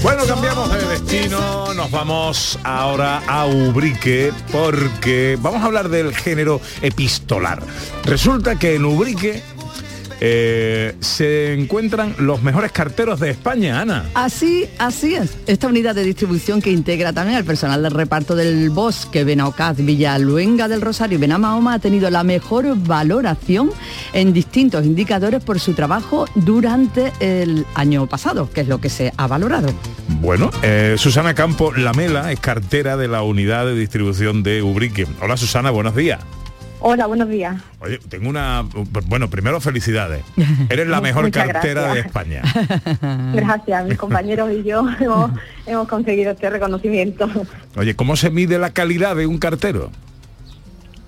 Bueno, 0.09 0.25
cambiamos 0.27 0.73
de 0.73 0.87
destino, 0.87 1.75
nos 1.75 1.90
vamos 1.90 2.59
ahora 2.64 3.18
a 3.27 3.44
Ubrique 3.44 4.33
porque 4.51 5.37
vamos 5.38 5.62
a 5.62 5.66
hablar 5.66 5.90
del 5.90 6.16
género 6.16 6.62
epistolar. 6.81 7.62
Resulta 8.05 8.59
que 8.59 8.77
en 8.77 8.87
Ubrique 8.87 9.42
eh, 10.20 10.96
se 11.00 11.54
encuentran 11.54 12.14
los 12.18 12.42
mejores 12.42 12.72
carteros 12.72 13.20
de 13.20 13.31
España, 13.31 13.81
Ana. 13.81 14.04
Así, 14.14 14.66
así 14.78 15.14
es. 15.14 15.37
Esta 15.46 15.68
unidad 15.68 15.94
de 15.94 16.04
distribución 16.04 16.61
que 16.61 16.70
integra 16.70 17.12
también 17.12 17.37
al 17.37 17.44
personal 17.44 17.83
del 17.83 17.92
reparto 17.92 18.35
del 18.35 18.70
Bosque, 18.70 19.24
Benaocaz, 19.24 19.76
Villaluenga 19.76 20.68
del 20.68 20.81
Rosario 20.81 21.18
y 21.18 21.20
Benamahoma 21.20 21.74
ha 21.74 21.78
tenido 21.78 22.11
la 22.11 22.24
mejor 22.24 22.76
valoración 22.76 23.70
en 24.12 24.33
distintos 24.33 24.85
indicadores 24.85 25.42
por 25.42 25.61
su 25.61 25.74
trabajo 25.74 26.26
durante 26.35 27.12
el 27.20 27.66
año 27.74 28.07
pasado, 28.07 28.50
que 28.50 28.62
es 28.62 28.68
lo 28.68 28.81
que 28.81 28.90
se 28.90 29.12
ha 29.16 29.26
valorado. 29.26 29.68
Bueno, 30.20 30.50
eh, 30.62 30.96
Susana 30.98 31.35
Campo 31.35 31.72
Lamela 31.72 32.33
es 32.33 32.40
cartera 32.40 32.96
de 32.96 33.09
la 33.09 33.22
unidad 33.22 33.66
de 33.66 33.74
distribución 33.74 34.42
de 34.42 34.62
Ubrique. 34.62 35.07
Hola 35.20 35.37
Susana, 35.37 35.70
buenos 35.70 35.94
días. 35.94 36.20
Hola, 36.80 37.06
buenos 37.06 37.28
días. 37.28 37.60
Oye, 37.80 37.98
tengo 38.08 38.28
una... 38.28 38.64
Bueno, 39.06 39.28
primero 39.28 39.60
felicidades. 39.60 40.22
Eres 40.68 40.86
la 40.86 41.00
mejor 41.02 41.24
Muchas 41.24 41.48
cartera 41.48 41.92
de. 41.92 42.00
España. 42.00 42.42
Gracias, 43.34 43.84
mis 43.86 43.98
compañeros 43.98 44.50
y 44.52 44.62
yo 44.62 44.84
hemos, 45.00 45.32
hemos 45.66 45.88
conseguido 45.88 46.32
este 46.32 46.50
reconocimiento. 46.50 47.28
Oye, 47.76 47.96
¿cómo 47.96 48.16
se 48.16 48.30
mide 48.30 48.58
la 48.58 48.70
calidad 48.70 49.16
de 49.16 49.26
un 49.26 49.38
cartero? 49.38 49.90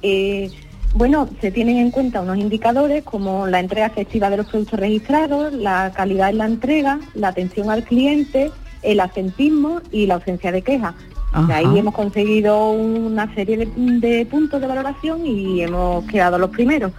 Eh, 0.03 0.51
bueno, 0.95 1.29
se 1.41 1.53
tienen 1.53 1.77
en 1.77 1.93
cuenta 1.93 2.21
unos 2.21 2.39
indicadores 2.39 3.05
como 3.05 3.47
la 3.47 3.61
entrega 3.61 3.87
efectiva 3.87 4.29
de 4.29 4.39
los 4.39 4.47
productos 4.47 4.81
registrados, 4.81 5.53
la 5.53 5.93
calidad 5.95 6.31
en 6.31 6.39
la 6.39 6.47
entrega, 6.47 6.99
la 7.15 7.29
atención 7.29 7.71
al 7.71 7.85
cliente, 7.85 8.51
el 8.83 8.99
asentismo 8.99 9.83
y 9.93 10.07
la 10.07 10.15
ausencia 10.15 10.51
de 10.51 10.63
quejas. 10.63 10.95
Ahí 11.33 11.79
hemos 11.79 11.95
conseguido 11.95 12.71
una 12.73 13.33
serie 13.35 13.57
de, 13.57 13.67
de 13.77 14.27
puntos 14.27 14.61
de 14.61 14.67
valoración 14.67 15.25
y 15.27 15.63
hemos 15.63 16.05
quedado 16.07 16.39
los 16.39 16.51
primeros. 16.51 16.93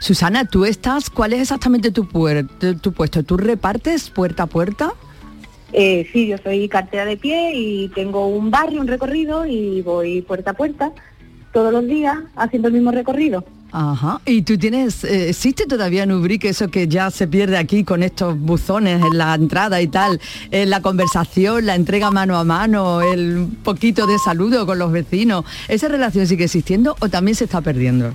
Susana, 0.00 0.44
tú 0.44 0.64
estás, 0.64 1.10
¿cuál 1.10 1.32
es 1.32 1.40
exactamente 1.40 1.90
tu, 1.90 2.04
puer- 2.04 2.80
tu 2.80 2.92
puesto? 2.92 3.22
¿Tú 3.22 3.36
repartes 3.36 4.10
puerta 4.10 4.44
a 4.44 4.46
puerta? 4.46 4.92
Eh, 5.72 6.08
sí, 6.12 6.28
yo 6.28 6.36
soy 6.38 6.68
cartera 6.68 7.04
de 7.04 7.16
pie 7.16 7.52
y 7.54 7.88
tengo 7.88 8.28
un 8.28 8.50
barrio, 8.50 8.80
un 8.80 8.86
recorrido 8.86 9.44
y 9.44 9.82
voy 9.82 10.22
puerta 10.22 10.52
a 10.52 10.54
puerta 10.54 10.92
todos 11.52 11.72
los 11.72 11.84
días 11.86 12.16
haciendo 12.36 12.68
el 12.68 12.74
mismo 12.74 12.92
recorrido. 12.92 13.44
Ajá. 13.76 14.20
¿Y 14.24 14.42
tú 14.42 14.56
tienes, 14.56 15.02
eh, 15.02 15.30
existe 15.30 15.66
todavía 15.66 16.04
en 16.04 16.12
Ubrique 16.12 16.50
eso 16.50 16.68
que 16.68 16.86
ya 16.86 17.10
se 17.10 17.26
pierde 17.26 17.56
aquí 17.56 17.82
con 17.82 18.04
estos 18.04 18.38
buzones 18.38 19.02
en 19.02 19.18
la 19.18 19.34
entrada 19.34 19.82
y 19.82 19.88
tal, 19.88 20.20
en 20.52 20.70
la 20.70 20.80
conversación, 20.80 21.66
la 21.66 21.74
entrega 21.74 22.12
mano 22.12 22.38
a 22.38 22.44
mano, 22.44 23.02
el 23.02 23.48
poquito 23.64 24.06
de 24.06 24.16
saludo 24.20 24.64
con 24.64 24.78
los 24.78 24.92
vecinos? 24.92 25.44
¿Esa 25.66 25.88
relación 25.88 26.28
sigue 26.28 26.44
existiendo 26.44 26.94
o 27.00 27.08
también 27.08 27.34
se 27.34 27.46
está 27.46 27.62
perdiendo? 27.62 28.12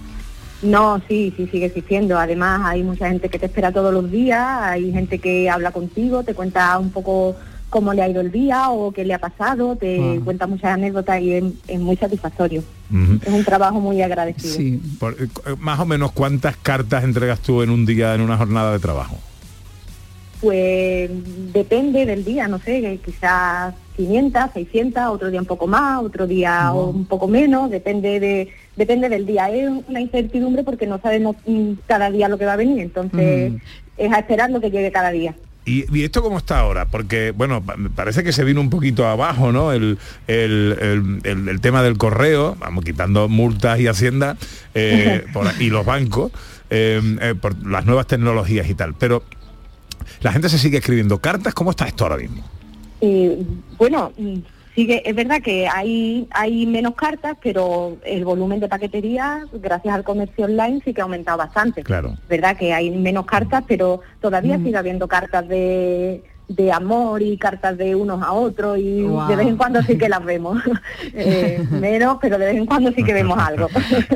No, 0.62 1.02
sí, 1.10 1.34
sí, 1.36 1.46
sigue 1.48 1.66
existiendo. 1.66 2.18
Además, 2.18 2.62
hay 2.64 2.82
mucha 2.84 3.10
gente 3.10 3.28
que 3.28 3.38
te 3.38 3.48
espera 3.48 3.74
todos 3.74 3.94
los 3.94 4.10
días, 4.10 4.42
hay 4.62 4.94
gente 4.94 5.20
que 5.20 5.50
habla 5.50 5.72
contigo, 5.72 6.24
te 6.24 6.36
cuenta 6.36 6.78
un 6.80 6.92
poco 6.92 7.36
cómo 7.70 7.94
le 7.94 8.02
ha 8.02 8.10
ido 8.10 8.22
el 8.22 8.32
día 8.32 8.70
o 8.72 8.92
qué 8.92 9.06
le 9.06 9.14
ha 9.14 9.20
pasado, 9.20 9.76
te 9.76 10.00
Ah. 10.00 10.22
cuenta 10.24 10.48
muchas 10.48 10.72
anécdotas 10.74 11.22
y 11.22 11.34
es, 11.34 11.44
es 11.68 11.80
muy 11.80 11.96
satisfactorio. 11.98 12.64
Es 13.26 13.32
un 13.32 13.44
trabajo 13.46 13.80
muy 13.80 14.02
agradecido. 14.02 14.80
Por- 15.00 15.14
eh, 15.14 15.28
eh, 15.46 15.56
más 15.60 15.80
o 15.80 15.86
menos, 15.86 16.12
¿cuántas 16.12 16.58
cartas 16.58 17.04
entregas 17.04 17.40
tú 17.40 17.62
en 17.62 17.70
un 17.70 17.86
día, 17.86 18.16
en 18.16 18.22
una 18.22 18.38
jornada 18.38 18.72
de 18.72 18.80
trabajo? 18.80 19.18
Pues 20.42 21.10
depende 21.54 22.06
del 22.06 22.24
día, 22.24 22.48
no 22.48 22.60
sé, 22.60 22.80
que 22.80 22.98
quizás 23.04 23.74
500, 23.98 24.52
600, 24.54 25.04
otro 25.10 25.30
día 25.30 25.42
un 25.42 25.46
poco 25.46 25.68
más, 25.68 26.02
otro 26.02 26.26
día 26.26 26.72
un 26.72 27.04
poco 27.06 27.28
menos, 27.28 27.70
depende 27.70 28.20
de 28.22 28.48
depende 28.78 29.10
del 29.10 29.26
día. 29.26 29.50
Es 29.52 29.70
una 29.90 30.00
incertidumbre 30.00 30.64
porque 30.64 30.88
no 30.88 30.98
sabemos 31.02 31.36
mm, 31.46 31.72
cada 31.86 32.10
día 32.10 32.30
lo 32.30 32.38
que 32.38 32.46
va 32.46 32.54
a 32.54 32.58
venir, 32.58 32.80
entonces 32.80 33.52
Mm. 33.52 33.56
es 33.98 34.12
a 34.14 34.20
esperar 34.20 34.50
lo 34.50 34.62
que 34.62 34.72
llegue 34.72 34.90
cada 34.92 35.12
día. 35.12 35.36
¿Y, 35.66 35.86
y 35.96 36.04
esto 36.04 36.24
cómo 36.24 36.38
está 36.38 36.60
ahora? 36.60 36.86
Porque, 36.86 37.32
bueno, 37.32 37.62
pa- 37.64 37.76
parece 37.96 38.24
que 38.24 38.32
se 38.32 38.44
vino 38.44 38.60
un 38.62 38.70
poquito 38.70 39.06
abajo, 39.06 39.52
¿no? 39.52 39.72
El, 39.72 40.00
el- 40.28 41.20
el- 41.24 41.62
tema 41.62 41.84
del 41.84 41.98
correo, 41.98 42.56
vamos, 42.60 42.84
quitando 42.84 43.28
multas 43.28 43.80
y 43.80 43.88
hacienda, 43.88 44.38
eh, 44.74 45.26
por- 45.34 45.52
y 45.60 45.70
los 45.70 45.86
bancos, 45.86 46.32
eh, 46.70 47.02
eh, 47.22 47.36
por 47.40 47.56
las 47.68 47.86
nuevas 47.86 48.08
tecnologías 48.08 48.68
y 48.70 48.74
tal. 48.74 48.96
Pero 48.96 49.24
la 50.22 50.32
gente 50.32 50.50
se 50.50 50.58
sigue 50.58 50.78
escribiendo 50.80 51.20
cartas. 51.20 51.54
¿Cómo 51.54 51.72
está 51.72 51.86
esto 51.86 52.06
ahora 52.06 52.18
mismo? 52.18 52.44
Bueno, 53.78 54.12
sigue, 54.76 55.02
es 55.08 55.16
verdad 55.16 55.42
que 55.42 55.68
hay, 55.68 56.28
hay 56.32 56.66
menos 56.66 56.96
cartas, 56.96 57.38
pero 57.42 57.98
el 58.04 58.24
volumen 58.26 58.60
de 58.60 58.68
paquetería, 58.68 59.46
gracias 59.54 59.94
al 59.94 60.04
comercio 60.04 60.46
online, 60.46 60.82
sí 60.84 60.94
que 60.94 61.02
ha 61.02 61.04
aumentado 61.06 61.38
bastante. 61.38 61.84
Claro. 61.84 62.10
Es 62.22 62.28
verdad 62.28 62.58
que 62.58 62.74
hay 62.74 62.90
menos 62.90 63.26
cartas, 63.26 63.64
pero 63.68 64.02
todavía 64.22 64.58
Mm. 64.58 64.64
sigue 64.66 64.78
habiendo 64.78 65.08
cartas 65.08 65.48
de, 65.48 66.24
de 66.50 66.72
amor 66.72 67.22
y 67.22 67.38
cartas 67.38 67.78
de 67.78 67.94
unos 67.96 68.22
a 68.24 68.34
otros 68.34 68.78
y 68.80 69.04
de 69.04 69.36
vez 69.36 69.48
en 69.48 69.56
cuando 69.56 69.82
sí 69.84 69.98
que 69.98 70.10
las 70.10 70.24
vemos. 70.26 70.62
Eh, 71.14 71.64
menos, 71.72 72.18
pero 72.22 72.38
de 72.38 72.46
vez 72.46 72.56
en 72.56 72.66
cuando 72.66 72.92
sí 72.92 73.04
que 73.04 73.14
vemos 73.14 73.38
algo. 73.42 73.68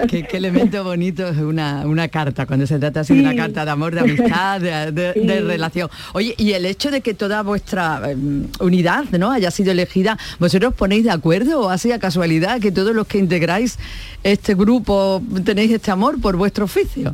¿Qué, 0.09 0.23
qué 0.23 0.37
elemento 0.37 0.83
bonito 0.83 1.27
es 1.27 1.37
una, 1.37 1.85
una 1.85 2.07
carta, 2.07 2.45
cuando 2.45 2.65
se 2.67 2.77
trata 2.79 3.01
así 3.01 3.13
de 3.15 3.21
una 3.21 3.35
carta 3.35 3.65
de 3.65 3.71
amor, 3.71 3.93
de 3.93 4.01
amistad, 4.01 4.59
de, 4.61 4.91
de- 4.91 5.13
Sí. 5.13 5.27
de 5.27 5.41
relación. 5.41 5.89
Oye, 6.13 6.33
y 6.37 6.53
el 6.53 6.65
hecho 6.65 6.89
de 6.91 7.01
que 7.01 7.13
toda 7.13 7.41
vuestra 7.43 8.01
eh, 8.11 8.15
unidad 8.59 9.05
¿no? 9.17 9.31
haya 9.31 9.51
sido 9.51 9.71
elegida, 9.71 10.17
¿vosotros 10.39 10.73
ponéis 10.73 11.03
de 11.03 11.11
acuerdo 11.11 11.61
o 11.61 11.69
ha 11.69 11.77
sido 11.77 11.99
casualidad 11.99 12.59
que 12.59 12.71
todos 12.71 12.95
los 12.95 13.05
que 13.07 13.17
integráis 13.19 13.77
este 14.23 14.55
grupo 14.55 15.21
tenéis 15.45 15.71
este 15.71 15.91
amor 15.91 16.19
por 16.21 16.35
vuestro 16.35 16.65
oficio? 16.65 17.13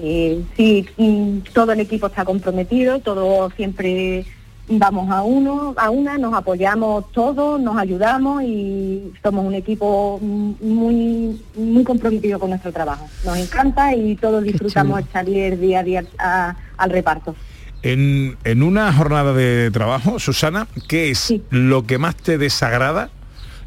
Eh, 0.00 0.42
sí, 0.56 0.86
mm, 0.96 1.38
todo 1.52 1.72
el 1.72 1.80
equipo 1.80 2.06
está 2.06 2.24
comprometido, 2.24 3.00
todos 3.00 3.52
siempre 3.54 4.24
vamos 4.70 5.10
a 5.10 5.22
uno, 5.22 5.74
a 5.78 5.90
una, 5.90 6.18
nos 6.18 6.34
apoyamos 6.34 7.10
todos, 7.12 7.58
nos 7.60 7.76
ayudamos 7.78 8.42
y 8.42 9.12
somos 9.22 9.44
un 9.46 9.54
equipo 9.54 10.18
mm, 10.22 10.52
muy 10.60 11.40
muy 11.56 11.84
comprometido 11.84 12.38
con 12.38 12.50
nuestro 12.50 12.70
trabajo. 12.72 13.08
Nos 13.24 13.38
encanta 13.38 13.94
y 13.94 14.14
todos 14.16 14.42
disfrutamos 14.44 15.00
el 15.00 15.06
salir 15.08 15.58
día 15.58 15.80
a 15.80 15.82
día 15.82 16.04
a- 16.18 16.54
al 16.76 16.90
reparto. 16.90 17.34
En, 17.82 18.36
en 18.44 18.62
una 18.62 18.92
jornada 18.92 19.32
de 19.32 19.70
trabajo, 19.72 20.18
Susana, 20.18 20.66
¿qué 20.88 21.10
es 21.10 21.32
lo 21.50 21.86
que 21.86 21.96
más 21.98 22.14
te 22.16 22.36
desagrada 22.38 23.08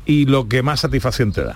y 0.05 0.25
lo 0.25 0.47
que 0.47 0.61
más 0.63 0.81
satisfacción 0.81 1.31
te 1.31 1.43
da? 1.43 1.55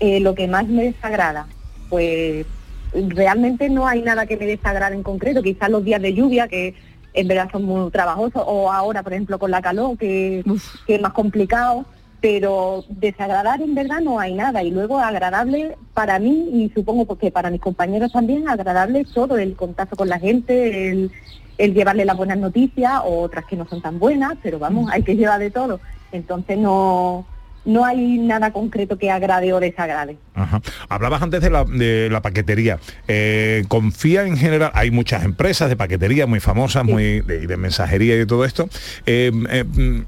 Eh, 0.00 0.20
lo 0.20 0.34
que 0.34 0.48
más 0.48 0.66
me 0.68 0.84
desagrada, 0.84 1.46
pues 1.88 2.46
realmente 2.92 3.68
no 3.68 3.86
hay 3.86 4.02
nada 4.02 4.26
que 4.26 4.36
me 4.36 4.46
desagrade 4.46 4.94
en 4.94 5.02
concreto, 5.02 5.42
quizás 5.42 5.70
los 5.70 5.84
días 5.84 6.02
de 6.02 6.14
lluvia 6.14 6.48
que 6.48 6.74
en 7.14 7.28
verdad 7.28 7.48
son 7.50 7.64
muy 7.64 7.90
trabajosos, 7.90 8.42
o 8.46 8.70
ahora 8.70 9.02
por 9.02 9.12
ejemplo 9.12 9.38
con 9.38 9.50
la 9.50 9.62
calor 9.62 9.96
que, 9.98 10.44
que 10.86 10.94
es 10.96 11.00
más 11.00 11.12
complicado, 11.12 11.84
pero 12.20 12.84
desagradar 12.88 13.62
en 13.62 13.74
verdad 13.74 14.00
no 14.00 14.18
hay 14.18 14.34
nada. 14.34 14.62
Y 14.62 14.70
luego 14.70 14.98
agradable 14.98 15.76
para 15.94 16.18
mí 16.18 16.48
y 16.52 16.70
supongo 16.74 17.16
que 17.16 17.30
para 17.30 17.50
mis 17.50 17.60
compañeros 17.60 18.12
también 18.12 18.48
agradable 18.48 19.04
todo 19.04 19.38
el 19.38 19.54
contacto 19.54 19.96
con 19.96 20.08
la 20.08 20.18
gente, 20.18 20.90
el, 20.90 21.10
el 21.58 21.74
llevarle 21.74 22.04
las 22.04 22.16
buenas 22.16 22.38
noticias 22.38 23.00
o 23.04 23.20
otras 23.20 23.44
que 23.44 23.56
no 23.56 23.66
son 23.66 23.82
tan 23.82 23.98
buenas, 23.98 24.34
pero 24.42 24.58
vamos, 24.58 24.90
hay 24.90 25.02
que 25.02 25.16
llevar 25.16 25.40
de 25.40 25.50
todo. 25.50 25.80
Entonces 26.12 26.58
no, 26.58 27.26
no 27.64 27.84
hay 27.84 28.18
nada 28.18 28.52
concreto 28.52 28.96
que 28.98 29.10
agrade 29.10 29.52
o 29.52 29.60
desagrade. 29.60 30.16
Ajá. 30.34 30.60
Hablabas 30.88 31.20
antes 31.22 31.40
de 31.42 31.50
la, 31.50 31.64
de 31.64 32.08
la 32.10 32.22
paquetería. 32.22 32.78
Eh, 33.08 33.64
confía 33.68 34.22
en 34.26 34.36
general, 34.36 34.70
hay 34.74 34.90
muchas 34.90 35.24
empresas 35.24 35.68
de 35.68 35.76
paquetería 35.76 36.26
muy 36.26 36.40
famosas, 36.40 36.84
muy 36.84 37.20
de, 37.20 37.46
de 37.46 37.56
mensajería 37.56 38.20
y 38.20 38.26
todo 38.26 38.44
esto. 38.44 38.68
Eh, 39.06 39.30
eh, 39.50 39.64
mm, 39.64 40.00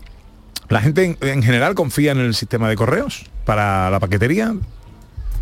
¿La 0.69 0.81
gente 0.81 1.05
en, 1.05 1.19
en 1.29 1.43
general 1.43 1.75
confía 1.75 2.13
en 2.13 2.19
el 2.19 2.35
sistema 2.35 2.69
de 2.69 2.77
correos 2.77 3.27
para 3.45 3.91
la 3.91 3.99
paquetería? 4.01 4.55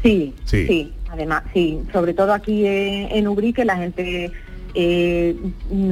Sí, 0.02 0.34
Sí. 0.44 0.66
sí, 0.66 0.92
además, 1.10 1.42
sí, 1.52 1.80
sobre 1.92 2.14
todo 2.14 2.32
aquí 2.32 2.66
en, 2.66 3.10
en 3.12 3.28
Ubrique 3.28 3.64
la 3.64 3.76
gente 3.76 4.30
eh, 4.74 5.36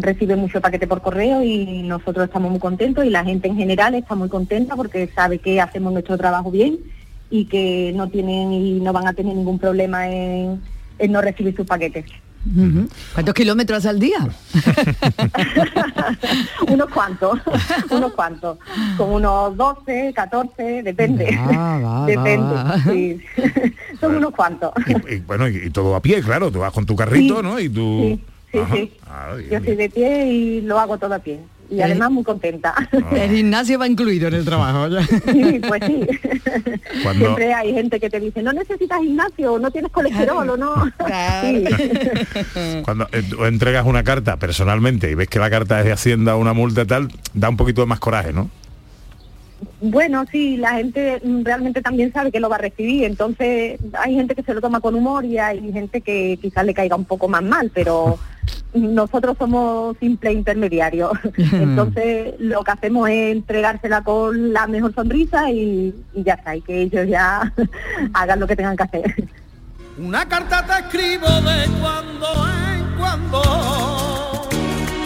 recibe 0.00 0.36
mucho 0.36 0.60
paquete 0.60 0.86
por 0.86 1.02
correo 1.02 1.42
y 1.42 1.82
nosotros 1.82 2.26
estamos 2.26 2.50
muy 2.50 2.60
contentos 2.60 3.04
y 3.04 3.10
la 3.10 3.24
gente 3.24 3.48
en 3.48 3.56
general 3.56 3.94
está 3.94 4.14
muy 4.14 4.28
contenta 4.28 4.76
porque 4.76 5.08
sabe 5.14 5.38
que 5.38 5.60
hacemos 5.60 5.92
nuestro 5.92 6.16
trabajo 6.16 6.50
bien 6.50 6.78
y 7.30 7.46
que 7.46 7.92
no 7.94 8.08
tienen 8.08 8.52
y 8.52 8.80
no 8.80 8.92
van 8.92 9.06
a 9.06 9.12
tener 9.12 9.34
ningún 9.34 9.58
problema 9.58 10.08
en, 10.08 10.60
en 10.98 11.12
no 11.12 11.20
recibir 11.20 11.54
sus 11.56 11.66
paquetes. 11.66 12.04
¿Cuántos 13.12 13.34
kilómetros 13.34 13.84
al 13.86 13.98
día? 13.98 14.18
unos 16.68 16.88
cuantos, 16.90 17.40
unos 17.90 18.12
cuantos, 18.12 18.58
con 18.96 19.10
unos 19.10 19.56
12, 19.56 20.12
14, 20.14 20.82
depende. 20.84 21.36
Ah, 21.36 21.80
va, 21.84 22.06
depende, 22.06 22.54
va. 22.54 22.78
sí. 22.84 23.20
Son 24.00 24.14
unos 24.16 24.32
cuantos. 24.32 24.70
Y, 24.86 25.14
y 25.14 25.18
bueno, 25.20 25.48
y, 25.48 25.56
y 25.56 25.70
todo 25.70 25.96
a 25.96 26.00
pie, 26.00 26.22
claro, 26.22 26.52
tú 26.52 26.60
vas 26.60 26.72
con 26.72 26.86
tu 26.86 26.94
carrito, 26.94 27.38
Sí, 27.38 27.42
¿no? 27.42 27.58
Y 27.58 27.68
tú... 27.68 28.00
Sí, 28.02 28.24
sí, 28.58 28.62
Ajá. 28.64 28.74
sí. 28.76 28.92
Ah, 29.08 29.34
bien, 29.36 29.50
Yo 29.50 29.60
soy 29.64 29.76
de 29.76 29.90
pie 29.90 30.26
y 30.26 30.60
lo 30.62 30.78
hago 30.78 30.98
todo 30.98 31.14
a 31.14 31.18
pie. 31.18 31.40
y 31.68 31.80
además 31.80 32.10
muy 32.12 32.22
contenta. 32.22 32.74
El 33.12 33.30
gimnasio 33.36 33.78
va 33.78 33.88
incluido 33.88 34.28
en 34.28 34.34
el 34.34 34.44
trabajo. 34.44 34.86
ya. 34.88 35.02
Sí, 35.02 35.60
pues 35.66 35.82
sí. 35.84 36.00
Cuando- 37.02 37.24
Siempre 37.24 37.52
hay 37.54 37.72
gente 37.74 37.98
que 37.98 38.08
te 38.08 38.20
dice, 38.20 38.42
no 38.42 38.52
necesitas 38.52 39.00
gimnasio, 39.00 39.58
no 39.58 39.70
tienes 39.70 39.90
colesterol 39.90 40.48
o 40.50 40.56
no. 40.56 40.74
Sí. 41.42 41.64
Cuando 42.84 43.08
eh, 43.12 43.22
tú 43.28 43.44
entregas 43.44 43.84
una 43.86 44.04
carta 44.04 44.36
personalmente 44.36 45.10
y 45.10 45.14
ves 45.14 45.28
que 45.28 45.38
la 45.38 45.50
carta 45.50 45.80
es 45.80 45.86
de 45.86 45.92
Hacienda 45.92 46.36
una 46.36 46.52
multa 46.52 46.84
tal, 46.84 47.08
da 47.34 47.48
un 47.48 47.56
poquito 47.56 47.80
de 47.80 47.86
más 47.88 47.98
coraje, 48.00 48.32
¿no? 48.32 48.48
Bueno, 49.80 50.24
sí, 50.30 50.56
la 50.58 50.72
gente 50.74 51.20
realmente 51.42 51.80
también 51.82 52.12
sabe 52.12 52.30
que 52.30 52.40
lo 52.40 52.48
va 52.48 52.56
a 52.56 52.60
recibir, 52.60 53.04
entonces 53.04 53.78
hay 53.94 54.14
gente 54.14 54.34
que 54.34 54.42
se 54.42 54.52
lo 54.54 54.60
toma 54.60 54.80
con 54.80 54.94
humor 54.94 55.24
y 55.24 55.38
hay 55.38 55.72
gente 55.72 56.00
que 56.02 56.38
quizás 56.40 56.64
le 56.66 56.74
caiga 56.74 56.94
un 56.96 57.04
poco 57.06 57.26
más 57.28 57.42
mal, 57.42 57.70
pero 57.74 58.18
nosotros 58.76 59.36
somos 59.38 59.96
simples 59.98 60.34
intermediarios. 60.34 61.12
Entonces 61.52 62.34
lo 62.38 62.62
que 62.62 62.70
hacemos 62.70 63.08
es 63.08 63.32
entregársela 63.32 64.02
con 64.02 64.52
la 64.52 64.66
mejor 64.66 64.94
sonrisa 64.94 65.50
y, 65.50 65.94
y 66.14 66.22
ya 66.22 66.34
está, 66.34 66.56
y 66.56 66.60
que 66.62 66.82
ellos 66.82 67.08
ya 67.08 67.52
hagan 68.14 68.40
lo 68.40 68.46
que 68.46 68.56
tengan 68.56 68.76
que 68.76 68.82
hacer. 68.82 69.28
Una 69.98 70.28
carta 70.28 70.64
te 70.66 70.72
escribo 70.84 71.26
de 71.26 71.66
cuando 71.80 72.26
en 72.74 72.98
cuando. 72.98 73.42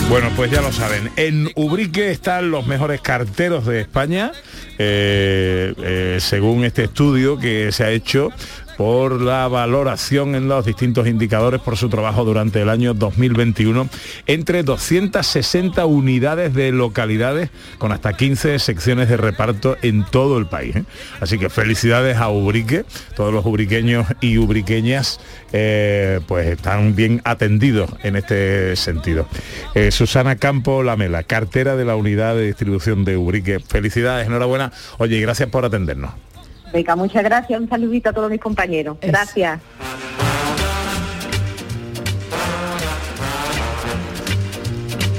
Bueno, 0.08 0.28
pues 0.34 0.50
ya 0.50 0.60
lo 0.60 0.72
saben. 0.72 1.08
En 1.14 1.50
Ubrique 1.54 2.10
están 2.10 2.50
los 2.50 2.66
mejores 2.66 3.00
carteros 3.00 3.64
de 3.66 3.82
España, 3.82 4.32
eh, 4.76 5.72
eh, 5.78 6.16
según 6.18 6.64
este 6.64 6.84
estudio 6.84 7.38
que 7.38 7.70
se 7.70 7.84
ha 7.84 7.90
hecho 7.90 8.32
por 8.80 9.20
la 9.20 9.46
valoración 9.46 10.34
en 10.34 10.48
los 10.48 10.64
distintos 10.64 11.06
indicadores 11.06 11.60
por 11.60 11.76
su 11.76 11.90
trabajo 11.90 12.24
durante 12.24 12.62
el 12.62 12.70
año 12.70 12.94
2021 12.94 13.90
entre 14.26 14.62
260 14.62 15.84
unidades 15.84 16.54
de 16.54 16.72
localidades 16.72 17.50
con 17.76 17.92
hasta 17.92 18.14
15 18.14 18.58
secciones 18.58 19.10
de 19.10 19.18
reparto 19.18 19.76
en 19.82 20.06
todo 20.06 20.38
el 20.38 20.46
país. 20.46 20.76
¿eh? 20.76 20.84
Así 21.20 21.36
que 21.36 21.50
felicidades 21.50 22.16
a 22.16 22.30
Ubrique, 22.30 22.86
todos 23.16 23.34
los 23.34 23.44
ubriqueños 23.44 24.06
y 24.22 24.38
ubriqueñas 24.38 25.20
eh, 25.52 26.20
pues 26.26 26.46
están 26.46 26.96
bien 26.96 27.20
atendidos 27.24 27.90
en 28.02 28.16
este 28.16 28.76
sentido. 28.76 29.28
Eh, 29.74 29.90
Susana 29.90 30.36
Campo 30.36 30.82
Lamela, 30.82 31.22
cartera 31.22 31.76
de 31.76 31.84
la 31.84 31.96
unidad 31.96 32.34
de 32.34 32.46
distribución 32.46 33.04
de 33.04 33.18
Ubrique. 33.18 33.60
Felicidades, 33.60 34.26
enhorabuena. 34.26 34.72
Oye, 34.96 35.20
gracias 35.20 35.50
por 35.50 35.66
atendernos. 35.66 36.29
Venga, 36.72 36.96
muchas 36.96 37.24
gracias, 37.24 37.60
un 37.60 37.68
saludito 37.68 38.10
a 38.10 38.12
todos 38.12 38.30
mis 38.30 38.40
compañeros. 38.40 38.96
Gracias. 39.02 39.60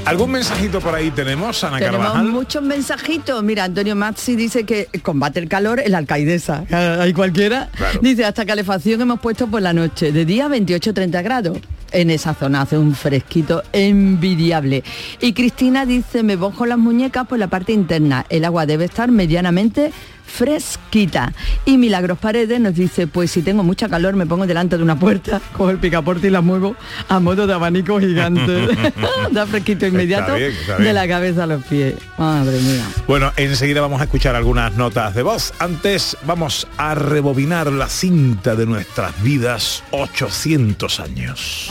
¿Algún 0.05 0.31
mensajito 0.31 0.81
por 0.81 0.95
ahí 0.95 1.11
tenemos, 1.11 1.63
Ana 1.63 1.77
Tenemos 1.77 1.99
Carvajal? 1.99 2.25
muchos 2.27 2.63
mensajitos. 2.63 3.43
Mira, 3.43 3.65
Antonio 3.65 3.95
Mazzi 3.95 4.35
dice 4.35 4.65
que 4.65 4.87
combate 5.03 5.39
el 5.39 5.47
calor 5.47 5.79
en 5.79 5.91
la 5.91 5.99
alcaidesa. 5.99 6.65
Hay 6.99 7.13
cualquiera. 7.13 7.69
Dice, 8.01 8.25
hasta 8.25 8.45
calefacción 8.45 8.99
hemos 9.01 9.19
puesto 9.19 9.47
por 9.47 9.61
la 9.61 9.73
noche. 9.73 10.11
De 10.11 10.25
día 10.25 10.47
28-30 10.47 11.23
grados. 11.23 11.59
En 11.93 12.09
esa 12.09 12.33
zona 12.33 12.61
hace 12.61 12.77
un 12.77 12.95
fresquito 12.95 13.63
envidiable. 13.73 14.83
Y 15.19 15.33
Cristina 15.33 15.85
dice, 15.85 16.23
me 16.23 16.35
bojo 16.35 16.65
las 16.65 16.77
muñecas 16.77 17.27
por 17.27 17.37
la 17.37 17.47
parte 17.47 17.71
interna. 17.73 18.25
El 18.29 18.43
agua 18.45 18.65
debe 18.65 18.85
estar 18.85 19.11
medianamente 19.11 19.91
fresquita. 20.31 21.33
Y 21.65 21.77
Milagros 21.77 22.17
Paredes 22.17 22.59
nos 22.59 22.75
dice, 22.75 23.07
pues 23.07 23.31
si 23.31 23.41
tengo 23.41 23.63
mucha 23.63 23.89
calor 23.89 24.15
me 24.15 24.25
pongo 24.25 24.47
delante 24.47 24.77
de 24.77 24.83
una 24.83 24.97
puerta, 24.97 25.41
cojo 25.57 25.69
el 25.69 25.77
picaporte 25.77 26.27
y 26.27 26.29
la 26.29 26.41
muevo 26.41 26.75
a 27.09 27.19
modo 27.19 27.47
de 27.47 27.53
abanico 27.53 27.99
gigante. 27.99 28.67
da 29.31 29.45
fresquito 29.45 29.85
inmediato 29.85 30.35
bien, 30.35 30.51
está 30.51 30.77
de 30.77 30.93
la 30.93 31.07
cabeza 31.07 31.43
a 31.43 31.47
los 31.47 31.63
pies. 31.65 31.95
Madre 32.17 32.59
mía. 32.59 32.85
Bueno, 33.07 33.31
enseguida 33.35 33.81
vamos 33.81 34.01
a 34.01 34.05
escuchar 34.05 34.35
algunas 34.35 34.75
notas 34.75 35.13
de 35.15 35.23
voz. 35.23 35.53
Antes 35.59 36.17
vamos 36.25 36.67
a 36.77 36.95
rebobinar 36.95 37.71
la 37.71 37.87
cinta 37.89 38.55
de 38.55 38.65
nuestras 38.65 39.21
vidas 39.21 39.83
800 39.91 40.99
años. 40.99 41.69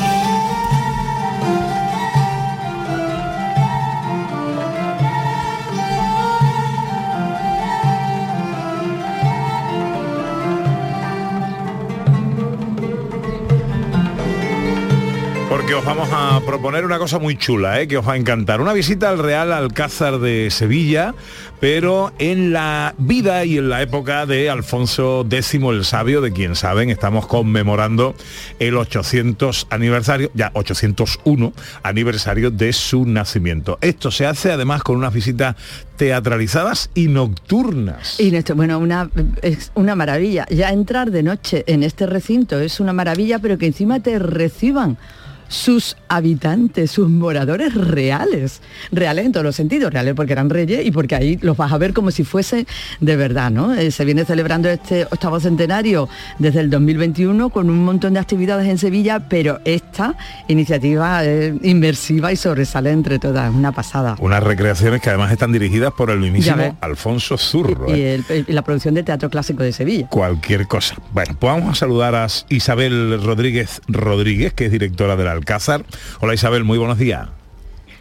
Os 15.72 15.84
vamos 15.84 16.08
a 16.12 16.40
proponer 16.44 16.84
una 16.84 16.98
cosa 16.98 17.20
muy 17.20 17.36
chula, 17.36 17.80
¿eh? 17.80 17.86
que 17.86 17.96
os 17.96 18.06
va 18.06 18.14
a 18.14 18.16
encantar. 18.16 18.60
Una 18.60 18.72
visita 18.72 19.08
al 19.08 19.18
Real 19.18 19.52
Alcázar 19.52 20.18
de 20.18 20.50
Sevilla, 20.50 21.14
pero 21.60 22.12
en 22.18 22.52
la 22.52 22.94
vida 22.98 23.44
y 23.44 23.58
en 23.58 23.68
la 23.68 23.80
época 23.80 24.26
de 24.26 24.50
Alfonso 24.50 25.24
X 25.30 25.54
el 25.54 25.84
Sabio, 25.84 26.22
de 26.22 26.32
quien 26.32 26.56
saben, 26.56 26.90
estamos 26.90 27.26
conmemorando 27.26 28.16
el 28.58 28.76
800 28.76 29.68
aniversario, 29.70 30.30
ya 30.34 30.50
801 30.54 31.52
aniversario 31.84 32.50
de 32.50 32.72
su 32.72 33.06
nacimiento. 33.06 33.78
Esto 33.80 34.10
se 34.10 34.26
hace 34.26 34.50
además 34.50 34.82
con 34.82 34.96
unas 34.96 35.14
visitas 35.14 35.54
teatralizadas 35.96 36.90
y 36.94 37.06
nocturnas. 37.06 38.18
Y 38.18 38.34
esto, 38.34 38.56
bueno, 38.56 38.78
una, 38.78 39.08
es 39.42 39.70
una 39.74 39.94
maravilla. 39.94 40.46
Ya 40.50 40.70
entrar 40.70 41.12
de 41.12 41.22
noche 41.22 41.62
en 41.68 41.84
este 41.84 42.06
recinto 42.06 42.58
es 42.58 42.80
una 42.80 42.92
maravilla, 42.92 43.38
pero 43.38 43.56
que 43.56 43.66
encima 43.66 44.00
te 44.00 44.18
reciban 44.18 44.98
sus 45.50 45.96
habitantes, 46.08 46.92
sus 46.92 47.08
moradores 47.10 47.74
reales, 47.74 48.62
reales 48.92 49.26
en 49.26 49.32
todos 49.32 49.44
los 49.44 49.56
sentidos, 49.56 49.92
reales 49.92 50.14
porque 50.14 50.32
eran 50.32 50.48
reyes 50.48 50.86
y 50.86 50.92
porque 50.92 51.16
ahí 51.16 51.38
los 51.42 51.56
vas 51.56 51.72
a 51.72 51.76
ver 51.78 51.92
como 51.92 52.12
si 52.12 52.22
fuese 52.22 52.66
de 53.00 53.16
verdad, 53.16 53.50
¿no? 53.50 53.74
Eh, 53.74 53.90
se 53.90 54.04
viene 54.04 54.24
celebrando 54.24 54.68
este 54.68 55.04
octavo 55.06 55.40
centenario 55.40 56.08
desde 56.38 56.60
el 56.60 56.70
2021 56.70 57.50
con 57.50 57.68
un 57.68 57.84
montón 57.84 58.14
de 58.14 58.20
actividades 58.20 58.68
en 58.68 58.78
Sevilla, 58.78 59.28
pero 59.28 59.60
esta 59.64 60.14
iniciativa 60.48 61.24
es 61.24 61.54
inmersiva 61.62 62.32
y 62.32 62.36
sobresale 62.36 62.90
entre 62.92 63.18
todas, 63.18 63.52
una 63.52 63.72
pasada. 63.72 64.16
Unas 64.20 64.42
recreaciones 64.42 65.00
que 65.00 65.08
además 65.10 65.32
están 65.32 65.50
dirigidas 65.52 65.92
por 65.92 66.10
el 66.10 66.20
mismísimo. 66.20 66.76
Alfonso 66.80 67.36
Zurro. 67.36 67.88
Y, 67.94 68.00
¿eh? 68.00 68.14
el- 68.28 68.44
y 68.46 68.52
la 68.52 68.62
producción 68.62 68.94
de 68.94 69.02
Teatro 69.02 69.28
Clásico 69.30 69.62
de 69.64 69.72
Sevilla. 69.72 70.06
cualquier 70.08 70.66
cosa. 70.68 70.94
Bueno, 71.12 71.34
pues 71.38 71.52
vamos 71.52 71.70
a 71.70 71.74
saludar 71.74 72.14
a 72.14 72.26
Isabel 72.48 73.20
Rodríguez 73.22 73.80
Rodríguez, 73.88 74.52
que 74.52 74.66
es 74.66 74.72
directora 74.72 75.16
del 75.16 75.26
Alcázar. 75.40 75.84
Hola 76.20 76.34
Isabel, 76.34 76.64
muy 76.64 76.78
buenos 76.78 76.98
días. 76.98 77.28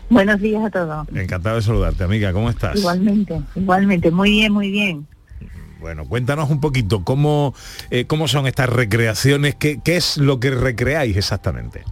Buenos 0.10 0.42
días 0.42 0.64
a 0.66 0.70
todos. 0.70 1.08
Encantado 1.16 1.56
de 1.56 1.62
saludarte, 1.62 2.04
amiga. 2.04 2.34
¿Cómo 2.34 2.50
estás? 2.50 2.78
Igualmente, 2.78 3.42
igualmente. 3.56 4.12
Muy 4.12 4.32
bien, 4.32 4.52
muy 4.52 4.72
bien. 4.72 5.08
Bueno, 5.80 6.06
cuéntanos 6.06 6.50
un 6.50 6.60
poquito 6.60 7.06
cómo, 7.06 7.54
eh, 7.92 8.06
cómo 8.06 8.28
son 8.28 8.46
estas 8.46 8.70
recreaciones, 8.70 9.56
qué, 9.56 9.80
qué 9.82 9.96
es 9.96 10.18
lo 10.18 10.40
que 10.40 10.52
recreáis 10.52 11.16
exactamente. 11.16 11.84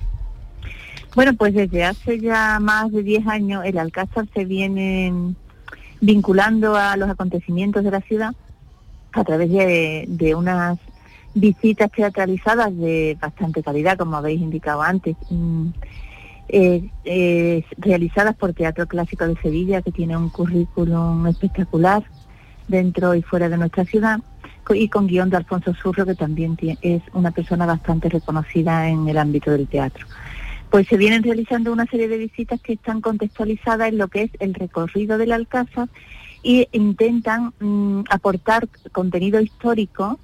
Bueno, 1.15 1.33
pues 1.35 1.53
desde 1.53 1.85
hace 1.85 2.19
ya 2.19 2.59
más 2.59 2.91
de 2.91 3.03
10 3.03 3.27
años 3.27 3.63
el 3.65 3.77
Alcázar 3.77 4.27
se 4.33 4.43
viene 4.43 5.33
vinculando 6.01 6.75
a 6.75 6.97
los 6.97 7.09
acontecimientos 7.09 7.83
de 7.83 7.91
la 7.91 8.01
ciudad 8.01 8.33
a 9.13 9.23
través 9.23 9.49
de, 9.49 10.05
de 10.09 10.35
unas 10.35 10.77
visitas 11.33 11.91
teatralizadas 11.91 12.75
de 12.77 13.17
bastante 13.19 13.63
calidad, 13.63 13.97
como 13.97 14.17
habéis 14.17 14.41
indicado 14.41 14.81
antes, 14.81 15.15
mm, 15.29 15.67
eh, 16.49 16.89
eh, 17.03 17.65
realizadas 17.77 18.35
por 18.35 18.53
Teatro 18.53 18.87
Clásico 18.87 19.27
de 19.27 19.35
Sevilla, 19.41 19.81
que 19.81 19.91
tiene 19.91 20.15
un 20.15 20.29
currículum 20.29 21.27
espectacular 21.27 22.03
dentro 22.67 23.15
y 23.15 23.21
fuera 23.21 23.49
de 23.49 23.57
nuestra 23.57 23.85
ciudad, 23.85 24.19
y 24.69 24.89
con 24.89 25.07
guion 25.07 25.29
de 25.29 25.37
Alfonso 25.37 25.73
Surro, 25.73 26.05
que 26.05 26.15
también 26.15 26.57
es 26.81 27.01
una 27.13 27.31
persona 27.31 27.65
bastante 27.65 28.09
reconocida 28.09 28.89
en 28.89 29.07
el 29.07 29.17
ámbito 29.17 29.51
del 29.51 29.67
teatro. 29.67 30.05
Pues 30.69 30.87
se 30.87 30.97
vienen 30.97 31.23
realizando 31.23 31.71
una 31.71 31.85
serie 31.85 32.09
de 32.09 32.17
visitas 32.17 32.59
que 32.61 32.73
están 32.73 32.99
contextualizadas 32.99 33.89
en 33.89 33.97
lo 33.97 34.09
que 34.09 34.23
es 34.23 34.31
el 34.39 34.53
recorrido 34.53 35.17
del 35.17 35.31
Alcázar 35.31 35.87
y 36.43 36.67
intentan 36.73 37.53
mm, 37.59 38.01
aportar 38.09 38.67
contenido 38.91 39.39
histórico 39.39 40.19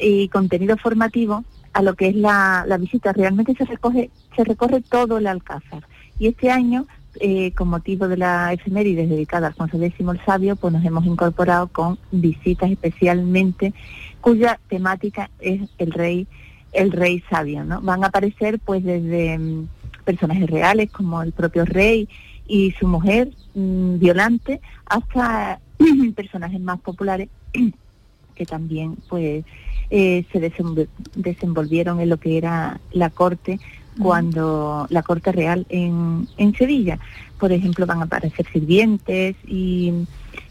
y 0.00 0.28
contenido 0.28 0.76
formativo 0.76 1.44
a 1.72 1.82
lo 1.82 1.94
que 1.94 2.08
es 2.08 2.16
la, 2.16 2.64
la 2.66 2.76
visita. 2.78 3.12
Realmente 3.12 3.54
se 3.54 3.64
recoge, 3.64 4.10
se 4.34 4.44
recorre 4.44 4.80
todo 4.80 5.18
el 5.18 5.26
Alcázar. 5.26 5.84
Y 6.18 6.28
este 6.28 6.50
año, 6.50 6.86
eh, 7.20 7.52
con 7.52 7.68
motivo 7.68 8.08
de 8.08 8.16
la 8.16 8.52
efemérides 8.52 9.08
dedicada 9.08 9.46
a 9.46 9.50
Alfonso 9.50 9.82
X 9.82 9.94
el 10.00 10.20
Sabio, 10.24 10.56
pues 10.56 10.72
nos 10.72 10.84
hemos 10.84 11.04
incorporado 11.06 11.68
con 11.68 11.98
visitas 12.10 12.70
especialmente 12.70 13.72
cuya 14.20 14.58
temática 14.68 15.30
es 15.40 15.62
el 15.78 15.92
rey, 15.92 16.26
el 16.72 16.92
rey 16.92 17.22
sabio, 17.30 17.64
¿no? 17.64 17.80
Van 17.80 18.04
a 18.04 18.08
aparecer 18.08 18.58
pues 18.58 18.84
desde 18.84 19.38
mm, 19.38 19.68
personajes 20.04 20.48
reales 20.48 20.90
como 20.90 21.22
el 21.22 21.32
propio 21.32 21.64
rey 21.64 22.08
y 22.46 22.72
su 22.72 22.86
mujer, 22.86 23.30
mm, 23.54 23.98
Violante, 23.98 24.60
hasta 24.84 25.60
personajes 26.14 26.60
más 26.60 26.80
populares 26.80 27.28
que 28.34 28.46
también 28.46 28.96
pues 29.08 29.44
eh, 29.90 30.24
se 30.32 30.38
desenvol- 30.40 30.88
desenvolvieron 31.14 32.00
en 32.00 32.08
lo 32.08 32.16
que 32.18 32.36
era 32.38 32.80
la 32.92 33.10
corte 33.10 33.58
cuando 33.98 34.86
la 34.88 35.02
corte 35.02 35.30
real 35.32 35.66
en, 35.68 36.26
en 36.38 36.54
Sevilla. 36.54 36.98
Por 37.38 37.52
ejemplo, 37.52 37.86
van 37.86 38.00
a 38.00 38.04
aparecer 38.04 38.46
sirvientes 38.52 39.36
y, 39.46 39.92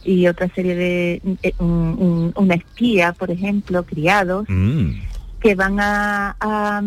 y 0.04 0.28
otra 0.28 0.50
serie 0.54 0.76
de... 0.76 1.22
eh, 1.44 1.54
un- 1.60 1.96
un- 2.00 2.34
una 2.36 2.56
espía, 2.56 3.14
por 3.14 3.32
ejemplo, 3.32 3.84
criados, 3.84 4.46
Mm. 4.50 4.92
que 5.40 5.56
van 5.56 5.80
a, 5.80 6.36
a, 6.40 6.82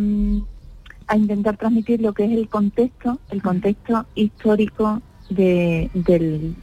a 1.07 1.17
intentar 1.17 1.57
transmitir 1.57 2.01
lo 2.01 2.13
que 2.13 2.25
es 2.27 2.33
el 2.33 2.49
contexto, 2.49 3.19
el 3.31 3.43
contexto 3.43 4.05
histórico 4.15 5.01
de, 5.31 5.91
del, 5.95 6.55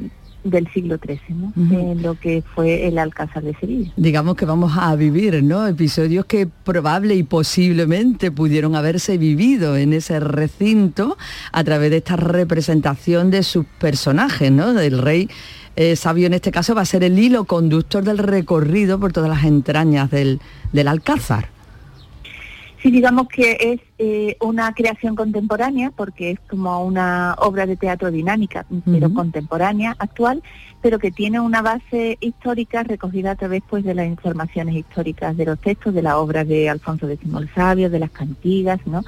del 0.43 0.71
siglo 0.71 0.97
XIII, 0.97 1.19
¿no? 1.29 1.53
Ujú. 1.55 1.75
de 1.75 1.95
lo 1.95 2.19
que 2.19 2.43
fue 2.55 2.87
el 2.87 2.97
Alcázar 2.97 3.43
de 3.43 3.55
Sevilla. 3.55 3.91
digamos 3.97 4.35
que 4.35 4.45
vamos 4.45 4.73
a 4.77 4.95
vivir, 4.95 5.43
¿no? 5.43 5.67
Episodios 5.67 6.25
que 6.25 6.47
probable 6.47 7.15
y 7.15 7.23
posiblemente 7.23 8.31
pudieron 8.31 8.75
haberse 8.75 9.17
vivido 9.17 9.75
en 9.75 9.93
ese 9.93 10.19
recinto 10.19 11.17
a 11.51 11.63
través 11.63 11.91
de 11.91 11.97
esta 11.97 12.15
representación 12.15 13.31
de 13.31 13.43
sus 13.43 13.65
personajes, 13.79 14.51
¿no? 14.51 14.73
Del 14.73 14.97
rey 14.99 15.29
eh, 15.75 15.95
sabio 15.95 16.27
en 16.27 16.33
este 16.33 16.51
caso 16.51 16.75
va 16.75 16.81
a 16.81 16.85
ser 16.85 17.03
el 17.03 17.17
hilo 17.17 17.45
conductor 17.45 18.03
del 18.03 18.17
recorrido 18.17 18.99
por 18.99 19.13
todas 19.13 19.29
las 19.29 19.45
entrañas 19.45 20.11
del, 20.11 20.41
del 20.73 20.87
Alcázar. 20.87 21.49
Sí, 22.82 22.91
digamos 22.91 23.27
que 23.27 23.57
es 23.59 23.82
eh, 23.97 24.38
una 24.39 24.73
creación 24.73 25.13
contemporánea, 25.13 25.91
porque 25.91 26.32
es 26.32 26.39
como 26.49 26.86
una 26.86 27.36
obra 27.39 27.65
de 27.65 27.75
teatro 27.75 28.09
dinámica, 28.09 28.65
pero 28.86 29.13
contemporánea, 29.13 29.97
actual, 29.99 30.41
pero 30.82 30.97
que 30.97 31.11
tiene 31.11 31.41
una 31.41 31.61
base 31.61 32.17
histórica 32.21 32.84
recogida 32.84 33.32
a 33.32 33.36
través 33.36 33.63
pues, 33.69 33.84
de 33.84 33.95
las 33.95 34.07
informaciones 34.07 34.75
históricas 34.75 35.36
de 35.36 35.45
los 35.45 35.59
textos, 35.59 35.93
de 35.93 36.01
la 36.01 36.17
obra 36.19 36.45
de 36.45 36.69
Alfonso 36.69 37.09
X 37.09 37.27
el 37.38 37.53
Sabio, 37.53 37.89
de 37.89 37.99
las 37.99 38.11
cantigas, 38.11 38.80
¿no? 38.86 39.03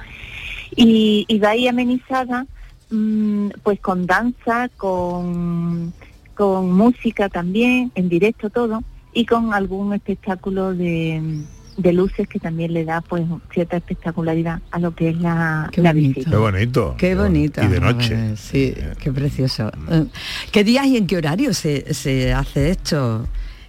Y, 0.76 1.24
y 1.26 1.38
va 1.38 1.50
ahí 1.50 1.66
amenizada 1.66 2.46
mm, 2.90 3.48
pues 3.62 3.80
con 3.80 4.04
danza, 4.04 4.68
con, 4.76 5.94
con 6.34 6.72
música 6.72 7.30
también, 7.30 7.90
en 7.94 8.10
directo 8.10 8.50
todo, 8.50 8.82
y 9.14 9.24
con 9.24 9.54
algún 9.54 9.94
espectáculo 9.94 10.74
de, 10.74 11.42
de 11.82 11.92
luces 11.92 12.28
que 12.28 12.38
también 12.38 12.72
le 12.72 12.84
da 12.84 13.00
pues 13.00 13.24
cierta 13.52 13.76
espectacularidad 13.76 14.60
a 14.70 14.78
lo 14.78 14.94
que 14.94 15.10
es 15.10 15.16
la, 15.18 15.68
Qué 15.72 15.80
la 15.82 15.92
bonito. 15.92 16.08
visita. 16.20 16.30
Qué 16.30 16.36
bonito. 16.36 16.94
Qué 16.98 17.14
bonito. 17.14 17.62
Y 17.64 17.66
de 17.66 17.80
noche. 17.80 18.14
Eh, 18.14 18.34
sí, 18.36 18.74
qué 19.00 19.12
precioso. 19.12 19.70
Eh, 19.90 20.04
¿Qué 20.52 20.64
días 20.64 20.86
y 20.86 20.96
en 20.96 21.06
qué 21.06 21.16
horario 21.16 21.52
se, 21.54 21.92
se 21.92 22.32
hace 22.32 22.70
esto, 22.70 23.26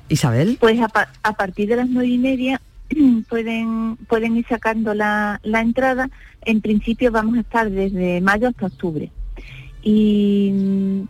Isabel? 0.09 0.57
Pues 0.59 0.79
a, 0.79 0.87
pa- 0.89 1.09
a 1.23 1.33
partir 1.33 1.67
de 1.69 1.75
las 1.77 1.89
nueve 1.89 2.09
y 2.09 2.17
media 2.17 2.61
pueden 3.29 3.97
pueden 4.07 4.37
ir 4.37 4.45
sacando 4.47 4.93
la, 4.93 5.39
la 5.43 5.61
entrada. 5.61 6.09
En 6.45 6.61
principio 6.61 7.11
vamos 7.11 7.37
a 7.37 7.41
estar 7.41 7.69
desde 7.69 8.21
mayo 8.21 8.47
hasta 8.49 8.67
octubre. 8.67 9.09
Y 9.85 10.51
mm, 10.53 11.01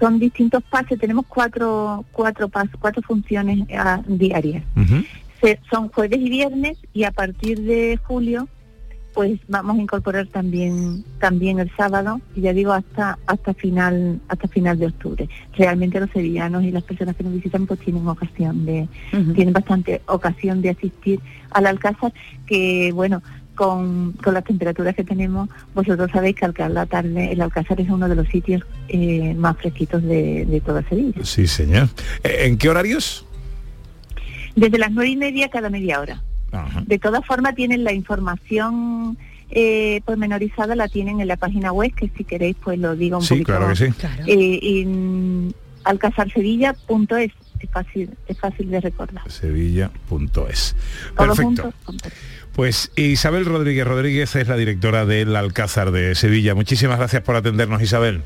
son 0.00 0.18
distintos 0.18 0.62
pases, 0.70 0.98
tenemos 0.98 1.26
cuatro, 1.26 2.04
cuatro 2.12 2.48
pasos, 2.48 2.70
cuatro 2.80 3.02
funciones 3.02 3.58
diarias. 4.06 4.62
Son 5.70 5.88
jueves 5.88 6.18
y 6.18 6.30
viernes 6.30 6.78
y 6.92 7.04
a 7.04 7.10
partir 7.10 7.60
de 7.60 7.98
julio 8.02 8.48
pues 9.14 9.38
vamos 9.46 9.78
a 9.78 9.80
incorporar 9.80 10.26
también 10.26 11.04
también 11.20 11.60
el 11.60 11.70
sábado 11.76 12.20
y 12.34 12.42
ya 12.42 12.52
digo 12.52 12.72
hasta 12.72 13.16
hasta 13.26 13.54
final 13.54 14.20
hasta 14.28 14.48
final 14.48 14.78
de 14.78 14.86
octubre 14.86 15.28
realmente 15.56 16.00
los 16.00 16.10
sevillanos 16.10 16.64
y 16.64 16.72
las 16.72 16.82
personas 16.82 17.14
que 17.14 17.22
nos 17.22 17.32
visitan 17.32 17.66
pues 17.66 17.78
tienen 17.80 18.06
ocasión 18.08 18.66
de 18.66 18.88
tienen 19.34 19.52
bastante 19.52 20.02
ocasión 20.06 20.60
de 20.62 20.70
asistir 20.70 21.20
al 21.50 21.66
alcázar 21.66 22.12
que 22.46 22.90
bueno 22.92 23.22
con, 23.54 24.14
con 24.14 24.34
las 24.34 24.42
temperaturas 24.42 24.96
que 24.96 25.04
tenemos 25.04 25.48
vosotros 25.74 26.10
sabéis 26.10 26.34
que 26.34 26.44
al 26.44 26.54
caer 26.54 26.72
la 26.72 26.86
tarde 26.86 27.32
el 27.32 27.40
alcázar 27.40 27.80
es 27.80 27.88
uno 27.88 28.08
de 28.08 28.16
los 28.16 28.26
sitios 28.28 28.62
eh, 28.88 29.32
más 29.34 29.56
fresquitos 29.58 30.02
de, 30.02 30.44
de 30.44 30.60
toda 30.60 30.82
Sevilla 30.88 31.24
Sí, 31.24 31.46
señor. 31.46 31.88
¿En 32.24 32.58
qué 32.58 32.68
horarios? 32.68 33.24
Desde 34.56 34.78
las 34.78 34.90
nueve 34.92 35.10
y 35.10 35.16
media 35.16 35.48
cada 35.48 35.68
media 35.70 36.00
hora 36.00 36.22
De 36.86 36.98
todas 36.98 37.24
formas 37.26 37.54
tienen 37.54 37.82
la 37.84 37.92
información 37.92 39.18
eh, 39.50 40.00
pormenorizada, 40.04 40.74
la 40.74 40.88
tienen 40.88 41.20
en 41.20 41.28
la 41.28 41.36
página 41.36 41.72
web, 41.72 41.92
que 41.94 42.10
si 42.16 42.24
queréis 42.24 42.56
pues 42.62 42.78
lo 42.78 42.96
digo 42.96 43.18
un 43.18 43.22
Sí, 43.22 43.34
poquito. 43.34 43.46
claro 43.46 43.68
que 43.68 43.76
sí. 43.76 43.84
Eh, 44.26 44.60
en 44.80 45.54
alcazarsevilla.es, 45.84 47.30
es 47.60 47.70
fácil, 47.70 48.10
es 48.26 48.38
fácil 48.38 48.70
de 48.70 48.80
recordar. 48.80 49.30
Sevilla.es. 49.30 50.76
Perfecto. 51.16 51.72
Pues 52.54 52.92
Isabel 52.96 53.44
Rodríguez 53.44 53.86
Rodríguez 53.86 54.34
es 54.36 54.48
la 54.48 54.56
directora 54.56 55.04
del 55.06 55.34
Alcázar 55.34 55.90
de 55.90 56.14
Sevilla. 56.14 56.54
Muchísimas 56.54 56.98
gracias 56.98 57.22
por 57.22 57.36
atendernos, 57.36 57.82
Isabel. 57.82 58.22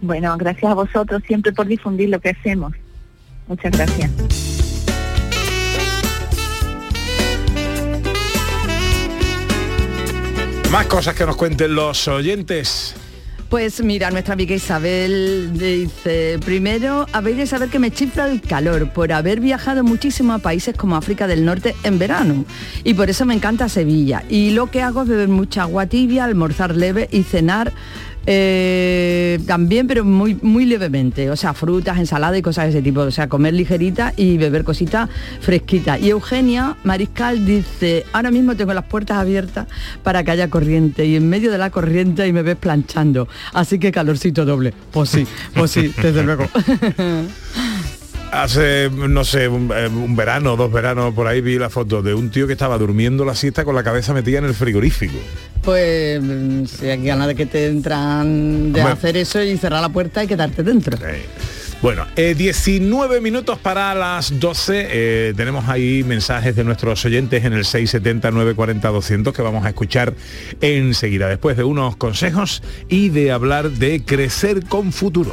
Bueno, 0.00 0.36
gracias 0.38 0.70
a 0.70 0.74
vosotros 0.74 1.22
siempre 1.26 1.52
por 1.52 1.66
difundir 1.66 2.10
lo 2.10 2.20
que 2.20 2.30
hacemos. 2.30 2.74
Muchas 3.48 3.72
gracias. 3.72 4.57
Más 10.72 10.86
cosas 10.86 11.14
que 11.14 11.24
nos 11.24 11.36
cuenten 11.36 11.74
los 11.74 12.06
oyentes. 12.08 12.94
Pues 13.48 13.82
mira, 13.82 14.10
nuestra 14.10 14.34
amiga 14.34 14.54
Isabel 14.54 15.50
dice, 15.54 16.38
primero 16.44 17.06
habéis 17.14 17.38
de 17.38 17.46
saber 17.46 17.70
que 17.70 17.78
me 17.78 17.90
chifla 17.90 18.28
el 18.28 18.42
calor 18.42 18.92
por 18.92 19.10
haber 19.10 19.40
viajado 19.40 19.82
muchísimo 19.82 20.34
a 20.34 20.38
países 20.40 20.76
como 20.76 20.96
África 20.96 21.26
del 21.26 21.46
Norte 21.46 21.74
en 21.84 21.98
verano 21.98 22.44
y 22.84 22.92
por 22.92 23.08
eso 23.08 23.24
me 23.24 23.32
encanta 23.32 23.70
Sevilla. 23.70 24.22
Y 24.28 24.50
lo 24.50 24.70
que 24.70 24.82
hago 24.82 25.02
es 25.02 25.08
beber 25.08 25.28
mucha 25.28 25.62
agua 25.62 25.86
tibia, 25.86 26.24
almorzar 26.24 26.76
leve 26.76 27.08
y 27.10 27.22
cenar 27.22 27.72
eh, 28.30 29.40
también, 29.46 29.86
pero 29.86 30.04
muy, 30.04 30.38
muy 30.42 30.66
levemente, 30.66 31.30
o 31.30 31.36
sea, 31.36 31.54
frutas, 31.54 31.96
ensalada 31.96 32.36
y 32.36 32.42
cosas 32.42 32.64
de 32.64 32.70
ese 32.72 32.82
tipo, 32.82 33.00
o 33.00 33.10
sea, 33.10 33.26
comer 33.26 33.54
ligerita 33.54 34.12
y 34.16 34.36
beber 34.36 34.64
cositas 34.64 35.08
fresquitas. 35.40 35.98
Y 35.98 36.10
Eugenia 36.10 36.76
Mariscal 36.84 37.46
dice, 37.46 38.04
ahora 38.12 38.30
mismo 38.30 38.54
tengo 38.54 38.74
las 38.74 38.84
puertas 38.84 39.16
abiertas 39.16 39.66
para 40.02 40.24
que 40.24 40.30
haya 40.30 40.50
corriente 40.50 41.06
y 41.06 41.16
en 41.16 41.26
medio 41.26 41.50
de 41.50 41.56
la 41.56 41.70
corriente 41.70 42.28
y 42.28 42.34
me 42.34 42.42
ves 42.42 42.56
planchando, 42.56 43.28
así 43.54 43.78
que 43.78 43.90
calorcito 43.90 44.44
doble. 44.44 44.74
Pues 44.92 45.08
sí, 45.08 45.26
pues 45.54 45.70
sí, 45.70 45.90
desde 45.96 46.22
luego. 46.22 46.44
Hace, 48.30 48.90
no 48.90 49.24
sé, 49.24 49.48
un, 49.48 49.72
eh, 49.74 49.88
un 49.88 50.14
verano, 50.14 50.54
dos 50.56 50.70
veranos, 50.70 51.14
por 51.14 51.26
ahí 51.26 51.40
vi 51.40 51.58
la 51.58 51.70
foto 51.70 52.02
de 52.02 52.12
un 52.14 52.30
tío 52.30 52.46
que 52.46 52.52
estaba 52.52 52.76
durmiendo 52.76 53.24
la 53.24 53.34
siesta 53.34 53.64
con 53.64 53.74
la 53.74 53.82
cabeza 53.82 54.12
metida 54.12 54.38
en 54.38 54.44
el 54.44 54.54
frigorífico. 54.54 55.18
Pues 55.62 56.22
si 56.70 56.86
hay 56.86 57.02
ganas 57.04 57.26
de 57.28 57.34
que 57.34 57.46
te 57.46 57.66
entran 57.66 58.72
de 58.72 58.80
Hombre. 58.80 58.92
hacer 58.92 59.16
eso 59.16 59.42
y 59.42 59.56
cerrar 59.56 59.80
la 59.80 59.88
puerta 59.88 60.22
y 60.22 60.26
quedarte 60.26 60.62
dentro. 60.62 60.96
Bueno, 61.80 62.06
eh, 62.16 62.34
19 62.36 63.20
minutos 63.20 63.58
para 63.58 63.94
las 63.94 64.38
12. 64.40 64.88
eh, 64.90 65.32
tenemos 65.36 65.68
ahí 65.68 66.02
mensajes 66.04 66.54
de 66.56 66.64
nuestros 66.64 67.04
oyentes 67.04 67.44
en 67.44 67.52
el 67.52 67.64
670-940-200 67.64 69.32
que 69.32 69.42
vamos 69.42 69.64
a 69.64 69.68
escuchar 69.68 70.12
enseguida, 70.60 71.28
después 71.28 71.56
de 71.56 71.64
unos 71.64 71.96
consejos 71.96 72.62
y 72.88 73.08
de 73.10 73.30
hablar 73.32 73.70
de 73.70 74.02
crecer 74.04 74.64
con 74.66 74.92
futuro. 74.92 75.32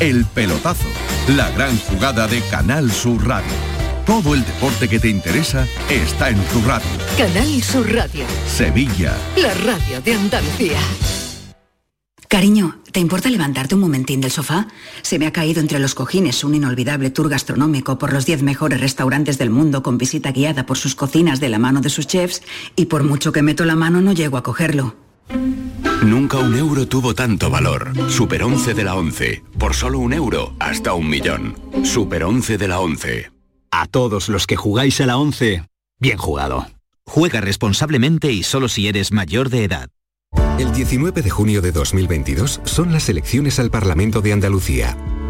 El 0.00 0.24
pelotazo. 0.24 0.88
La 1.28 1.50
gran 1.50 1.76
jugada 1.78 2.26
de 2.26 2.40
Canal 2.50 2.90
Sur 2.90 3.26
Radio. 3.26 3.52
Todo 4.06 4.34
el 4.34 4.44
deporte 4.44 4.88
que 4.88 4.98
te 4.98 5.08
interesa 5.08 5.66
está 5.88 6.30
en 6.30 6.42
tu 6.46 6.60
radio. 6.62 6.88
Canal 7.16 7.62
Sur 7.62 7.92
Radio. 7.92 8.24
Sevilla. 8.46 9.16
La 9.36 9.54
radio 9.54 10.00
de 10.00 10.14
Andalucía. 10.14 10.78
Cariño, 12.28 12.80
¿te 12.90 12.98
importa 12.98 13.28
levantarte 13.28 13.74
un 13.74 13.82
momentín 13.82 14.22
del 14.22 14.30
sofá? 14.30 14.66
Se 15.02 15.18
me 15.18 15.26
ha 15.26 15.32
caído 15.32 15.60
entre 15.60 15.78
los 15.78 15.94
cojines 15.94 16.42
un 16.44 16.54
inolvidable 16.54 17.10
tour 17.10 17.28
gastronómico 17.28 17.98
por 17.98 18.12
los 18.12 18.24
10 18.24 18.42
mejores 18.42 18.80
restaurantes 18.80 19.36
del 19.36 19.50
mundo 19.50 19.82
con 19.82 19.98
visita 19.98 20.32
guiada 20.32 20.64
por 20.64 20.78
sus 20.78 20.94
cocinas 20.94 21.40
de 21.40 21.50
la 21.50 21.58
mano 21.58 21.82
de 21.82 21.90
sus 21.90 22.06
chefs 22.06 22.42
y 22.74 22.86
por 22.86 23.04
mucho 23.04 23.32
que 23.32 23.42
meto 23.42 23.66
la 23.66 23.76
mano 23.76 24.00
no 24.00 24.12
llego 24.12 24.38
a 24.38 24.42
cogerlo. 24.42 25.01
Nunca 26.04 26.38
un 26.38 26.54
euro 26.56 26.86
tuvo 26.86 27.14
tanto 27.14 27.48
valor. 27.50 27.92
Super 28.10 28.42
11 28.42 28.74
de 28.74 28.84
la 28.84 28.96
11. 28.96 29.42
Por 29.58 29.74
solo 29.74 29.98
un 29.98 30.12
euro, 30.12 30.54
hasta 30.58 30.94
un 30.94 31.08
millón. 31.08 31.56
Super 31.84 32.24
11 32.24 32.58
de 32.58 32.68
la 32.68 32.80
11. 32.80 33.30
A 33.70 33.86
todos 33.86 34.28
los 34.28 34.46
que 34.46 34.56
jugáis 34.56 35.00
a 35.00 35.06
la 35.06 35.16
11, 35.16 35.64
bien 35.98 36.18
jugado. 36.18 36.66
Juega 37.06 37.40
responsablemente 37.40 38.30
y 38.32 38.42
solo 38.42 38.68
si 38.68 38.88
eres 38.88 39.12
mayor 39.12 39.48
de 39.48 39.64
edad. 39.64 39.88
El 40.58 40.72
19 40.72 41.22
de 41.22 41.30
junio 41.30 41.62
de 41.62 41.72
2022 41.72 42.60
son 42.64 42.92
las 42.92 43.08
elecciones 43.08 43.58
al 43.58 43.70
Parlamento 43.70 44.20
de 44.20 44.32
Andalucía. 44.32 44.96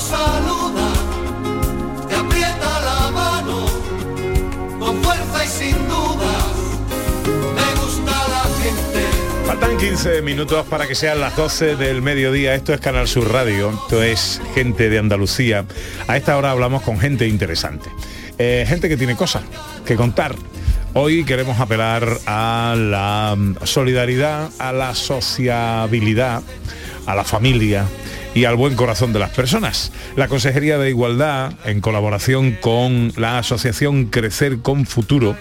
Saluda 0.00 0.92
te 2.08 2.14
aprieta 2.14 2.80
la 2.80 3.10
mano 3.10 3.66
con 4.78 5.02
fuerza 5.02 5.44
y 5.44 5.48
sin 5.48 5.88
dudas. 5.88 6.44
Me 7.26 7.80
gusta 7.80 8.12
la 8.28 8.44
gente. 8.62 9.06
Faltan 9.46 9.76
15 9.76 10.22
minutos 10.22 10.66
para 10.66 10.86
que 10.86 10.94
sean 10.94 11.20
las 11.20 11.36
12 11.36 11.76
del 11.76 12.02
mediodía. 12.02 12.54
Esto 12.54 12.72
es 12.72 12.80
Canal 12.80 13.08
Sur 13.08 13.32
Radio, 13.32 13.70
esto 13.70 14.02
es 14.02 14.40
gente 14.54 14.88
de 14.88 14.98
Andalucía. 14.98 15.64
A 16.06 16.16
esta 16.16 16.36
hora 16.36 16.52
hablamos 16.52 16.82
con 16.82 17.00
gente 17.00 17.26
interesante. 17.26 17.90
Eh, 18.38 18.64
gente 18.68 18.88
que 18.88 18.96
tiene 18.96 19.16
cosas 19.16 19.42
que 19.84 19.96
contar. 19.96 20.36
Hoy 20.94 21.24
queremos 21.24 21.58
apelar 21.58 22.08
a 22.26 22.74
la 22.76 23.36
solidaridad, 23.64 24.50
a 24.58 24.72
la 24.72 24.94
sociabilidad, 24.94 26.42
a 27.04 27.14
la 27.14 27.24
familia 27.24 27.84
y 28.34 28.44
al 28.44 28.56
buen 28.56 28.74
corazón 28.74 29.12
de 29.12 29.18
las 29.18 29.30
personas. 29.30 29.92
La 30.16 30.28
Consejería 30.28 30.78
de 30.78 30.90
Igualdad, 30.90 31.52
en 31.64 31.80
colaboración 31.80 32.56
con 32.60 33.12
la 33.16 33.38
Asociación 33.38 34.06
Crecer 34.06 34.58
con 34.60 34.86
Futuro, 34.86 35.36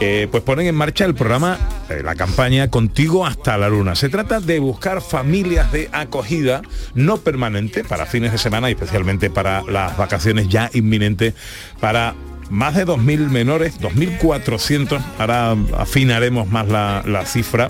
eh, 0.00 0.28
pues 0.30 0.42
ponen 0.42 0.66
en 0.66 0.74
marcha 0.74 1.04
el 1.04 1.14
programa, 1.14 1.58
eh, 1.88 2.02
la 2.04 2.14
campaña 2.14 2.68
Contigo 2.68 3.26
hasta 3.26 3.58
la 3.58 3.68
Luna. 3.68 3.94
Se 3.94 4.08
trata 4.08 4.40
de 4.40 4.58
buscar 4.58 5.00
familias 5.00 5.70
de 5.72 5.88
acogida 5.92 6.62
no 6.94 7.18
permanente 7.18 7.84
para 7.84 8.06
fines 8.06 8.32
de 8.32 8.38
semana 8.38 8.68
y 8.70 8.72
especialmente 8.72 9.30
para 9.30 9.62
las 9.62 9.96
vacaciones 9.96 10.48
ya 10.48 10.70
inminentes 10.72 11.34
para 11.80 12.14
más 12.50 12.74
de 12.74 12.86
2.000 12.86 13.30
menores, 13.30 13.80
2.400, 13.80 15.00
ahora 15.18 15.56
afinaremos 15.76 16.48
más 16.48 16.68
la, 16.68 17.02
la 17.06 17.26
cifra, 17.26 17.68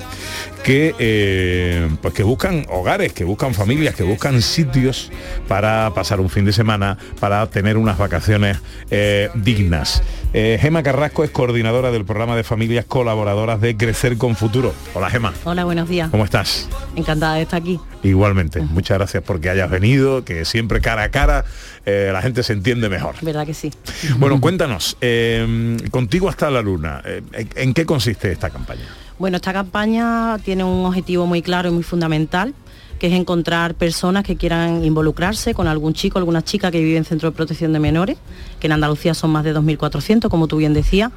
que, 0.64 0.95
eh, 0.99 1.89
pues 2.01 2.14
que 2.14 2.22
buscan 2.22 2.66
hogares, 2.70 3.12
que 3.12 3.25
buscan 3.25 3.55
familias, 3.55 3.95
que 3.95 4.03
buscan 4.03 4.41
sitios 4.41 5.12
para 5.47 5.93
pasar 5.95 6.20
un 6.20 6.31
fin 6.31 6.45
de 6.47 6.53
semana, 6.53 6.97
para 7.20 7.47
tener 7.49 7.77
unas 7.77 7.99
vacaciones 7.99 8.59
eh, 8.91 9.29
dignas. 9.35 10.03
Eh, 10.33 10.59
Gema 10.61 10.83
Carrasco 10.83 11.22
es 11.22 11.31
coordinadora 11.31 11.93
del 11.93 12.05
programa 12.05 12.35
de 12.35 12.43
familias 12.45 12.87
colaboradoras 12.87 13.61
de 13.61 13.77
Crecer 13.77 14.16
con 14.16 14.35
Futuro. 14.35 14.75
Hola 14.95 15.11
Gema. 15.11 15.33
Hola, 15.45 15.64
buenos 15.64 15.89
días. 15.89 16.11
¿Cómo 16.11 16.25
estás? 16.25 16.68
Encantada 16.97 17.35
de 17.35 17.43
estar 17.43 17.61
aquí. 17.61 17.79
Igualmente, 18.03 18.61
muchas 18.61 18.99
gracias 18.99 19.22
porque 19.22 19.51
hayas 19.51 19.70
venido, 19.70 20.25
que 20.25 20.45
siempre 20.45 20.81
cara 20.81 21.05
a 21.05 21.11
cara 21.11 21.45
eh, 21.87 22.11
la 22.12 22.22
gente 22.22 22.43
se 22.43 22.55
entiende 22.55 22.89
mejor. 22.89 23.14
¿Verdad 23.20 23.47
que 23.47 23.55
sí? 23.55 23.72
Bueno, 24.16 24.41
cuéntanos, 24.65 24.97
eh, 25.03 25.77
contigo 25.91 26.27
hasta 26.27 26.51
la 26.51 26.62
luna, 26.62 27.03
eh, 27.05 27.23
¿en 27.57 27.75
qué 27.75 27.85
consiste 27.85 28.33
esta 28.33 28.49
campaña? 28.49 28.87
Bueno, 29.19 29.37
esta 29.37 29.53
campaña 29.53 30.39
tiene 30.39 30.65
un 30.65 30.87
objetivo 30.87 31.27
muy 31.27 31.43
claro 31.43 31.69
y 31.69 31.73
muy 31.73 31.83
fundamental, 31.83 32.55
que 32.99 33.09
es 33.09 33.12
encontrar 33.12 33.74
personas 33.74 34.24
que 34.24 34.36
quieran 34.36 34.84
involucrarse 34.84 35.55
con 35.55 35.66
algún 35.66 35.95
chico, 35.95 36.18
alguna 36.18 36.42
chica 36.42 36.70
que 36.70 36.80
vive 36.80 36.97
en 36.97 37.05
centro 37.05 37.30
de 37.30 37.36
protección 37.36 37.72
de 37.72 37.80
menores, 37.80 38.16
que 38.61 38.66
en 38.66 38.72
Andalucía 38.72 39.14
son 39.14 39.30
más 39.30 39.45
de 39.45 39.55
2.400, 39.55 40.28
como 40.28 40.47
tú 40.47 40.57
bien 40.57 40.74
decías, 40.74 41.11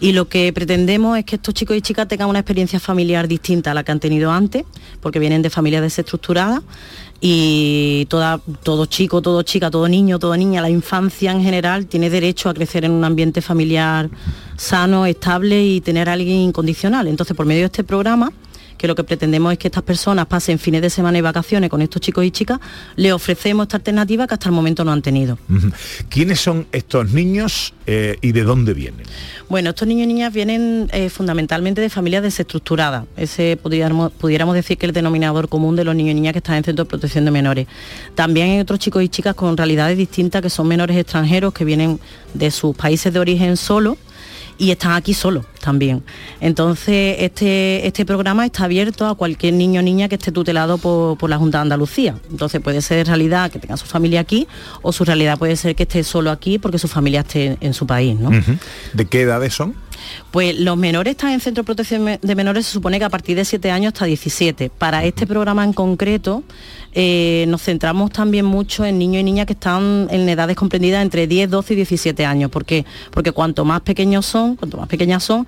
y 0.00 0.12
lo 0.12 0.28
que 0.28 0.52
pretendemos 0.52 1.18
es 1.18 1.24
que 1.24 1.36
estos 1.36 1.54
chicos 1.54 1.76
y 1.76 1.82
chicas 1.82 2.08
tengan 2.08 2.28
una 2.28 2.40
experiencia 2.40 2.80
familiar 2.80 3.28
distinta 3.28 3.70
a 3.70 3.74
la 3.74 3.84
que 3.84 3.92
han 3.92 4.00
tenido 4.00 4.30
antes, 4.30 4.64
porque 5.00 5.18
vienen 5.18 5.42
de 5.42 5.50
familias 5.50 5.82
desestructuradas 5.82 6.62
y 7.20 8.06
todo 8.06 8.86
chico, 8.86 9.20
todo 9.22 9.42
chica, 9.42 9.70
todo 9.70 9.88
niño, 9.88 10.18
toda 10.18 10.36
niña, 10.36 10.62
la 10.62 10.70
infancia 10.70 11.32
en 11.32 11.42
general 11.42 11.86
tiene 11.86 12.10
derecho 12.10 12.48
a 12.48 12.54
crecer 12.54 12.84
en 12.84 12.92
un 12.92 13.04
ambiente 13.04 13.42
familiar 13.42 14.08
sano, 14.56 15.04
estable 15.04 15.64
y 15.64 15.80
tener 15.80 16.08
a 16.08 16.12
alguien 16.12 16.36
incondicional. 16.36 17.08
Entonces, 17.08 17.36
por 17.36 17.44
medio 17.44 17.62
de 17.62 17.66
este 17.66 17.82
programa, 17.84 18.32
que 18.78 18.86
lo 18.86 18.94
que 18.94 19.04
pretendemos 19.04 19.52
es 19.52 19.58
que 19.58 19.68
estas 19.68 19.82
personas 19.82 20.26
pasen 20.26 20.58
fines 20.58 20.80
de 20.80 20.88
semana 20.88 21.18
y 21.18 21.20
vacaciones 21.20 21.68
con 21.68 21.82
estos 21.82 22.00
chicos 22.00 22.24
y 22.24 22.30
chicas, 22.30 22.60
le 22.96 23.12
ofrecemos 23.12 23.64
esta 23.64 23.76
alternativa 23.76 24.26
que 24.26 24.34
hasta 24.34 24.48
el 24.48 24.54
momento 24.54 24.84
no 24.84 24.92
han 24.92 25.02
tenido. 25.02 25.38
¿Quiénes 26.08 26.40
son 26.40 26.66
estos 26.72 27.10
niños 27.12 27.74
eh, 27.86 28.16
y 28.22 28.32
de 28.32 28.44
dónde 28.44 28.72
vienen? 28.72 29.04
Bueno, 29.48 29.70
estos 29.70 29.86
niños 29.86 30.04
y 30.04 30.06
niñas 30.08 30.32
vienen 30.32 30.88
eh, 30.92 31.10
fundamentalmente 31.10 31.80
de 31.80 31.90
familias 31.90 32.22
desestructuradas. 32.22 33.04
Ese 33.16 33.58
pudiéramos, 33.60 34.12
pudiéramos 34.12 34.54
decir 34.54 34.78
que 34.78 34.86
es 34.86 34.90
el 34.90 34.94
denominador 34.94 35.48
común 35.48 35.76
de 35.76 35.84
los 35.84 35.94
niños 35.94 36.12
y 36.12 36.14
niñas 36.14 36.32
que 36.32 36.38
están 36.38 36.56
en 36.56 36.64
centros 36.64 36.86
de 36.86 36.90
protección 36.90 37.24
de 37.24 37.30
menores. 37.30 37.66
También 38.14 38.50
hay 38.50 38.60
otros 38.60 38.78
chicos 38.78 39.02
y 39.02 39.08
chicas 39.08 39.34
con 39.34 39.56
realidades 39.56 39.98
distintas 39.98 40.40
que 40.40 40.50
son 40.50 40.68
menores 40.68 40.96
extranjeros 40.96 41.52
que 41.52 41.64
vienen 41.64 41.98
de 42.34 42.50
sus 42.50 42.76
países 42.76 43.12
de 43.12 43.18
origen 43.18 43.56
solo 43.56 43.98
y 44.58 44.72
están 44.72 44.92
aquí 44.92 45.14
solos, 45.14 45.46
también. 45.68 46.02
Entonces, 46.40 47.16
este, 47.18 47.86
este 47.86 48.06
programa 48.06 48.46
está 48.46 48.64
abierto 48.64 49.06
a 49.06 49.14
cualquier 49.14 49.52
niño 49.52 49.80
o 49.80 49.82
niña 49.82 50.08
que 50.08 50.14
esté 50.14 50.32
tutelado 50.32 50.78
por, 50.78 51.18
por 51.18 51.28
la 51.28 51.36
Junta 51.36 51.58
de 51.58 51.62
Andalucía. 51.62 52.14
Entonces 52.30 52.62
puede 52.62 52.80
ser 52.80 53.06
realidad 53.06 53.50
que 53.50 53.58
tenga 53.58 53.76
su 53.76 53.84
familia 53.84 54.20
aquí 54.20 54.48
o 54.80 54.92
su 54.92 55.04
realidad 55.04 55.36
puede 55.36 55.56
ser 55.56 55.76
que 55.76 55.82
esté 55.82 56.04
solo 56.04 56.30
aquí 56.30 56.58
porque 56.58 56.78
su 56.78 56.88
familia 56.88 57.20
esté 57.20 57.58
en 57.60 57.74
su 57.74 57.86
país. 57.86 58.18
¿no? 58.18 58.30
¿De 58.94 59.04
qué 59.04 59.20
edades 59.20 59.52
son? 59.52 59.74
Pues 60.30 60.58
los 60.58 60.78
menores 60.78 61.10
están 61.10 61.32
en 61.32 61.40
centro 61.40 61.64
de 61.64 61.66
protección 61.66 62.18
de 62.22 62.34
menores, 62.34 62.64
se 62.64 62.72
supone 62.72 62.98
que 62.98 63.04
a 63.04 63.10
partir 63.10 63.36
de 63.36 63.44
7 63.44 63.70
años 63.70 63.92
hasta 63.92 64.06
17. 64.06 64.70
Para 64.70 65.04
este 65.04 65.26
programa 65.26 65.64
en 65.64 65.74
concreto, 65.74 66.44
eh, 66.92 67.44
nos 67.48 67.62
centramos 67.62 68.10
también 68.10 68.44
mucho 68.44 68.84
en 68.84 68.98
niños 68.98 69.20
y 69.20 69.24
niñas 69.24 69.46
que 69.46 69.52
están 69.52 70.08
en 70.10 70.28
edades 70.28 70.56
comprendidas 70.56 71.02
entre 71.02 71.26
10, 71.26 71.50
12 71.50 71.72
y 71.74 71.76
17 71.76 72.24
años. 72.24 72.50
¿Por 72.50 72.64
qué? 72.64 72.84
Porque 73.10 73.32
cuanto 73.32 73.64
más 73.64 73.80
pequeños 73.82 74.26
son, 74.26 74.56
cuanto 74.56 74.76
más 74.76 74.88
pequeñas 74.88 75.22
son, 75.22 75.46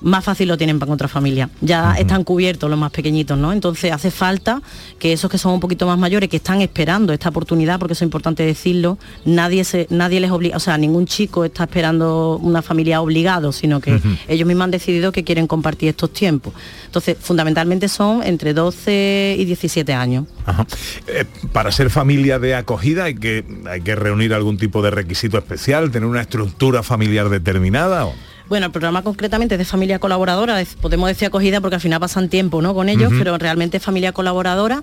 más 0.00 0.24
fácil 0.24 0.48
lo 0.48 0.56
tienen 0.56 0.78
para 0.78 0.88
encontrar 0.88 1.10
familia. 1.10 1.50
Ya 1.60 1.94
están 1.94 2.24
cubiertos 2.24 2.70
los 2.70 2.78
más 2.78 2.90
pequeñitos, 2.90 3.38
¿no? 3.38 3.52
Entonces 3.52 3.92
hace 3.92 4.10
falta 4.10 4.62
que 4.98 5.12
esos 5.12 5.30
que 5.30 5.38
son 5.38 5.52
un 5.52 5.60
poquito 5.60 5.86
más 5.86 5.98
mayores, 5.98 6.28
que 6.28 6.36
están 6.36 6.60
esperando 6.60 7.12
esta 7.12 7.28
oportunidad, 7.28 7.78
porque 7.78 7.92
eso 7.92 8.04
es 8.04 8.06
importante 8.06 8.44
decirlo, 8.44 8.98
nadie 9.24 9.64
se, 9.64 9.86
nadie 9.90 10.20
les 10.20 10.30
obliga, 10.30 10.56
o 10.56 10.60
sea, 10.60 10.78
ningún 10.78 11.06
chico 11.06 11.44
está 11.44 11.64
esperando 11.64 12.38
una 12.42 12.62
familia 12.62 13.00
obligado, 13.00 13.52
sino 13.52 13.80
que 13.80 14.00
ellos 14.28 14.46
mismos 14.46 14.64
han 14.64 14.70
decidido 14.70 15.12
que 15.12 15.24
quieren 15.24 15.46
compartir 15.46 15.90
estos 15.90 16.12
tiempos. 16.12 16.52
Entonces, 16.86 17.16
fundamentalmente 17.20 17.88
son 17.88 18.22
entre 18.22 18.54
12 18.54 19.36
y 19.38 19.44
17 19.44 19.92
años. 19.92 20.26
Ajá. 20.46 20.66
Eh, 21.06 21.24
para 21.52 21.72
ser 21.72 21.90
familia 21.90 22.38
de 22.38 22.54
acogida 22.54 23.04
hay 23.04 23.14
que, 23.14 23.44
hay 23.68 23.80
que 23.80 23.94
reunir 23.94 24.34
algún 24.34 24.58
tipo 24.58 24.82
de 24.82 24.90
requisito 24.90 25.38
especial, 25.38 25.90
tener 25.90 26.08
una 26.08 26.20
estructura 26.20 26.82
familiar 26.82 27.28
determinada. 27.28 28.06
¿o? 28.06 28.14
Bueno, 28.50 28.66
el 28.66 28.72
programa 28.72 29.02
concretamente 29.02 29.54
es 29.54 29.58
de 29.60 29.64
familia 29.64 29.98
colaboradora, 30.00 30.60
es- 30.60 30.74
podemos 30.74 31.08
decir 31.08 31.28
acogida 31.28 31.60
porque 31.60 31.76
al 31.76 31.80
final 31.80 32.00
pasan 32.00 32.28
tiempo 32.28 32.60
¿no? 32.60 32.74
con 32.74 32.88
ellos, 32.88 33.12
pero 33.16 33.38
realmente 33.38 33.76
es 33.78 33.82
familia 33.82 34.10
colaboradora, 34.12 34.82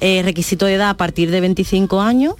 eh, 0.00 0.20
requisito 0.22 0.66
de 0.66 0.74
edad 0.74 0.90
a 0.90 0.94
partir 0.98 1.30
de 1.30 1.40
25 1.40 2.02
años 2.02 2.34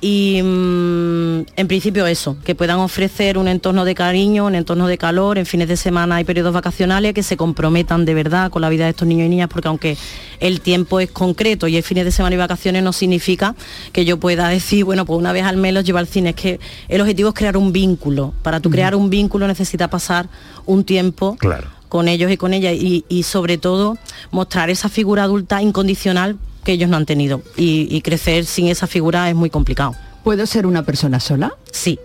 y 0.00 0.40
mm, 0.42 1.46
en 1.56 1.68
principio 1.68 2.06
eso, 2.06 2.36
que 2.44 2.54
puedan 2.54 2.78
ofrecer 2.78 3.36
un 3.36 3.48
entorno 3.48 3.84
de 3.84 3.94
cariño, 3.94 4.46
un 4.46 4.54
entorno 4.54 4.86
de 4.86 4.96
calor, 4.96 5.38
en 5.38 5.46
fines 5.46 5.68
de 5.68 5.76
semana 5.76 6.20
y 6.20 6.24
periodos 6.24 6.54
vacacionales, 6.54 7.12
que 7.12 7.22
se 7.22 7.36
comprometan 7.36 8.04
de 8.04 8.14
verdad 8.14 8.50
con 8.50 8.62
la 8.62 8.68
vida 8.68 8.84
de 8.84 8.90
estos 8.90 9.06
niños 9.06 9.26
y 9.26 9.28
niñas, 9.28 9.48
porque 9.48 9.68
aunque 9.68 9.96
el 10.40 10.60
tiempo 10.60 11.00
es 11.00 11.10
concreto 11.10 11.68
y 11.68 11.76
es 11.76 11.84
fines 11.84 12.04
de 12.04 12.12
semana 12.12 12.34
y 12.34 12.38
vacaciones, 12.38 12.82
no 12.82 12.92
significa 12.92 13.54
que 13.92 14.04
yo 14.04 14.18
pueda 14.18 14.48
decir, 14.48 14.84
bueno, 14.84 15.04
pues 15.04 15.18
una 15.18 15.32
vez 15.32 15.44
al 15.44 15.56
mes 15.56 15.74
los 15.74 15.84
llevo 15.84 15.98
al 15.98 16.06
cine. 16.06 16.30
Es 16.30 16.36
que 16.36 16.60
el 16.88 17.00
objetivo 17.00 17.28
es 17.30 17.34
crear 17.34 17.56
un 17.56 17.72
vínculo. 17.72 18.32
Para 18.42 18.60
tú 18.60 18.70
crear 18.70 18.94
un 18.94 19.10
vínculo 19.10 19.46
necesitas 19.46 19.88
pasar 19.88 20.28
un 20.66 20.84
tiempo 20.84 21.36
Claro. 21.38 21.79
Con 21.90 22.08
ellos 22.08 22.32
y 22.32 22.38
con 22.38 22.54
ellas 22.54 22.74
y, 22.74 23.04
y 23.10 23.24
sobre 23.24 23.58
todo 23.58 23.98
mostrar 24.30 24.70
esa 24.70 24.88
figura 24.88 25.24
adulta 25.24 25.60
incondicional 25.60 26.38
que 26.64 26.72
ellos 26.72 26.88
no 26.88 26.96
han 26.96 27.04
tenido 27.04 27.42
y, 27.56 27.94
y 27.94 28.00
crecer 28.00 28.46
sin 28.46 28.68
esa 28.68 28.86
figura 28.86 29.28
es 29.28 29.34
muy 29.34 29.50
complicado. 29.50 29.94
¿Puedo 30.24 30.46
ser 30.46 30.66
una 30.66 30.84
persona 30.84 31.20
sola? 31.20 31.52
Sí. 31.70 31.98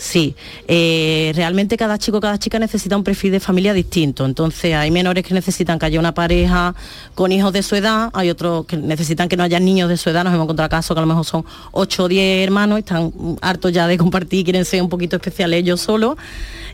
Sí, 0.00 0.34
Eh, 0.66 1.32
realmente 1.34 1.76
cada 1.76 1.98
chico, 1.98 2.20
cada 2.20 2.38
chica 2.38 2.58
necesita 2.58 2.96
un 2.96 3.04
perfil 3.04 3.32
de 3.32 3.40
familia 3.40 3.74
distinto. 3.74 4.24
Entonces 4.24 4.74
hay 4.74 4.90
menores 4.90 5.24
que 5.24 5.34
necesitan 5.34 5.78
que 5.78 5.86
haya 5.86 6.00
una 6.00 6.14
pareja 6.14 6.74
con 7.14 7.32
hijos 7.32 7.52
de 7.52 7.62
su 7.62 7.76
edad, 7.76 8.08
hay 8.14 8.30
otros 8.30 8.64
que 8.64 8.78
necesitan 8.78 9.28
que 9.28 9.36
no 9.36 9.42
haya 9.42 9.60
niños 9.60 9.90
de 9.90 9.98
su 9.98 10.08
edad. 10.08 10.24
Nos 10.24 10.32
hemos 10.32 10.44
encontrado 10.44 10.70
casos 10.70 10.94
que 10.94 10.98
a 10.98 11.02
lo 11.02 11.06
mejor 11.06 11.26
son 11.26 11.44
8 11.72 12.04
o 12.04 12.08
10 12.08 12.44
hermanos, 12.44 12.78
están 12.78 13.12
hartos 13.42 13.72
ya 13.72 13.86
de 13.86 13.98
compartir, 13.98 14.44
quieren 14.44 14.64
ser 14.64 14.80
un 14.80 14.88
poquito 14.88 15.16
especiales 15.16 15.60
ellos 15.60 15.82
solos. 15.82 16.16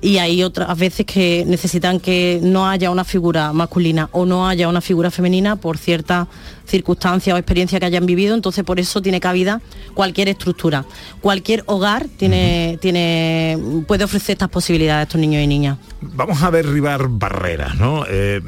Y 0.00 0.18
hay 0.18 0.44
otras 0.44 0.78
veces 0.78 1.04
que 1.04 1.44
necesitan 1.48 1.98
que 1.98 2.38
no 2.42 2.68
haya 2.68 2.92
una 2.92 3.04
figura 3.04 3.52
masculina 3.52 4.08
o 4.12 4.24
no 4.24 4.46
haya 4.46 4.68
una 4.68 4.80
figura 4.80 5.10
femenina 5.10 5.56
por 5.56 5.78
ciertas 5.78 6.28
circunstancias 6.66 7.34
o 7.34 7.38
experiencia 7.38 7.80
que 7.80 7.86
hayan 7.86 8.06
vivido. 8.06 8.34
Entonces 8.34 8.64
por 8.64 8.80
eso 8.80 9.00
tiene 9.00 9.20
cabida 9.20 9.60
cualquier 9.94 10.28
estructura. 10.28 10.84
Cualquier 11.20 11.62
hogar 11.66 12.06
tiene, 12.16 12.78
tiene, 12.80 13.58
puede 13.86 14.04
ofrecer 14.04 14.34
estas 14.34 14.48
posibilidades 14.48 15.00
a 15.00 15.02
estos 15.02 15.20
niños 15.20 15.42
y 15.42 15.46
niñas. 15.46 15.78
Vamos 16.00 16.42
a 16.42 16.50
derribar 16.50 17.08
barreras, 17.08 17.76
¿no? 17.76 18.04
Eh, 18.08 18.40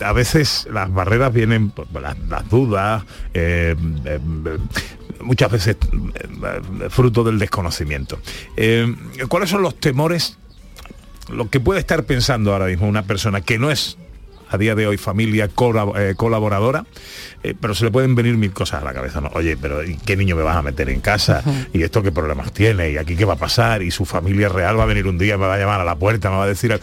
a 0.00 0.12
veces 0.12 0.66
las 0.72 0.92
barreras 0.92 1.32
vienen 1.32 1.70
por 1.70 1.86
las, 2.00 2.18
las 2.28 2.48
dudas, 2.48 3.04
eh, 3.34 3.74
eh, 4.04 4.18
muchas 5.20 5.50
veces 5.50 5.76
fruto 6.90 7.24
del 7.24 7.38
desconocimiento. 7.38 8.18
¿Cuáles 9.28 9.50
son 9.50 9.62
los 9.62 9.74
temores, 9.76 10.38
lo 11.28 11.50
que 11.50 11.58
puede 11.58 11.80
estar 11.80 12.04
pensando 12.04 12.52
ahora 12.52 12.66
mismo 12.66 12.86
una 12.86 13.02
persona 13.02 13.40
que 13.40 13.58
no 13.58 13.70
es 13.70 13.96
a 14.48 14.58
día 14.58 14.74
de 14.74 14.86
hoy 14.86 14.96
familia 14.96 15.46
eh, 15.46 16.14
colaboradora, 16.16 16.84
eh, 17.42 17.54
pero 17.60 17.74
se 17.74 17.84
le 17.84 17.90
pueden 17.90 18.14
venir 18.14 18.36
mil 18.36 18.52
cosas 18.52 18.82
a 18.82 18.84
la 18.84 18.94
cabeza, 18.94 19.20
¿no? 19.20 19.30
Oye, 19.34 19.56
pero 19.56 19.84
¿y 19.84 19.96
qué 19.96 20.16
niño 20.16 20.36
me 20.36 20.42
vas 20.42 20.56
a 20.56 20.62
meter 20.62 20.88
en 20.90 21.00
casa? 21.00 21.42
¿Y 21.72 21.82
esto 21.82 22.02
qué 22.02 22.12
problemas 22.12 22.52
tiene? 22.52 22.90
¿Y 22.90 22.96
aquí 22.96 23.16
qué 23.16 23.24
va 23.24 23.34
a 23.34 23.38
pasar? 23.38 23.82
¿Y 23.82 23.90
su 23.90 24.04
familia 24.04 24.48
real 24.48 24.78
va 24.78 24.84
a 24.84 24.86
venir 24.86 25.06
un 25.06 25.18
día, 25.18 25.36
me 25.36 25.46
va 25.46 25.54
a 25.54 25.58
llamar 25.58 25.80
a 25.80 25.84
la 25.84 25.96
puerta, 25.96 26.30
me 26.30 26.36
va 26.36 26.44
a 26.44 26.48
decir... 26.48 26.72
Eh, 26.72 26.80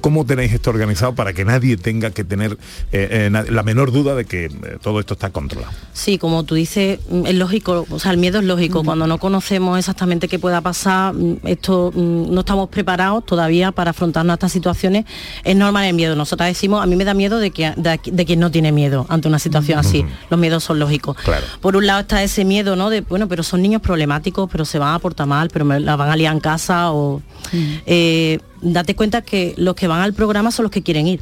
¿Cómo 0.00 0.24
tenéis 0.24 0.52
esto 0.52 0.70
organizado 0.70 1.14
para 1.14 1.32
que 1.32 1.44
nadie 1.44 1.76
tenga 1.76 2.10
que 2.10 2.24
tener 2.24 2.52
eh, 2.92 3.30
eh, 3.32 3.50
la 3.50 3.62
menor 3.62 3.92
duda 3.92 4.14
de 4.14 4.24
que 4.24 4.48
todo 4.82 5.00
esto 5.00 5.14
está 5.14 5.30
controlado? 5.30 5.72
Sí, 5.92 6.18
como 6.18 6.44
tú 6.44 6.54
dices, 6.54 7.00
mm, 7.10 7.26
es 7.26 7.34
lógico, 7.34 7.86
o 7.90 7.98
sea, 7.98 8.12
el 8.12 8.18
miedo 8.18 8.38
es 8.38 8.44
lógico. 8.44 8.84
Cuando 8.84 9.06
no 9.06 9.18
conocemos 9.18 9.78
exactamente 9.78 10.28
qué 10.28 10.38
pueda 10.38 10.60
pasar, 10.60 11.14
mm, 11.14 11.38
esto 11.44 11.92
mm, 11.94 12.32
no 12.32 12.40
estamos 12.40 12.68
preparados 12.68 13.24
todavía 13.26 13.72
para 13.72 13.90
afrontarnos 13.90 14.32
a 14.32 14.34
estas 14.34 14.52
situaciones, 14.52 15.04
es 15.44 15.56
normal 15.56 15.84
el 15.86 15.94
miedo. 15.94 16.16
Nosotras 16.16 16.48
decimos, 16.48 16.82
mí 16.88 16.96
me 16.96 17.04
da 17.04 17.14
miedo 17.14 17.38
de, 17.38 17.50
que, 17.50 17.72
de, 17.76 18.00
de 18.04 18.24
quien 18.26 18.40
no 18.40 18.50
tiene 18.50 18.72
miedo 18.72 19.06
ante 19.08 19.28
una 19.28 19.38
situación 19.38 19.78
así. 19.78 20.04
Los 20.30 20.40
miedos 20.40 20.64
son 20.64 20.78
lógicos. 20.78 21.16
Claro. 21.18 21.44
Por 21.60 21.76
un 21.76 21.86
lado 21.86 22.00
está 22.00 22.22
ese 22.22 22.44
miedo, 22.44 22.74
¿no? 22.76 22.90
De, 22.90 23.02
bueno, 23.02 23.28
pero 23.28 23.42
son 23.42 23.62
niños 23.62 23.80
problemáticos, 23.82 24.48
pero 24.50 24.64
se 24.64 24.78
van 24.78 24.94
a 24.94 24.98
portar 24.98 25.26
mal, 25.26 25.48
pero 25.52 25.64
me 25.64 25.78
la 25.80 25.96
van 25.96 26.10
a 26.10 26.16
liar 26.16 26.32
en 26.34 26.40
casa 26.40 26.92
o... 26.92 27.22
Eh, 27.86 28.40
date 28.62 28.94
cuenta 28.96 29.22
que 29.22 29.54
los 29.56 29.74
que 29.74 29.86
van 29.86 30.00
al 30.00 30.12
programa 30.14 30.50
son 30.50 30.64
los 30.64 30.72
que 30.72 30.82
quieren 30.82 31.06
ir 31.06 31.20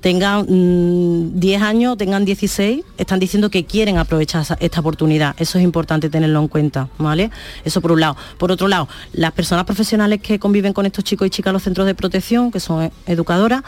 tengan 0.00 0.46
mm, 0.48 1.40
10 1.40 1.62
años, 1.62 1.96
tengan 1.96 2.24
16, 2.24 2.84
están 2.96 3.18
diciendo 3.18 3.50
que 3.50 3.64
quieren 3.64 3.98
aprovechar 3.98 4.42
esa- 4.42 4.56
esta 4.60 4.78
oportunidad. 4.80 5.34
Eso 5.38 5.58
es 5.58 5.64
importante 5.64 6.08
tenerlo 6.10 6.38
en 6.40 6.48
cuenta, 6.48 6.88
¿vale? 6.98 7.30
Eso 7.64 7.80
por 7.80 7.90
un 7.92 8.00
lado. 8.00 8.16
Por 8.38 8.52
otro 8.52 8.68
lado, 8.68 8.88
las 9.14 9.32
personas 9.32 9.64
profesionales 9.64 10.20
que 10.22 10.38
conviven 10.38 10.72
con 10.72 10.86
estos 10.86 11.02
chicos 11.02 11.26
y 11.26 11.30
chicas 11.30 11.50
en 11.50 11.54
los 11.54 11.62
centros 11.62 11.86
de 11.86 11.94
protección, 11.96 12.52
que 12.52 12.60
son 12.60 12.92
educadoras, 13.06 13.62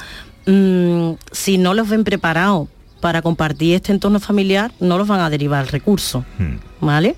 mm, 0.48 1.12
si 1.30 1.58
no 1.58 1.74
los 1.74 1.88
ven 1.88 2.04
preparados 2.04 2.68
para 3.00 3.22
compartir 3.22 3.74
este 3.74 3.92
entorno 3.92 4.18
familiar, 4.18 4.72
no 4.80 4.98
los 4.98 5.06
van 5.06 5.20
a 5.20 5.30
derivar 5.30 5.60
al 5.60 5.68
recurso. 5.68 6.24
¿Vale? 6.80 7.16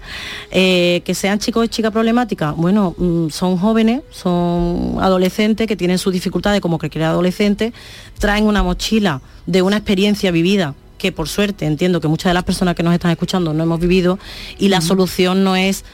Eh, 0.50 1.02
que 1.04 1.14
sean 1.14 1.38
chicos 1.38 1.66
y 1.66 1.68
chicas 1.68 1.92
problemáticas, 1.92 2.56
bueno, 2.56 2.94
mm, 2.96 3.28
son 3.28 3.58
jóvenes, 3.58 4.02
son 4.10 4.96
adolescentes 5.00 5.66
que 5.66 5.76
tienen 5.76 5.98
sus 5.98 6.12
dificultades 6.12 6.60
como 6.60 6.78
cualquier 6.78 7.04
adolescente, 7.04 7.74
traen 8.18 8.46
una 8.46 8.62
mochila 8.62 9.20
de 9.46 9.60
una 9.60 9.76
experiencia 9.76 10.30
vivida 10.30 10.74
que 10.96 11.12
por 11.12 11.28
suerte 11.28 11.66
entiendo 11.66 12.00
que 12.00 12.08
muchas 12.08 12.30
de 12.30 12.34
las 12.34 12.44
personas 12.44 12.74
que 12.74 12.82
nos 12.82 12.92
están 12.92 13.10
escuchando 13.10 13.54
no 13.54 13.62
hemos 13.62 13.80
vivido 13.80 14.18
y 14.58 14.68
la 14.68 14.82
solución 14.82 15.44
no 15.44 15.56
es 15.56 15.84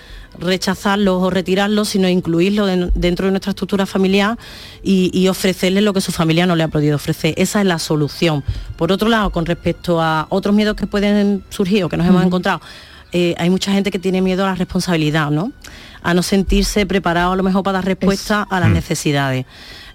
rechazarlos 0.41 1.23
o 1.23 1.31
retirarlos, 1.31 1.89
sino 1.89 2.09
incluirlos 2.09 2.67
den- 2.69 2.91
dentro 2.95 3.27
de 3.27 3.33
nuestra 3.33 3.51
estructura 3.51 3.87
familiar 3.87 4.39
y, 4.83 5.11
y 5.13 5.29
ofrecerles 5.29 5.83
lo 5.83 5.93
que 5.93 6.01
su 6.01 6.13
familia 6.13 6.47
no 6.47 6.57
le 6.57 6.63
ha 6.65 6.69
podido 6.69 6.97
ofrecer. 6.97 7.35
Esa 7.37 7.61
es 7.61 7.67
la 7.67 7.79
solución. 7.79 8.45
Por 8.77 8.93
otro 8.93 9.09
lado, 9.09 9.31
con 9.31 9.47
respecto 9.47 10.01
a 10.01 10.27
otros 10.31 10.55
miedos 10.55 10.77
que 10.77 10.87
pueden 10.87 11.43
surgir 11.51 11.85
o 11.85 11.89
que 11.89 11.97
nos 11.97 12.07
hemos 12.07 12.25
encontrado, 12.25 12.61
eh, 13.13 13.35
hay 13.39 13.51
mucha 13.51 13.73
gente 13.73 13.91
que 13.91 13.99
tiene 13.99 14.21
miedo 14.21 14.45
a 14.45 14.49
la 14.49 14.55
responsabilidad, 14.55 15.31
¿no? 15.31 15.53
A 16.03 16.13
no 16.15 16.23
sentirse 16.23 16.87
preparado 16.87 17.33
a 17.33 17.37
lo 17.37 17.43
mejor 17.43 17.63
para 17.63 17.79
dar 17.79 17.85
respuesta 17.87 18.47
a 18.49 18.61
las 18.61 18.69
Mm. 18.71 18.75
necesidades. 18.75 19.47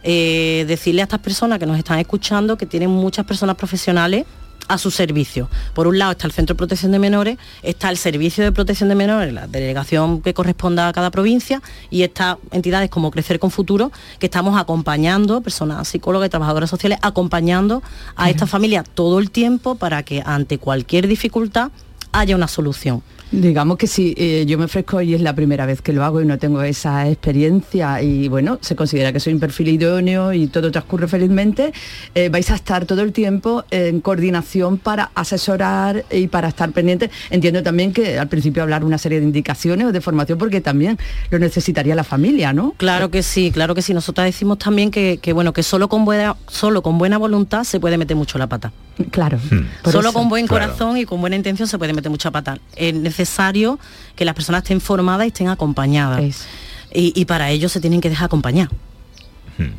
Eh, 0.03 0.65
decirle 0.67 1.01
a 1.01 1.03
estas 1.03 1.19
personas 1.19 1.59
que 1.59 1.65
nos 1.67 1.77
están 1.77 1.99
escuchando 1.99 2.57
que 2.57 2.65
tienen 2.65 2.89
muchas 2.89 3.23
personas 3.25 3.55
profesionales 3.55 4.25
a 4.67 4.77
su 4.77 4.91
servicio. 4.91 5.49
Por 5.73 5.87
un 5.87 5.99
lado 5.99 6.11
está 6.11 6.27
el 6.27 6.33
Centro 6.33 6.53
de 6.53 6.57
Protección 6.57 6.91
de 6.91 6.99
Menores, 6.99 7.37
está 7.63 7.89
el 7.89 7.97
Servicio 7.97 8.43
de 8.43 8.51
Protección 8.51 8.89
de 8.89 8.95
Menores, 8.95 9.33
la 9.33 9.47
delegación 9.47 10.21
que 10.21 10.33
corresponda 10.33 10.87
a 10.87 10.93
cada 10.93 11.11
provincia, 11.11 11.61
y 11.89 12.03
está 12.03 12.37
entidades 12.51 12.89
como 12.89 13.11
Crecer 13.11 13.39
con 13.39 13.51
Futuro, 13.51 13.91
que 14.19 14.27
estamos 14.27 14.59
acompañando, 14.59 15.41
personas 15.41 15.87
psicólogas 15.87 16.27
y 16.27 16.29
trabajadoras 16.29 16.69
sociales, 16.69 16.99
acompañando 17.01 17.83
a 18.15 18.29
esta 18.29 18.47
familia 18.47 18.83
todo 18.83 19.19
el 19.19 19.31
tiempo 19.31 19.75
para 19.75 20.03
que 20.03 20.23
ante 20.25 20.57
cualquier 20.57 21.07
dificultad 21.07 21.71
haya 22.11 22.35
una 22.35 22.47
solución. 22.47 23.03
Digamos 23.31 23.77
que 23.77 23.87
si 23.87 24.13
eh, 24.17 24.45
yo 24.45 24.57
me 24.57 24.65
ofrezco 24.65 25.01
y 25.01 25.13
es 25.13 25.21
la 25.21 25.33
primera 25.33 25.65
vez 25.65 25.81
que 25.81 25.93
lo 25.93 26.03
hago 26.03 26.21
y 26.21 26.25
no 26.25 26.37
tengo 26.37 26.61
esa 26.63 27.07
experiencia 27.07 28.01
y 28.01 28.27
bueno, 28.27 28.59
se 28.61 28.75
considera 28.75 29.13
que 29.13 29.21
soy 29.21 29.33
un 29.33 29.39
perfil 29.39 29.69
idóneo 29.69 30.33
y 30.33 30.47
todo 30.47 30.69
transcurre 30.69 31.07
felizmente, 31.07 31.71
eh, 32.13 32.27
vais 32.27 32.51
a 32.51 32.55
estar 32.55 32.85
todo 32.85 33.01
el 33.03 33.13
tiempo 33.13 33.63
en 33.71 34.01
coordinación 34.01 34.77
para 34.77 35.11
asesorar 35.15 36.03
y 36.11 36.27
para 36.27 36.49
estar 36.49 36.73
pendiente. 36.73 37.09
Entiendo 37.29 37.63
también 37.63 37.93
que 37.93 38.19
al 38.19 38.27
principio 38.27 38.63
hablar 38.63 38.83
una 38.83 38.97
serie 38.97 39.21
de 39.21 39.25
indicaciones 39.25 39.87
o 39.87 39.91
de 39.93 40.01
formación 40.01 40.37
porque 40.37 40.59
también 40.59 40.97
lo 41.29 41.39
necesitaría 41.39 41.95
la 41.95 42.03
familia, 42.03 42.51
¿no? 42.51 42.73
Claro 42.75 43.11
que 43.11 43.23
sí, 43.23 43.51
claro 43.51 43.75
que 43.75 43.81
sí. 43.81 43.93
Nosotras 43.93 44.25
decimos 44.25 44.57
también 44.57 44.91
que, 44.91 45.19
que, 45.21 45.31
bueno, 45.31 45.53
que 45.53 45.63
solo 45.63 45.87
con 45.87 46.03
buena, 46.03 46.35
solo 46.47 46.81
con 46.81 46.97
buena 46.97 47.17
voluntad 47.17 47.63
se 47.63 47.79
puede 47.79 47.97
meter 47.97 48.17
mucho 48.17 48.37
la 48.37 48.47
pata. 48.47 48.73
Claro. 49.09 49.39
Solo 49.85 50.09
eso, 50.09 50.13
con 50.13 50.29
buen 50.29 50.47
claro. 50.47 50.65
corazón 50.65 50.97
y 50.97 51.05
con 51.05 51.21
buena 51.21 51.35
intención 51.35 51.67
se 51.67 51.77
puede 51.77 51.93
meter 51.93 52.11
mucha 52.11 52.29
pata. 52.29 52.59
Es 52.75 53.20
necesario 53.21 53.79
que 54.15 54.25
las 54.25 54.35
personas 54.35 54.63
estén 54.63 54.81
formadas 54.81 55.25
y 55.25 55.27
estén 55.27 55.47
acompañadas. 55.47 56.47
Y, 56.93 57.13
y 57.15 57.25
para 57.25 57.49
ello 57.49 57.69
se 57.69 57.79
tienen 57.79 58.01
que 58.01 58.09
dejar 58.09 58.25
acompañar. 58.25 58.69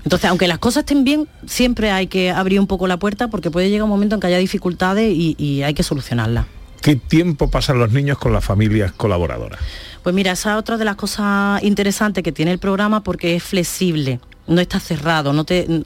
Entonces, 0.04 0.30
aunque 0.30 0.46
las 0.46 0.58
cosas 0.58 0.82
estén 0.82 1.02
bien, 1.02 1.28
siempre 1.46 1.90
hay 1.90 2.06
que 2.06 2.30
abrir 2.30 2.60
un 2.60 2.68
poco 2.68 2.86
la 2.86 2.98
puerta 2.98 3.28
porque 3.28 3.50
puede 3.50 3.68
llegar 3.68 3.82
un 3.82 3.90
momento 3.90 4.14
en 4.14 4.20
que 4.20 4.28
haya 4.28 4.38
dificultades 4.38 5.12
y, 5.12 5.34
y 5.38 5.62
hay 5.62 5.74
que 5.74 5.82
solucionarlas. 5.82 6.46
¿Qué 6.80 6.96
tiempo 6.96 7.50
pasan 7.50 7.78
los 7.78 7.92
niños 7.92 8.18
con 8.18 8.32
las 8.32 8.44
familias 8.44 8.92
colaboradoras? 8.92 9.60
Pues 10.02 10.14
mira, 10.14 10.32
esa 10.32 10.52
es 10.52 10.58
otra 10.58 10.76
de 10.78 10.84
las 10.84 10.96
cosas 10.96 11.62
interesantes 11.62 12.24
que 12.24 12.32
tiene 12.32 12.52
el 12.52 12.58
programa 12.58 13.02
porque 13.02 13.36
es 13.36 13.42
flexible. 13.42 14.20
No 14.46 14.60
está 14.60 14.80
cerrado, 14.80 15.32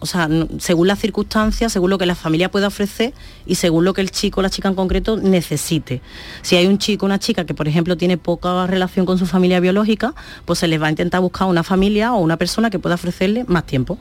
o 0.01 0.07
sea, 0.07 0.29
según 0.59 0.89
las 0.89 0.99
circunstancias, 0.99 1.73
según 1.73 1.91
lo 1.91 1.99
que 1.99 2.07
la 2.07 2.15
familia 2.15 2.51
pueda 2.51 2.69
ofrecer 2.69 3.13
y 3.45 3.57
según 3.57 3.85
lo 3.85 3.93
que 3.93 4.01
el 4.01 4.11
chico 4.11 4.41
o 4.41 4.43
la 4.43 4.49
chica 4.49 4.69
en 4.69 4.75
concreto 4.75 5.19
necesite. 5.19 6.01
Si 6.41 6.57
hay 6.57 6.67
un 6.67 6.79
chico 6.79 7.05
o 7.05 7.07
una 7.07 7.19
chica 7.19 7.45
que, 7.45 7.53
por 7.53 7.69
ejemplo, 7.69 7.99
tiene 7.99 8.17
poca 8.17 8.67
relación 8.67 9.05
con 9.05 9.19
su 9.19 9.27
familia 9.27 9.61
biológica, 9.61 10.15
pues 10.47 10.59
se 10.59 10.69
les 10.69 10.81
va 10.81 10.87
a 10.87 10.91
intentar 10.91 11.21
buscar 11.21 11.49
una 11.49 11.63
familia 11.63 12.15
o 12.15 12.19
una 12.19 12.39
persona 12.39 12.71
que 12.71 12.79
pueda 12.79 12.95
ofrecerle 12.95 13.45
más 13.47 13.67
tiempo. 13.67 13.99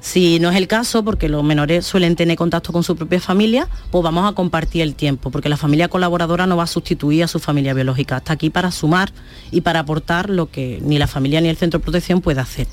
Si 0.00 0.38
no 0.40 0.50
es 0.50 0.56
el 0.56 0.68
caso, 0.68 1.04
porque 1.04 1.28
los 1.28 1.42
menores 1.42 1.84
suelen 1.86 2.16
tener 2.16 2.36
contacto 2.36 2.72
con 2.72 2.82
su 2.82 2.96
propia 2.96 3.20
familia, 3.20 3.68
pues 3.90 4.04
vamos 4.04 4.30
a 4.30 4.34
compartir 4.34 4.82
el 4.82 4.94
tiempo, 4.94 5.30
porque 5.30 5.48
la 5.48 5.56
familia 5.56 5.88
colaboradora 5.88 6.46
no 6.46 6.56
va 6.56 6.64
a 6.64 6.68
sustituir 6.68 7.24
a 7.24 7.28
su 7.28 7.40
familia 7.40 7.74
biológica. 7.74 8.18
Está 8.18 8.34
aquí 8.34 8.50
para 8.50 8.70
sumar 8.70 9.10
y 9.50 9.62
para 9.62 9.80
aportar 9.80 10.30
lo 10.30 10.50
que 10.50 10.78
ni 10.82 10.98
la 10.98 11.06
familia 11.06 11.40
ni 11.40 11.48
el 11.48 11.56
centro 11.56 11.80
de 11.80 11.82
protección 11.82 12.20
puede 12.20 12.40
hacer. 12.40 12.66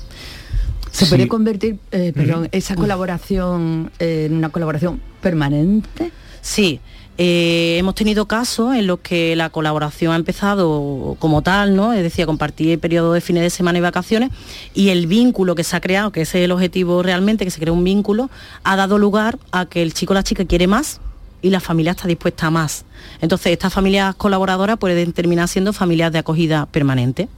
¿Se 0.94 1.06
puede 1.06 1.26
convertir, 1.26 1.78
eh, 1.90 2.12
perdón, 2.14 2.48
esa 2.52 2.76
colaboración 2.76 3.90
eh, 3.98 4.26
en 4.26 4.36
una 4.36 4.50
colaboración 4.50 5.00
permanente? 5.20 6.12
Sí, 6.40 6.78
eh, 7.18 7.76
hemos 7.80 7.96
tenido 7.96 8.26
casos 8.26 8.76
en 8.76 8.86
los 8.86 9.00
que 9.00 9.34
la 9.34 9.50
colaboración 9.50 10.12
ha 10.12 10.16
empezado 10.16 11.16
como 11.18 11.42
tal, 11.42 11.74
¿no? 11.74 11.92
Es 11.92 12.02
decir, 12.04 12.22
a 12.22 12.26
compartir 12.26 12.78
periodo 12.78 13.12
de 13.12 13.20
fines 13.20 13.42
de 13.42 13.50
semana 13.50 13.78
y 13.78 13.80
vacaciones 13.80 14.30
y 14.72 14.90
el 14.90 15.08
vínculo 15.08 15.56
que 15.56 15.64
se 15.64 15.74
ha 15.74 15.80
creado, 15.80 16.12
que 16.12 16.20
ese 16.20 16.38
es 16.38 16.44
el 16.44 16.52
objetivo 16.52 17.02
realmente, 17.02 17.44
que 17.44 17.50
se 17.50 17.58
crea 17.58 17.72
un 17.72 17.82
vínculo, 17.82 18.30
ha 18.62 18.76
dado 18.76 18.96
lugar 18.96 19.40
a 19.50 19.66
que 19.66 19.82
el 19.82 19.94
chico 19.94 20.12
o 20.12 20.14
la 20.14 20.22
chica 20.22 20.44
quiere 20.44 20.68
más 20.68 21.00
y 21.44 21.50
la 21.50 21.60
familia 21.60 21.92
está 21.92 22.08
dispuesta 22.08 22.46
a 22.46 22.50
más. 22.50 22.84
Entonces, 23.20 23.52
estas 23.52 23.72
familias 23.72 24.14
colaboradoras 24.14 24.78
pueden 24.78 25.12
terminar 25.12 25.46
siendo 25.46 25.72
familias 25.72 26.10
de 26.10 26.18
acogida 26.18 26.66
permanente. 26.66 27.28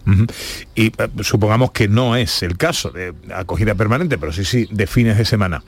Y 0.74 0.86
eh, 0.86 0.92
supongamos 1.22 1.72
que 1.72 1.88
no 1.88 2.14
es 2.16 2.42
el 2.42 2.56
caso 2.56 2.90
de 2.90 3.12
acogida 3.34 3.74
permanente, 3.74 4.16
pero 4.16 4.32
sí, 4.32 4.44
sí, 4.44 4.68
de 4.70 4.86
fines 4.86 5.18
de 5.18 5.24
semana. 5.24 5.62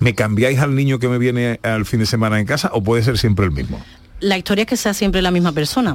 ¿Me 0.00 0.14
cambiáis 0.14 0.58
al 0.60 0.74
niño 0.74 0.98
que 0.98 1.08
me 1.08 1.18
viene 1.18 1.60
al 1.62 1.84
fin 1.84 2.00
de 2.00 2.06
semana 2.06 2.40
en 2.40 2.46
casa 2.46 2.70
o 2.72 2.82
puede 2.82 3.02
ser 3.02 3.18
siempre 3.18 3.44
el 3.44 3.52
mismo? 3.52 3.80
la 4.20 4.36
historia 4.36 4.62
es 4.62 4.68
que 4.68 4.76
sea 4.76 4.94
siempre 4.94 5.22
la 5.22 5.30
misma 5.30 5.52
persona. 5.52 5.92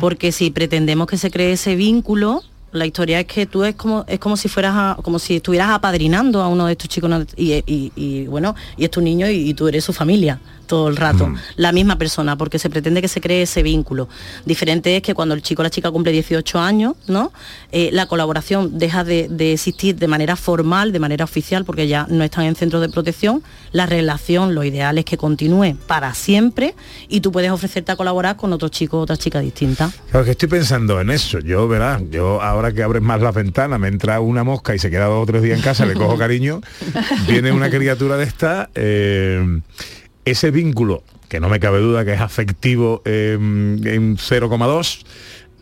Porque 0.00 0.32
si 0.32 0.50
pretendemos 0.50 1.06
que 1.08 1.18
se 1.18 1.30
cree 1.30 1.52
ese 1.52 1.76
vínculo, 1.76 2.42
la 2.72 2.86
historia 2.86 3.20
es 3.20 3.26
que 3.26 3.44
tú 3.44 3.64
es 3.64 3.74
como 3.74 4.04
es 4.08 4.18
como 4.18 4.36
si 4.38 4.48
fueras 4.48 4.72
a- 4.74 4.96
como 5.02 5.18
si 5.18 5.36
estuvieras 5.36 5.68
apadrinando 5.70 6.40
a 6.42 6.48
uno 6.48 6.64
de 6.66 6.72
estos 6.72 6.88
chicos 6.88 7.10
y, 7.36 7.52
y- 7.66 7.92
y, 7.94 8.26
bueno 8.28 8.54
y 8.78 8.84
es 8.84 8.90
tu 8.90 9.00
niño 9.02 9.28
y, 9.28 9.50
y 9.50 9.54
tú 9.54 9.68
eres 9.68 9.84
su 9.84 9.92
familia 9.92 10.38
todo 10.66 10.88
el 10.88 10.96
rato 10.96 11.32
la 11.56 11.72
misma 11.72 11.96
persona 11.96 12.36
porque 12.36 12.58
se 12.58 12.70
pretende 12.70 13.00
que 13.00 13.08
se 13.08 13.20
cree 13.20 13.42
ese 13.42 13.62
vínculo. 13.62 14.08
Diferente 14.44 14.96
es 14.96 15.02
que 15.02 15.14
cuando 15.14 15.34
el 15.34 15.42
chico 15.42 15.62
o 15.62 15.64
la 15.64 15.70
chica 15.70 15.90
cumple 15.90 16.12
18 16.12 16.58
años 16.58 16.94
no 17.06 17.32
Eh, 17.72 17.90
la 17.92 18.06
colaboración 18.06 18.78
deja 18.78 19.04
de, 19.04 19.28
de 19.28 19.52
existir 19.52 19.96
de 19.96 20.06
manera 20.06 20.36
formal 20.36 20.92
de 20.92 20.98
manera 20.98 21.24
oficial 21.24 21.64
porque 21.64 21.88
ya 21.88 22.06
no 22.08 22.24
están 22.24 22.44
en 22.44 22.54
centros 22.54 22.80
de 22.80 22.88
protección. 22.88 23.42
La 23.72 23.86
relación 23.86 24.54
lo 24.54 24.64
ideal 24.64 24.98
es 24.98 25.04
que 25.04 25.16
continúe 25.16 25.76
para 25.86 26.14
siempre 26.14 26.74
y 27.08 27.20
tú 27.20 27.32
puedes 27.32 27.50
ofrecerte 27.50 27.92
a 27.92 27.96
colaborar 27.96 28.36
con 28.36 28.52
otro 28.52 28.68
chico 28.68 28.98
o 28.98 29.00
otra 29.02 29.16
chica 29.16 29.40
distinta. 29.40 29.90
Claro 30.10 30.24
que 30.24 30.32
estoy 30.32 30.48
pensando 30.48 31.00
en 31.00 31.10
eso. 31.10 31.38
Yo, 31.40 31.68
verás, 31.68 32.02
yo 32.10 32.40
ahora 32.40 32.72
que 32.72 32.82
abres 32.82 33.02
más 33.02 33.20
las 33.20 33.34
ventanas, 33.34 33.78
me 33.78 33.88
entra 33.88 34.20
una 34.20 34.44
mosca 34.44 34.74
y 34.74 34.78
se 34.78 34.90
queda 34.90 35.06
dos 35.06 35.22
o 35.22 35.26
tres 35.26 35.42
días 35.42 35.58
en 35.58 35.64
casa, 35.64 35.84
le 35.86 35.94
cojo 35.94 36.16
cariño, 36.26 36.60
viene 37.26 37.52
una 37.52 37.70
criatura 37.70 38.16
de 38.16 38.24
esta, 38.24 38.70
eh, 38.74 39.60
ese 40.26 40.50
vínculo, 40.50 41.02
que 41.28 41.40
no 41.40 41.48
me 41.48 41.58
cabe 41.60 41.80
duda 41.80 42.04
que 42.04 42.12
es 42.12 42.20
afectivo 42.20 43.00
eh, 43.04 43.34
en 43.34 44.16
0,2, 44.16 45.04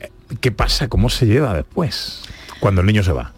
eh, 0.00 0.10
¿qué 0.40 0.50
pasa? 0.50 0.88
¿Cómo 0.88 1.10
se 1.10 1.26
lleva 1.26 1.54
después? 1.54 2.22
Cuando 2.58 2.80
el 2.80 2.86
niño 2.88 3.04
se 3.04 3.12
va. 3.12 3.32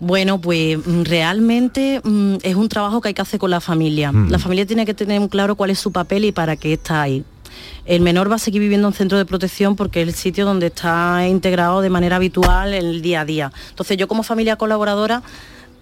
Bueno, 0.00 0.40
pues 0.40 0.78
mm, 0.84 1.02
realmente 1.02 2.00
mm, 2.02 2.36
es 2.42 2.56
un 2.56 2.68
trabajo 2.68 3.00
que 3.00 3.08
hay 3.08 3.14
que 3.14 3.22
hacer 3.22 3.38
con 3.38 3.50
la 3.50 3.60
familia. 3.60 4.10
Mm. 4.10 4.30
La 4.30 4.38
familia 4.38 4.66
tiene 4.66 4.86
que 4.86 4.94
tener 4.94 5.28
claro 5.28 5.54
cuál 5.54 5.70
es 5.70 5.78
su 5.78 5.92
papel 5.92 6.24
y 6.24 6.32
para 6.32 6.56
qué 6.56 6.72
está 6.72 7.02
ahí. 7.02 7.24
El 7.84 8.00
menor 8.00 8.30
va 8.30 8.36
a 8.36 8.38
seguir 8.38 8.60
viviendo 8.60 8.88
en 8.88 8.94
centro 8.94 9.18
de 9.18 9.26
protección 9.26 9.76
porque 9.76 10.02
es 10.02 10.08
el 10.08 10.14
sitio 10.14 10.44
donde 10.44 10.66
está 10.66 11.28
integrado 11.28 11.82
de 11.82 11.90
manera 11.90 12.16
habitual 12.16 12.74
en 12.74 12.86
el 12.86 13.02
día 13.02 13.20
a 13.20 13.24
día. 13.24 13.52
Entonces 13.70 13.96
yo 13.96 14.08
como 14.08 14.22
familia 14.22 14.56
colaboradora 14.56 15.22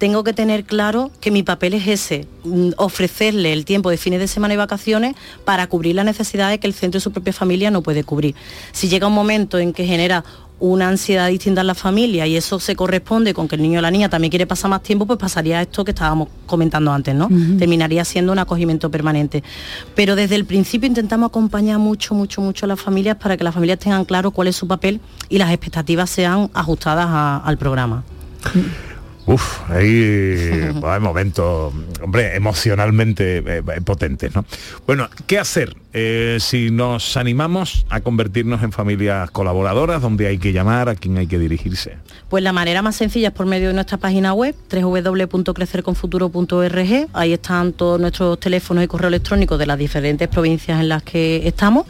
tengo 0.02 0.24
que 0.24 0.32
tener 0.32 0.64
claro 0.64 1.12
que 1.20 1.30
mi 1.30 1.44
papel 1.44 1.74
es 1.74 1.86
ese, 1.86 2.26
mm, 2.42 2.70
ofrecerle 2.76 3.52
el 3.52 3.64
tiempo 3.64 3.88
de 3.88 3.96
fines 3.96 4.18
de 4.18 4.26
semana 4.26 4.52
y 4.52 4.56
vacaciones 4.56 5.14
para 5.44 5.68
cubrir 5.68 5.94
las 5.94 6.04
necesidades 6.04 6.58
que 6.58 6.66
el 6.66 6.74
centro 6.74 6.98
de 6.98 7.02
su 7.02 7.12
propia 7.12 7.32
familia 7.32 7.70
no 7.70 7.82
puede 7.82 8.02
cubrir. 8.02 8.34
Si 8.72 8.88
llega 8.88 9.06
un 9.06 9.12
momento 9.14 9.60
en 9.60 9.72
que 9.72 9.86
genera 9.86 10.24
una 10.58 10.88
ansiedad 10.88 11.28
distinta 11.28 11.60
en 11.60 11.68
la 11.68 11.76
familia 11.76 12.26
y 12.26 12.34
eso 12.36 12.58
se 12.58 12.74
corresponde 12.74 13.32
con 13.32 13.46
que 13.46 13.54
el 13.54 13.62
niño 13.62 13.78
o 13.78 13.82
la 13.82 13.92
niña 13.92 14.08
también 14.08 14.30
quiere 14.30 14.44
pasar 14.44 14.70
más 14.70 14.82
tiempo, 14.82 15.06
pues 15.06 15.20
pasaría 15.20 15.62
esto 15.62 15.84
que 15.84 15.92
estábamos 15.92 16.26
comentando 16.46 16.92
antes, 16.92 17.14
¿no? 17.14 17.28
Terminaría 17.60 18.04
siendo 18.04 18.32
un 18.32 18.40
acogimiento 18.40 18.90
permanente. 18.90 19.44
Pero 19.94 20.16
desde 20.16 20.34
el 20.34 20.46
principio 20.46 20.88
intentamos 20.88 21.28
acompañar 21.28 21.78
mucho, 21.78 22.12
mucho, 22.16 22.40
mucho 22.40 22.66
a 22.66 22.68
las 22.68 22.80
familias 22.80 23.18
para 23.18 23.36
que 23.36 23.44
las 23.44 23.54
familias 23.54 23.78
tengan 23.78 24.04
claro 24.04 24.32
cuál 24.32 24.48
es 24.48 24.56
su 24.56 24.66
papel 24.66 24.98
y 25.28 25.38
las 25.38 25.50
expectativas 25.52 26.10
sean 26.10 26.50
ajustadas 26.54 27.06
a- 27.08 27.36
al 27.36 27.56
programa. 27.56 28.02
Uf, 29.26 29.60
ahí 29.70 30.70
hay 30.82 31.00
momentos, 31.00 31.72
hombre, 32.02 32.34
emocionalmente 32.34 33.44
eh, 33.46 33.62
potentes, 33.84 34.34
¿no? 34.34 34.44
Bueno, 34.86 35.08
¿qué 35.26 35.38
hacer 35.38 35.76
eh, 35.92 36.38
si 36.40 36.72
nos 36.72 37.16
animamos 37.16 37.86
a 37.88 38.00
convertirnos 38.00 38.64
en 38.64 38.72
familias 38.72 39.30
colaboradoras? 39.30 40.02
¿Dónde 40.02 40.26
hay 40.26 40.38
que 40.38 40.52
llamar? 40.52 40.88
¿A 40.88 40.96
quién 40.96 41.18
hay 41.18 41.28
que 41.28 41.38
dirigirse? 41.38 41.98
Pues 42.28 42.42
la 42.42 42.52
manera 42.52 42.82
más 42.82 42.96
sencilla 42.96 43.28
es 43.28 43.34
por 43.34 43.46
medio 43.46 43.68
de 43.68 43.74
nuestra 43.74 43.98
página 43.98 44.34
web, 44.34 44.56
www.crecerconfuturo.org. 44.70 47.08
Ahí 47.12 47.32
están 47.32 47.74
todos 47.74 48.00
nuestros 48.00 48.40
teléfonos 48.40 48.82
y 48.82 48.88
correo 48.88 49.06
electrónico 49.08 49.56
de 49.56 49.66
las 49.66 49.78
diferentes 49.78 50.26
provincias 50.28 50.80
en 50.80 50.88
las 50.88 51.04
que 51.04 51.46
estamos. 51.46 51.86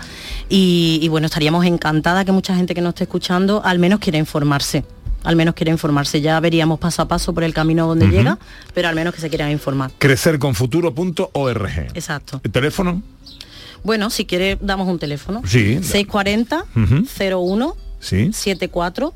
Y, 0.50 0.98
y 1.00 1.08
bueno, 1.08 1.24
estaríamos 1.26 1.64
encantada 1.64 2.26
que 2.26 2.32
mucha 2.32 2.54
gente 2.54 2.74
que 2.74 2.82
nos 2.82 2.90
esté 2.90 3.04
escuchando 3.04 3.62
al 3.64 3.78
menos 3.78 4.00
quiera 4.00 4.18
informarse. 4.18 4.84
Al 5.24 5.36
menos 5.36 5.54
quiera 5.54 5.70
informarse. 5.70 6.20
Ya 6.20 6.38
veríamos 6.40 6.78
paso 6.80 7.02
a 7.02 7.08
paso 7.08 7.32
por 7.32 7.44
el 7.44 7.54
camino 7.54 7.86
donde 7.86 8.08
llega, 8.08 8.38
pero 8.74 8.88
al 8.88 8.94
menos 8.94 9.14
que 9.14 9.20
se 9.20 9.28
quieran 9.28 9.50
informar. 9.50 9.90
Crecerconfuturo.org. 9.98 11.68
Exacto. 11.94 12.40
¿El 12.42 12.50
teléfono? 12.50 13.02
Bueno, 13.84 14.10
si 14.10 14.24
quiere, 14.24 14.58
damos 14.60 14.88
un 14.88 14.98
teléfono. 14.98 15.42
Sí. 15.44 15.74
640 15.82 16.64
Ujú. 16.76 17.06
01 17.54 17.76
Sí, 18.00 18.32
74 18.32 19.14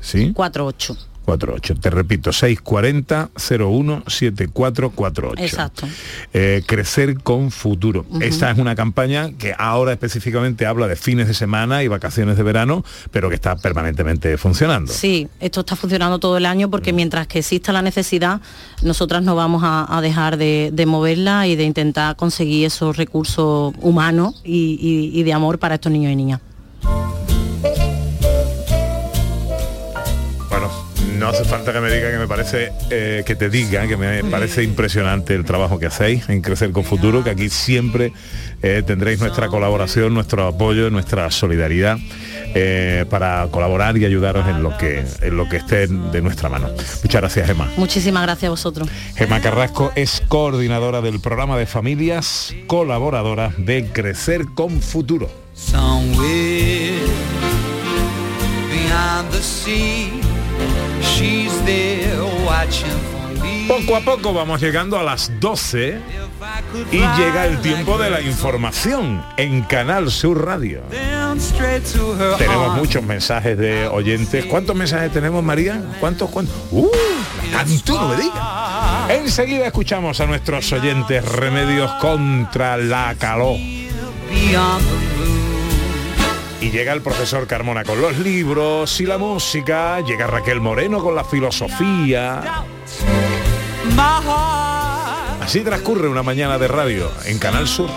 sí. 0.00 0.32
48. 0.34 0.96
48. 1.26 1.74
Te 1.74 1.90
repito, 1.90 2.32
640 2.32 3.28
01 3.60 4.02
7448. 4.06 5.42
Exacto. 5.42 5.86
Eh, 6.32 6.62
crecer 6.66 7.20
con 7.22 7.50
futuro. 7.50 8.06
Ujú. 8.08 8.22
Esta 8.22 8.50
es 8.50 8.58
una 8.58 8.74
campaña 8.74 9.32
que 9.36 9.54
ahora 9.58 9.92
específicamente 9.92 10.64
habla 10.66 10.86
de 10.88 10.96
fines 10.96 11.26
de 11.28 11.34
semana 11.34 11.82
y 11.82 11.88
vacaciones 11.88 12.36
de 12.36 12.42
verano, 12.42 12.84
pero 13.10 13.28
que 13.28 13.34
está 13.34 13.56
permanentemente 13.56 14.38
funcionando. 14.38 14.92
Sí, 14.92 15.28
esto 15.40 15.60
está 15.60 15.76
funcionando 15.76 16.18
todo 16.18 16.36
el 16.38 16.46
año 16.46 16.70
porque 16.70 16.92
mientras 16.92 17.26
que 17.26 17.40
exista 17.40 17.72
la 17.72 17.82
necesidad, 17.82 18.40
nosotras 18.82 19.22
no 19.22 19.34
vamos 19.34 19.62
a, 19.64 19.94
a 19.94 20.00
dejar 20.00 20.36
de, 20.36 20.70
de 20.72 20.86
moverla 20.86 21.46
y 21.46 21.56
de 21.56 21.64
intentar 21.64 22.16
conseguir 22.16 22.66
esos 22.66 22.96
recursos 22.96 23.74
humanos 23.80 24.40
y, 24.44 24.78
y- 24.80 25.18
y 25.20 25.22
de 25.24 25.32
amor 25.32 25.58
para 25.58 25.74
estos 25.74 25.90
niños 25.92 26.12
y 26.12 26.16
niñas. 26.16 26.40
No 31.16 31.28
hace 31.28 31.44
falta 31.44 31.72
que 31.72 31.80
me 31.80 31.90
diga 31.90 32.10
que 32.10 32.18
me 32.18 32.28
parece, 32.28 32.72
eh, 32.90 33.22
que 33.26 33.34
te 33.34 33.48
diga 33.48 33.86
que 33.86 33.96
me 33.96 34.22
parece 34.24 34.62
impresionante 34.62 35.34
el 35.34 35.44
trabajo 35.44 35.78
que 35.78 35.86
hacéis 35.86 36.28
en 36.28 36.42
Crecer 36.42 36.72
con 36.72 36.84
Futuro, 36.84 37.24
que 37.24 37.30
aquí 37.30 37.48
siempre 37.48 38.12
eh, 38.62 38.82
tendréis 38.86 39.20
nuestra 39.20 39.48
colaboración, 39.48 40.14
nuestro 40.14 40.46
apoyo, 40.46 40.90
nuestra 40.90 41.30
solidaridad 41.30 41.98
eh, 42.54 43.04
para 43.08 43.48
colaborar 43.50 43.96
y 43.96 44.04
ayudaros 44.04 44.46
en 44.48 44.62
lo 44.62 44.76
que 44.76 45.04
en 45.20 45.36
lo 45.36 45.48
que 45.48 45.56
esté 45.56 45.86
de 45.86 46.22
nuestra 46.22 46.48
mano. 46.48 46.68
Muchas 47.02 47.20
gracias, 47.20 47.46
Gemma. 47.46 47.70
Muchísimas 47.76 48.22
gracias 48.22 48.48
a 48.48 48.50
vosotros. 48.50 48.88
Gemma 49.14 49.40
Carrasco 49.40 49.92
es 49.94 50.22
coordinadora 50.28 51.00
del 51.00 51.20
programa 51.20 51.56
de 51.56 51.66
familias, 51.66 52.54
colaboradora 52.66 53.52
de 53.58 53.86
Crecer 53.92 54.46
con 54.54 54.82
Futuro. 54.82 55.30
Somewhere 55.54 57.00
beyond 58.68 59.30
the 59.30 59.42
sea, 59.42 60.25
Poco 63.66 63.96
a 63.96 64.00
poco 64.00 64.34
vamos 64.34 64.60
llegando 64.60 64.98
a 64.98 65.02
las 65.02 65.32
12 65.40 65.98
y 66.92 66.98
llega 66.98 67.46
el 67.46 67.62
tiempo 67.62 67.96
de 67.96 68.10
la 68.10 68.20
información 68.20 69.24
en 69.38 69.62
Canal 69.62 70.10
Sur 70.10 70.44
Radio. 70.44 70.82
Tenemos 72.36 72.76
muchos 72.76 73.02
mensajes 73.02 73.56
de 73.56 73.88
oyentes. 73.88 74.44
¿Cuántos 74.44 74.76
mensajes 74.76 75.10
tenemos, 75.10 75.42
María? 75.42 75.82
¿Cuántos? 76.00 76.28
¿Cuántos? 76.28 76.54
¡Uh! 76.70 76.90
¡Tanto 77.50 77.94
no 77.94 78.08
me 78.08 78.16
digas! 78.16 79.10
Enseguida 79.10 79.66
escuchamos 79.66 80.20
a 80.20 80.26
nuestros 80.26 80.70
oyentes 80.72 81.24
remedios 81.24 81.90
contra 81.92 82.76
la 82.76 83.14
calor. 83.18 83.56
Y 86.60 86.70
llega 86.70 86.92
el 86.92 87.02
profesor 87.02 87.46
Carmona 87.46 87.84
con 87.84 88.00
los 88.00 88.18
libros 88.18 89.00
y 89.00 89.06
la 89.06 89.18
música. 89.18 90.00
Llega 90.00 90.26
Raquel 90.26 90.60
Moreno 90.60 91.02
con 91.02 91.14
la 91.14 91.24
filosofía. 91.24 92.64
Así 95.40 95.60
transcurre 95.60 96.08
una 96.08 96.22
mañana 96.22 96.58
de 96.58 96.68
radio 96.68 97.10
en 97.24 97.38
Canal 97.38 97.68
Sur. 97.68 97.90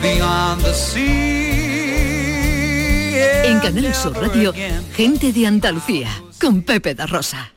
beyond 0.00 0.62
the 0.62 0.72
sea. 0.72 1.39
En 3.44 3.60
Canal 3.60 3.94
Sur 3.94 4.14
Radio, 4.14 4.54
gente 4.94 5.32
de 5.32 5.46
Andalucía, 5.46 6.08
con 6.40 6.62
Pepe 6.62 6.94
da 6.94 7.06
Rosa. 7.06 7.52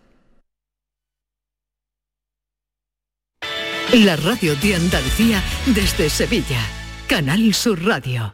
La 3.94 4.16
radio 4.16 4.56
de 4.58 4.76
Andalucía 4.76 5.42
desde 5.68 6.10
Sevilla. 6.10 6.60
Canal 7.08 7.54
Sur 7.54 7.82
Radio. 7.86 8.34